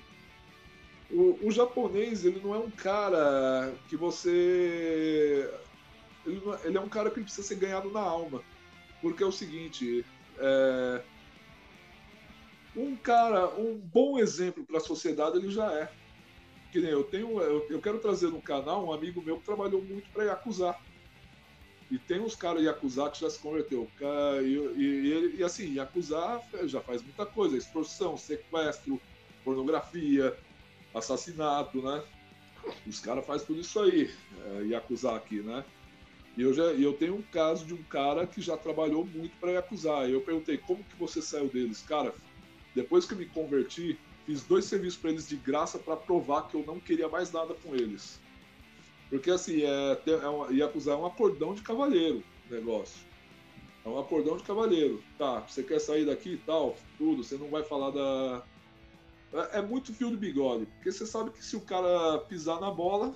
[1.12, 5.52] o, o, japonês, ele não é um cara que você.
[6.26, 8.42] Ele, é, ele, é um cara que precisa ser ganhado na alma.
[9.02, 10.06] Porque é o seguinte,
[10.40, 11.04] é,
[12.78, 15.92] um cara, um bom exemplo para a sociedade ele já é.
[16.72, 19.82] Que nem eu tenho, eu, eu quero trazer no canal um amigo meu que trabalhou
[19.82, 20.80] muito para acusar
[21.92, 23.86] e tem uns caras Yakuza que já se converteu.
[24.42, 29.00] E, e, e assim, Yakuza já faz muita coisa: extorsão, sequestro,
[29.44, 30.36] pornografia,
[30.96, 32.02] assassinato, né?
[32.88, 34.10] Os caras fazem tudo isso aí,
[34.46, 35.66] é, Yakuza aqui, né?
[36.38, 39.52] E eu, já, eu tenho um caso de um cara que já trabalhou muito para
[39.52, 40.08] Yakuza.
[40.08, 41.82] Eu perguntei como que você saiu deles.
[41.82, 42.16] Cara,
[42.74, 46.64] depois que me converti, fiz dois serviços para eles de graça para provar que eu
[46.66, 48.18] não queria mais nada com eles.
[49.12, 53.06] Porque assim, é, é uma, Yakuza é um acordão de cavalheiro negócio.
[53.84, 55.04] É um acordão de cavalheiro.
[55.18, 58.42] Tá, você quer sair daqui e tal, tudo, você não vai falar da.
[59.34, 60.66] É, é, muito fio do bigode.
[60.66, 63.14] Porque você sabe que se o cara pisar na bola,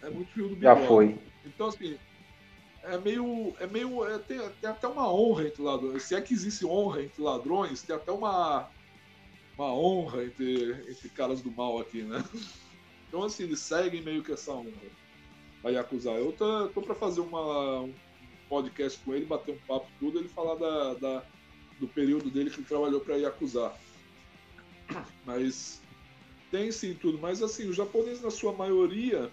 [0.00, 0.80] é muito fio do bigode.
[0.80, 1.18] Já foi.
[1.44, 1.98] Então, assim,
[2.84, 3.52] é meio.
[3.58, 6.04] É meio é, tem, tem, até uma honra entre ladrões.
[6.04, 8.70] Se é que existe honra entre ladrões, tem até uma.
[9.58, 12.22] Uma honra entre, entre caras do mal aqui, né?
[13.08, 14.70] Então, assim, eles seguem meio que essa honra
[15.66, 16.10] a Yakuza.
[16.12, 17.94] Eu tô, tô para fazer uma, um
[18.48, 21.24] podcast com ele, bater um papo tudo, ele falar da, da
[21.78, 23.72] do período dele que ele trabalhou para Yakuza.
[25.24, 25.82] Mas
[26.50, 27.18] tem sim tudo.
[27.18, 29.30] Mas assim, o japonês na sua maioria,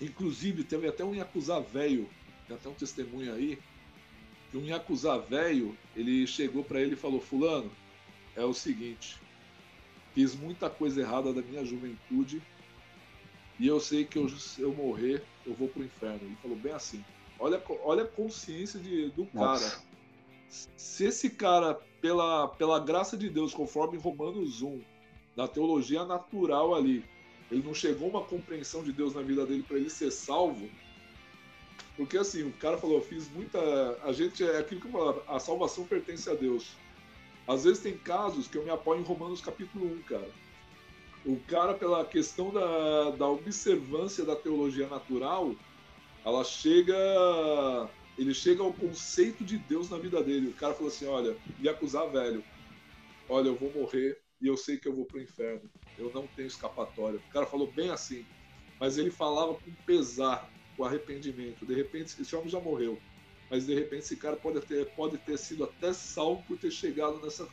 [0.00, 2.08] inclusive teve até um Yakuza velho,
[2.46, 3.58] tem até um testemunho aí,
[4.50, 7.70] que um Yakuza velho, ele chegou para ele e falou, fulano,
[8.36, 9.18] é o seguinte,
[10.12, 12.42] fiz muita coisa errada da minha juventude
[13.58, 16.20] e eu sei que eu, se eu morrer, eu vou pro inferno.
[16.22, 17.04] Ele falou bem assim.
[17.38, 19.70] Olha, olha a consciência de, do Nossa.
[19.70, 19.82] cara.
[20.76, 24.80] Se esse cara, pela, pela graça de Deus, conforme Romanos 1,
[25.36, 27.04] na teologia natural ali,
[27.50, 30.68] ele não chegou a uma compreensão de Deus na vida dele para ele ser salvo.
[31.96, 33.58] Porque assim, o cara falou, eu fiz muita.
[34.04, 36.76] A gente é aquilo que eu falo, a salvação pertence a Deus.
[37.46, 40.43] Às vezes tem casos que eu me apoio em Romanos capítulo 1, cara
[41.24, 45.54] o cara, pela questão da, da observância da teologia natural,
[46.24, 46.94] ela chega.
[48.16, 50.48] Ele chega ao conceito de Deus na vida dele.
[50.48, 52.44] O cara falou assim: olha, me acusar velho.
[53.28, 55.68] Olha, eu vou morrer e eu sei que eu vou pro inferno.
[55.98, 57.18] Eu não tenho escapatória.
[57.18, 58.24] O cara falou bem assim.
[58.78, 61.64] Mas ele falava com pesar, com arrependimento.
[61.64, 62.98] De repente, esse homem já morreu.
[63.50, 67.20] Mas de repente esse cara pode ter, pode ter sido até salvo por ter chegado
[67.20, 67.48] nessa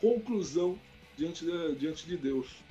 [0.00, 0.78] conclusão
[1.16, 2.62] diante de, diante de Deus.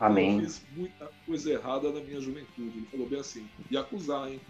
[0.00, 0.38] Amém.
[0.38, 2.78] Eu fiz muita coisa errada na minha juventude.
[2.78, 3.46] Ele falou bem assim.
[3.70, 4.40] E acusar, hein?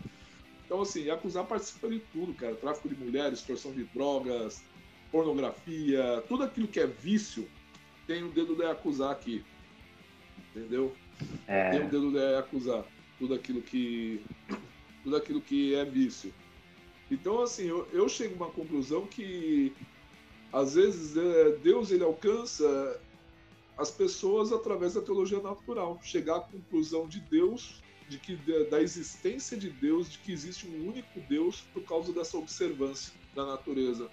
[0.65, 2.55] Então, assim, acusar participa de tudo, cara.
[2.55, 4.63] Tráfico de mulheres, extorsão de drogas,
[5.11, 7.49] pornografia, tudo aquilo que é vício,
[8.07, 9.45] tem o dedo de acusar aqui.
[10.55, 10.95] Entendeu?
[11.49, 11.71] É.
[11.71, 12.85] Tem o dedo de acusar.
[13.19, 14.25] Tudo aquilo que.
[15.03, 16.31] Tudo aquilo que é vício.
[17.11, 19.73] Então, assim, eu, eu chego a uma conclusão que
[20.53, 23.01] às vezes é, Deus ele alcança
[23.81, 25.99] as pessoas através da teologia natural.
[26.03, 28.37] Chegar à conclusão de Deus de que
[28.69, 33.47] da existência de Deus, de que existe um único Deus por causa dessa observância da
[33.47, 34.09] natureza.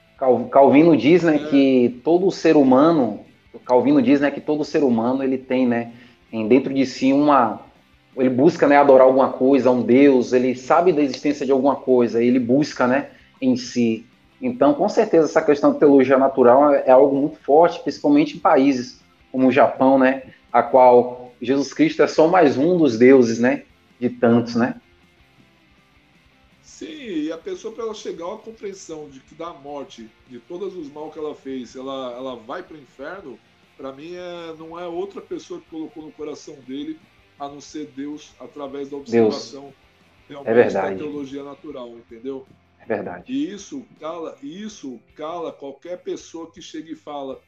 [0.51, 1.49] Calvino diz, né, é.
[1.49, 3.21] que todo ser humano,
[3.65, 5.93] Calvino diz, né, que todo ser humano ele tem, né,
[6.31, 7.65] em dentro de si uma
[8.15, 12.23] ele busca, né, adorar alguma coisa, um Deus, ele sabe da existência de alguma coisa,
[12.23, 13.09] ele busca, né,
[13.41, 14.05] em si.
[14.39, 18.99] Então, com certeza essa questão de teologia natural é algo muito forte, principalmente em países
[19.37, 23.65] como o Japão, né, a qual Jesus Cristo é só mais um dos deuses, né,
[23.99, 24.81] de tantos, né?
[26.63, 30.75] Sim, e a pessoa para ela chegar à compreensão de que da morte, de todos
[30.75, 33.37] os mal que ela fez, ela, ela vai para o inferno,
[33.77, 36.99] para mim é, não é outra pessoa que colocou no coração dele
[37.39, 39.71] a não ser Deus através da observação
[40.29, 40.95] é verdade.
[40.95, 42.43] da teologia natural, entendeu?
[42.79, 43.31] É verdade.
[43.31, 47.39] E isso cala, isso cala qualquer pessoa que chega e fala: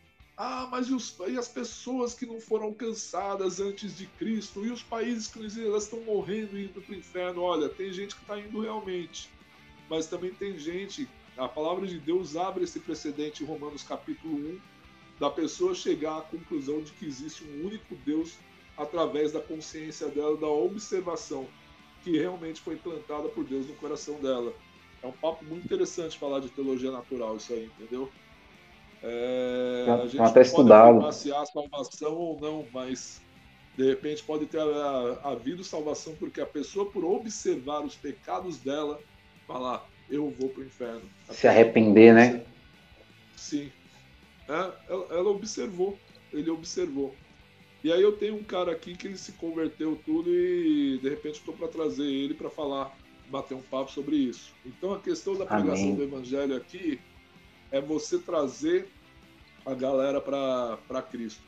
[0.41, 4.65] ah, mas e, os, e, as pessoas que não foram alcançadas antes de Cristo?
[4.65, 7.41] E os países que elas estão morrendo e indo para o inferno?
[7.41, 9.29] Olha, tem gente que está indo realmente.
[9.89, 14.59] Mas também tem gente, a palavra de Deus abre esse precedente em Romanos capítulo 1,
[15.19, 18.37] da pessoa chegar à conclusão de que existe um único Deus
[18.77, 21.49] através da consciência dela, da observação
[22.01, 24.53] que realmente foi plantada por Deus no coração dela.
[25.03, 28.09] É um papo muito interessante falar de teologia natural, isso aí, entendeu?
[29.01, 31.11] É, a gente até estudado.
[31.13, 33.21] se há salvação ou não, mas
[33.77, 34.59] de repente pode ter
[35.23, 38.99] havido salvação porque a pessoa, por observar os pecados dela,
[39.47, 41.01] falar: Eu vou para o inferno.
[41.29, 42.43] Se arrepender, né?
[43.37, 43.71] Sim.
[44.49, 45.97] É, ela, ela observou,
[46.33, 47.15] ele observou.
[47.81, 51.35] E aí eu tenho um cara aqui que ele se converteu tudo e de repente
[51.35, 52.93] estou para trazer ele para falar,
[53.29, 54.53] bater um papo sobre isso.
[54.65, 55.95] Então a questão da pregação Amém.
[55.95, 56.99] do evangelho aqui
[57.71, 58.87] é você trazer
[59.65, 61.43] a galera para Cristo.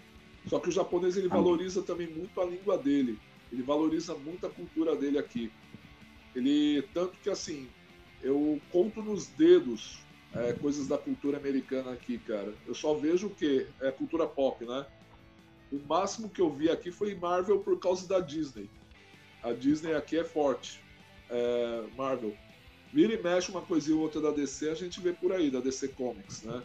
[0.48, 3.20] Só que o japonês ele valoriza também muito a língua dele,
[3.52, 5.52] ele valoriza muito a cultura dele aqui.
[6.36, 7.68] Ele tanto que assim,
[8.22, 10.00] eu conto nos dedos
[10.34, 12.54] é, coisas da cultura americana aqui, cara.
[12.66, 14.86] Eu só vejo o que é cultura pop, né?
[15.72, 18.70] O máximo que eu vi aqui foi Marvel por causa da Disney.
[19.44, 20.82] A Disney aqui é forte.
[21.30, 22.36] É, Marvel.
[22.94, 25.60] Vira e mexe uma coisinha ou outra da DC, a gente vê por aí, da
[25.60, 26.62] DC Comics, né?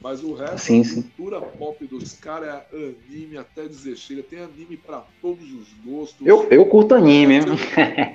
[0.00, 4.22] Mas o resto, sim, a cultura pop dos caras é anime até dizer chega.
[4.22, 6.26] Tem anime para todos os gostos.
[6.26, 7.40] Eu, eu curto anime.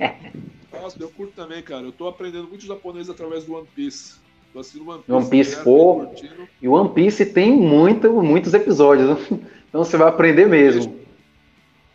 [0.71, 1.83] Nossa, eu curto também, cara.
[1.83, 4.19] Eu tô aprendendo muito japonês através do One Piece.
[4.53, 5.11] Tô assistindo One Piece.
[5.11, 6.13] One Piece, pô.
[6.61, 9.17] E o One Piece tem muito, muitos episódios.
[9.67, 10.99] Então você vai aprender mesmo.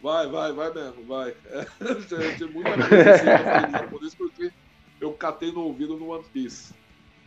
[0.02, 1.34] Vai, vai, vai mesmo, vai.
[1.80, 4.50] É, tem muita coisa assim, japonês porque
[5.00, 6.74] eu catei no ouvido no One Piece.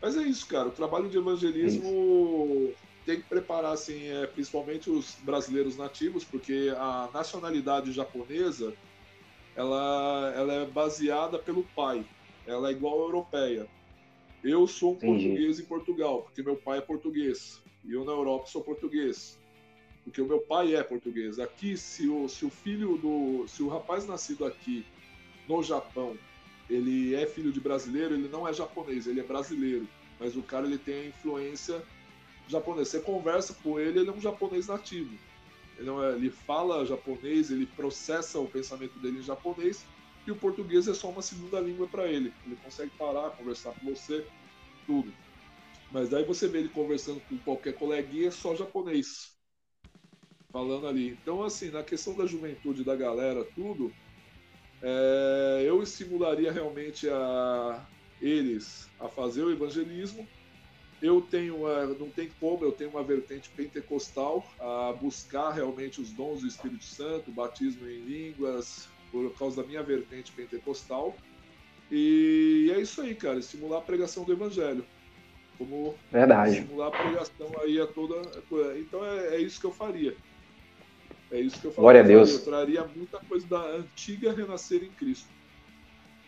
[0.01, 0.67] Mas é isso, cara.
[0.67, 2.73] O trabalho de evangelismo
[3.05, 8.73] tem que preparar, assim, é, principalmente os brasileiros nativos, porque a nacionalidade japonesa
[9.55, 12.05] ela, ela é baseada pelo pai.
[12.45, 13.67] Ela é igual à europeia.
[14.43, 15.29] Eu sou um Entendi.
[15.29, 17.61] português em Portugal, porque meu pai é português.
[17.83, 19.39] E eu na Europa sou português.
[20.03, 21.39] Porque o meu pai é português.
[21.39, 23.47] Aqui, se o, se o filho do.
[23.47, 24.85] Se o rapaz nascido aqui
[25.49, 26.17] no Japão
[26.69, 29.87] ele é filho de brasileiro, ele não é japonês, ele é brasileiro.
[30.19, 31.81] Mas o cara ele tem a influência
[32.47, 32.91] japonesa.
[32.91, 35.17] Você conversa com ele, ele é um japonês nativo.
[35.77, 39.85] Ele, é, ele fala japonês, ele processa o pensamento dele em japonês
[40.25, 42.33] e o português é só uma segunda língua para ele.
[42.45, 44.25] Ele consegue parar, conversar com você,
[44.85, 45.13] tudo.
[45.91, 49.37] Mas daí você vê ele conversando com qualquer coleguinha, é só japonês.
[50.51, 51.09] Falando ali.
[51.09, 53.93] Então, assim, na questão da juventude da galera, tudo,
[54.81, 57.85] é, eu estimularia realmente a
[58.21, 60.27] eles a fazer o evangelismo.
[61.01, 66.11] Eu tenho, é, não tem como, eu tenho uma vertente pentecostal a buscar realmente os
[66.11, 71.15] dons do Espírito Santo, batismo em línguas, por causa da minha vertente pentecostal.
[71.91, 74.85] E é isso aí, cara, estimular a pregação do evangelho.
[75.57, 76.59] Como Verdade.
[76.59, 78.21] estimular a pregação aí a toda.
[78.77, 80.15] Então é, é isso que eu faria.
[81.31, 81.83] É isso que eu falo.
[81.83, 82.33] Glória a Deus.
[82.33, 85.27] Eu traria muita coisa da antiga renascer em Cristo.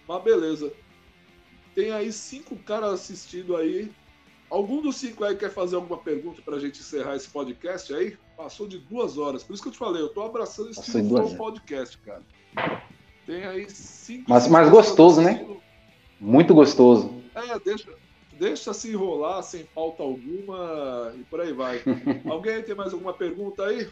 [0.07, 0.71] Mas beleza.
[1.73, 3.91] Tem aí cinco caras assistindo aí.
[4.49, 8.17] Algum dos cinco aí quer fazer alguma pergunta para a gente encerrar esse podcast aí?
[8.35, 9.43] Passou de duas horas.
[9.43, 12.23] Por isso que eu te falei, eu tô abraçando esse tipo podcast, cara.
[13.25, 14.25] Tem aí cinco.
[14.27, 15.45] Mas mais gostoso, né?
[16.19, 17.21] Muito gostoso.
[17.35, 17.93] É, deixa,
[18.39, 21.81] deixa se enrolar sem pauta alguma e por aí vai.
[22.27, 23.87] Alguém tem mais alguma pergunta aí?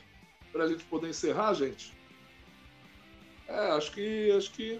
[0.58, 1.94] Para a gente poder encerrar, gente?
[3.48, 4.80] É, acho que acho que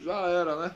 [0.00, 0.74] já era, né?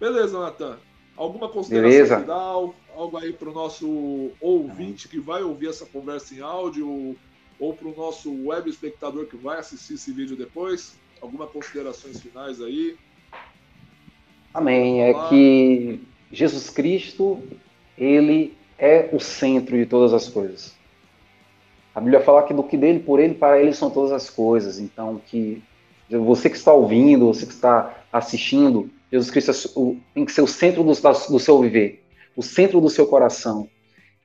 [0.00, 0.78] Beleza, Natan.
[1.14, 2.20] Alguma consideração Beleza.
[2.20, 2.74] final?
[2.96, 7.14] Algo aí para o nosso ouvinte que vai ouvir essa conversa em áudio
[7.60, 10.96] ou para o nosso web espectador que vai assistir esse vídeo depois?
[11.20, 12.96] Algumas considerações finais aí?
[14.54, 15.02] Amém.
[15.02, 16.00] É que
[16.32, 17.42] Jesus Cristo,
[17.98, 20.77] ele é o centro de todas as coisas.
[21.98, 24.78] A Bíblia fala que do que dele, por ele, para ele são todas as coisas.
[24.78, 25.60] Então, que
[26.08, 30.46] você que está ouvindo, você que está assistindo, Jesus Cristo é tem que ser o
[30.46, 32.04] centro do, do seu viver,
[32.36, 33.68] o centro do seu coração.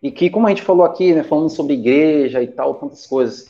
[0.03, 3.49] E que, como a gente falou aqui, né, falando sobre igreja e tal, tantas coisas,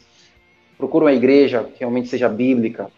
[0.77, 2.89] procura uma igreja que realmente seja bíblica,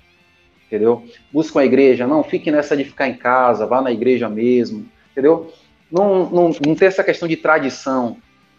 [0.68, 1.04] entendeu?
[1.34, 5.52] Busca uma igreja, não fique nessa de ficar em casa, vá na igreja mesmo, entendeu?
[5.92, 8.18] Não, não, não tem essa questão de tradição.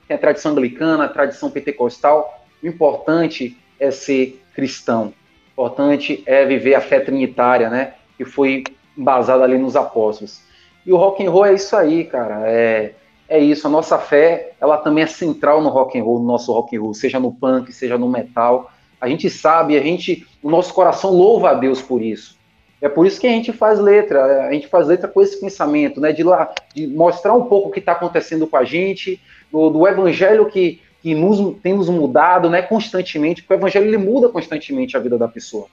[0.09, 2.36] Tem a tradição anglicana, a tradição pentecostal.
[2.63, 5.13] O importante é ser cristão.
[5.57, 7.95] O importante é viver a fé trinitária, né?
[8.17, 8.65] Que foi
[8.97, 10.41] embasada ali nos apóstolos.
[10.85, 12.43] E o rock and roll é isso aí, cara.
[12.49, 12.93] É,
[13.29, 13.67] é isso.
[13.67, 16.81] A nossa fé, ela também é central no rock and roll, no nosso rock and
[16.81, 18.71] roll, seja no punk, seja no metal.
[19.01, 22.37] A gente sabe, a gente, o nosso coração louva a Deus por isso.
[22.81, 26.01] É por isso que a gente faz letra, a gente faz letra com esse pensamento,
[26.01, 26.13] né?
[26.13, 29.21] De lá, de mostrar um pouco o que está acontecendo com a gente,
[29.51, 32.63] do, do evangelho que, que nos, tem nos mudado, né?
[32.63, 35.69] Constantemente, porque o evangelho ele muda constantemente a vida da pessoa.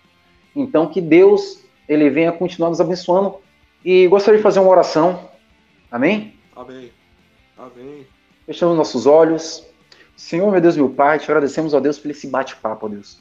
[0.55, 3.37] Então que Deus ele venha continuar nos abençoando
[3.83, 5.27] e gostaria de fazer uma oração.
[5.89, 6.35] Amém?
[6.55, 6.91] Amém.
[7.57, 8.05] Amém.
[8.45, 9.65] Fechamos nossos olhos.
[10.15, 13.17] Senhor, meu Deus, meu Pai, te agradecemos, ó Deus, por esse bate-papo, ó Deus.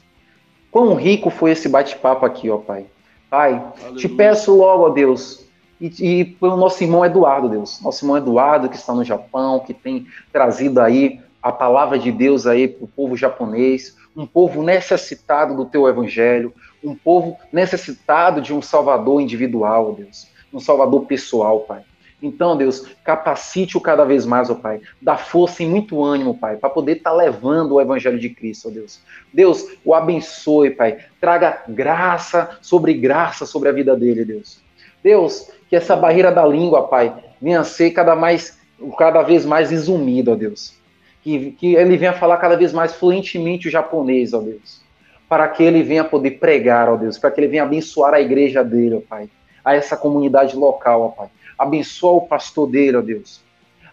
[0.69, 2.85] Quão rico foi esse bate-papo aqui, ó Pai.
[3.27, 3.95] Pai, Aleluia.
[3.99, 5.47] te peço logo, ó Deus,
[5.81, 7.81] e, e pelo nosso irmão Eduardo, Deus.
[7.81, 12.47] Nosso irmão Eduardo, que está no Japão, que tem trazido aí a palavra de Deus
[12.47, 18.53] aí para o povo japonês, um povo necessitado do teu evangelho, um povo necessitado de
[18.53, 21.83] um salvador individual, Deus, um salvador pessoal, Pai.
[22.21, 24.79] Então, Deus, capacite-o cada vez mais, ó Pai.
[25.01, 28.69] Dá força e muito ânimo, Pai, para poder estar tá levando o Evangelho de Cristo,
[28.69, 29.01] ó Deus.
[29.33, 30.99] Deus, o abençoe, Pai.
[31.19, 34.61] Traga graça sobre graça sobre a vida dele, Deus.
[35.03, 38.57] Deus, que essa barreira da língua, Pai, venha a ser cada, mais,
[38.97, 40.81] cada vez mais exumida, ó Deus.
[41.23, 44.81] Que, que ele venha falar cada vez mais fluentemente o japonês, ó Deus.
[45.29, 47.17] Para que ele venha poder pregar, ó Deus.
[47.17, 49.29] Para que ele venha abençoar a igreja dele, ó Pai.
[49.63, 53.41] A essa comunidade local, ó Pai Abençoa o pastor dele, ó Deus.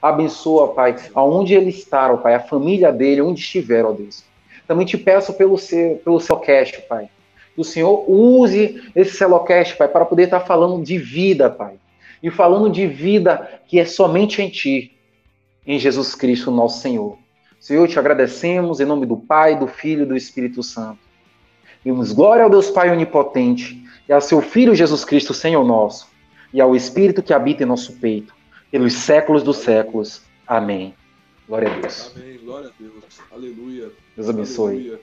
[0.00, 4.24] Abençoa, Pai, aonde ele está, ó Pai, a família dele, onde estiver, ó Deus.
[4.66, 7.08] Também te peço pelo seu, pelo seu cast, Pai.
[7.54, 11.74] Que o Senhor use esse celocast, Pai, para poder estar falando de vida, Pai.
[12.22, 14.96] E falando de vida que é somente em Ti,
[15.66, 17.18] em Jesus Cristo, nosso Senhor.
[17.58, 20.98] Senhor, te agradecemos em nome do Pai, do Filho e do Espírito Santo.
[21.84, 26.10] Demos glória ao Deus Pai Onipotente e ao seu Filho Jesus Cristo, Senhor nosso
[26.52, 28.34] e ao Espírito que habita em nosso peito,
[28.70, 30.22] pelos séculos dos séculos.
[30.46, 30.94] Amém.
[31.46, 32.12] Glória a Deus.
[32.14, 32.38] Amém.
[32.38, 33.04] Glória a Deus.
[33.30, 33.92] Aleluia.
[34.16, 34.74] Deus abençoe.
[34.74, 35.00] Aleluia.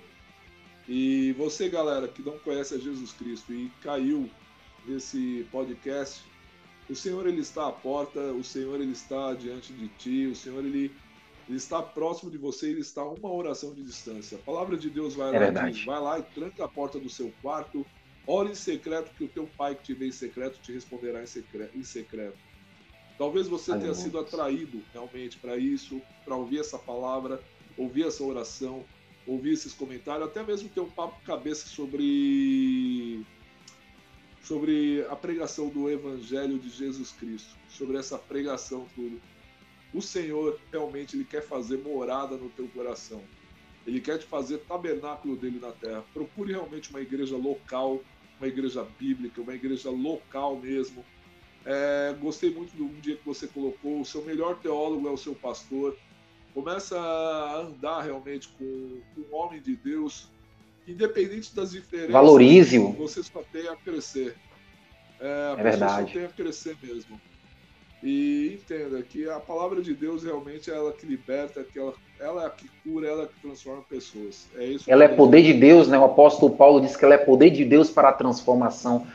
[0.88, 4.30] E você, galera, que não conhece a Jesus Cristo e caiu
[4.86, 6.24] nesse podcast,
[6.90, 10.64] o Senhor ele está à porta, o Senhor ele está diante de ti, o Senhor
[10.64, 10.92] ele,
[11.48, 14.38] ele está próximo de você, ele está a uma oração de distância.
[14.38, 17.32] A palavra de Deus vai, é lá, vai lá e tranca a porta do seu
[17.42, 17.86] quarto,
[18.28, 21.26] Ore em secreto, que o teu pai que te vê em secreto te responderá em
[21.26, 21.78] secreto.
[21.78, 22.38] Em secreto.
[23.18, 27.42] Talvez você tenha sido atraído realmente para isso, para ouvir essa palavra,
[27.78, 28.84] ouvir essa oração,
[29.26, 33.26] ouvir esses comentários, até mesmo ter um papo cabeça sobre
[34.48, 39.20] sobre a pregação do Evangelho de Jesus Cristo, sobre essa pregação tudo.
[39.94, 43.22] O Senhor realmente ele quer fazer morada no teu coração.
[43.86, 46.04] Ele quer te fazer tabernáculo dele na terra.
[46.14, 48.02] Procure realmente uma igreja local
[48.40, 51.04] uma igreja bíblica, uma igreja local mesmo.
[51.66, 55.18] É, gostei muito do um dia que você colocou, o seu melhor teólogo é o
[55.18, 55.98] seu pastor.
[56.54, 60.30] Começa a andar realmente com, um homem de Deus,
[60.88, 62.12] independente das diferenças.
[62.12, 62.94] Valorize-o.
[62.94, 64.36] Você só tem a crescer.
[65.20, 66.08] É, é verdade.
[66.08, 67.20] só tem a crescer mesmo.
[68.02, 72.44] E entenda que a palavra de Deus realmente é ela que liberta, que ela, ela
[72.44, 74.48] é a que cura, ela é que transforma pessoas.
[74.56, 75.98] É isso ela é poder de Deus, né?
[75.98, 79.08] O apóstolo Paulo disse que ela é poder de Deus para a transformação.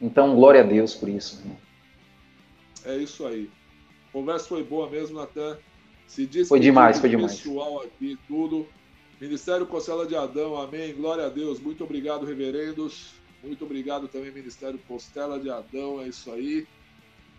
[0.00, 1.44] Então, glória a Deus por isso.
[2.84, 3.50] É isso aí.
[4.08, 5.58] A conversa foi boa mesmo, até
[6.06, 7.38] se diz foi demais, foi demais.
[7.38, 8.66] Pessoal aqui, tudo.
[9.20, 10.94] Ministério Costela de Adão, amém.
[10.94, 11.60] Glória a Deus.
[11.60, 13.10] Muito obrigado, reverendos.
[13.44, 16.00] Muito obrigado também, Ministério Costela de Adão.
[16.00, 16.66] É isso aí.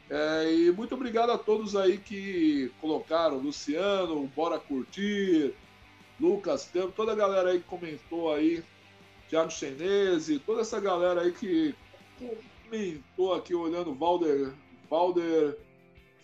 [0.07, 5.55] É, e muito obrigado a todos aí que colocaram, Luciano, Bora Curtir,
[6.19, 8.61] Lucas Tempo, toda a galera aí que comentou aí,
[9.29, 11.73] Thiago Chenese, toda essa galera aí que
[12.69, 14.53] comentou aqui, olhando Valder,
[14.89, 15.57] Valder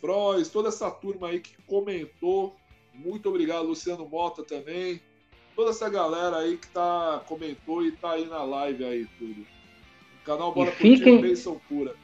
[0.02, 2.56] Frois, toda essa turma aí que comentou.
[2.94, 5.02] Muito obrigado, Luciano Mota também.
[5.58, 9.44] Toda essa galera aí que tá, comentou e tá aí na live aí, tudo.
[10.24, 11.96] Canal Bora e fiquem, Curtir, pura.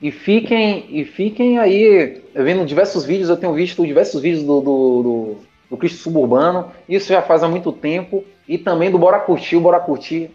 [0.00, 5.02] E fiquem, e fiquem aí vendo diversos vídeos, eu tenho visto diversos vídeos do, do,
[5.02, 5.36] do,
[5.68, 9.60] do Cristo Suburbano, isso já faz há muito tempo, e também do Bora Curtir, o
[9.60, 10.30] Bora Curtir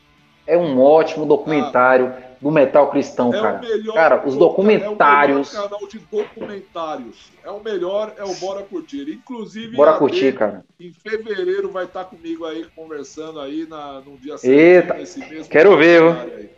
[0.45, 3.61] é um ótimo documentário ah, do metal cristão, é cara.
[3.93, 5.53] cara, os documentários.
[5.53, 7.31] É o canal de documentários.
[7.43, 9.11] É o melhor, é o Bora Curtir.
[9.11, 10.65] Inclusive, Bora Curtir, cara.
[10.79, 14.97] Em fevereiro vai estar comigo aí conversando aí na, no dia Eita,
[15.49, 16.49] quero ver, viu?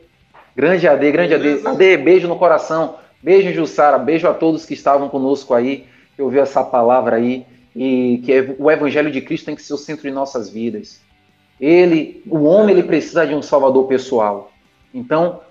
[0.56, 1.70] Grande AD, grande Beleza?
[1.70, 1.94] AD.
[1.94, 2.96] AD, beijo no coração.
[3.22, 3.98] Beijo, Jussara.
[3.98, 5.86] Beijo a todos que estavam conosco aí,
[6.16, 7.46] que ouviu essa palavra aí.
[7.76, 11.02] E que é, o Evangelho de Cristo tem que ser o centro de nossas vidas.
[11.60, 14.52] Ele, o homem, ele precisa de um salvador pessoal.
[14.94, 15.42] Então,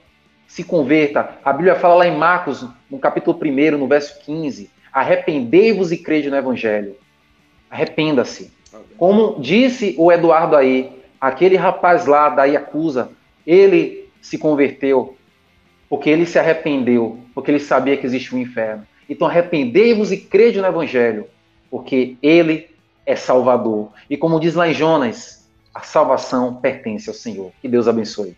[0.53, 1.39] se converta.
[1.43, 6.29] A Bíblia fala lá em Marcos, no capítulo 1, no verso 15: Arrependei-vos e crede
[6.29, 6.95] no Evangelho.
[7.71, 8.53] Arrependa-se.
[8.99, 13.11] Como disse o Eduardo aí, aquele rapaz lá da Iacusa,
[13.47, 15.17] ele se converteu
[15.89, 18.87] porque ele se arrependeu, porque ele sabia que existe um inferno.
[19.09, 21.29] Então arrependei-vos e crede no Evangelho,
[21.71, 22.69] porque ele
[23.07, 23.91] é Salvador.
[24.09, 27.53] E como diz lá em Jonas, a salvação pertence ao Senhor.
[27.63, 28.37] Que Deus abençoe.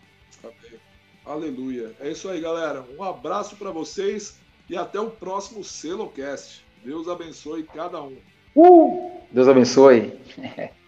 [1.24, 1.92] Aleluia.
[2.00, 2.84] É isso aí, galera.
[2.98, 4.36] Um abraço para vocês
[4.68, 6.64] e até o próximo Celocast.
[6.84, 8.16] Deus abençoe cada um.
[8.54, 9.10] Uh!
[9.32, 10.12] Deus abençoe.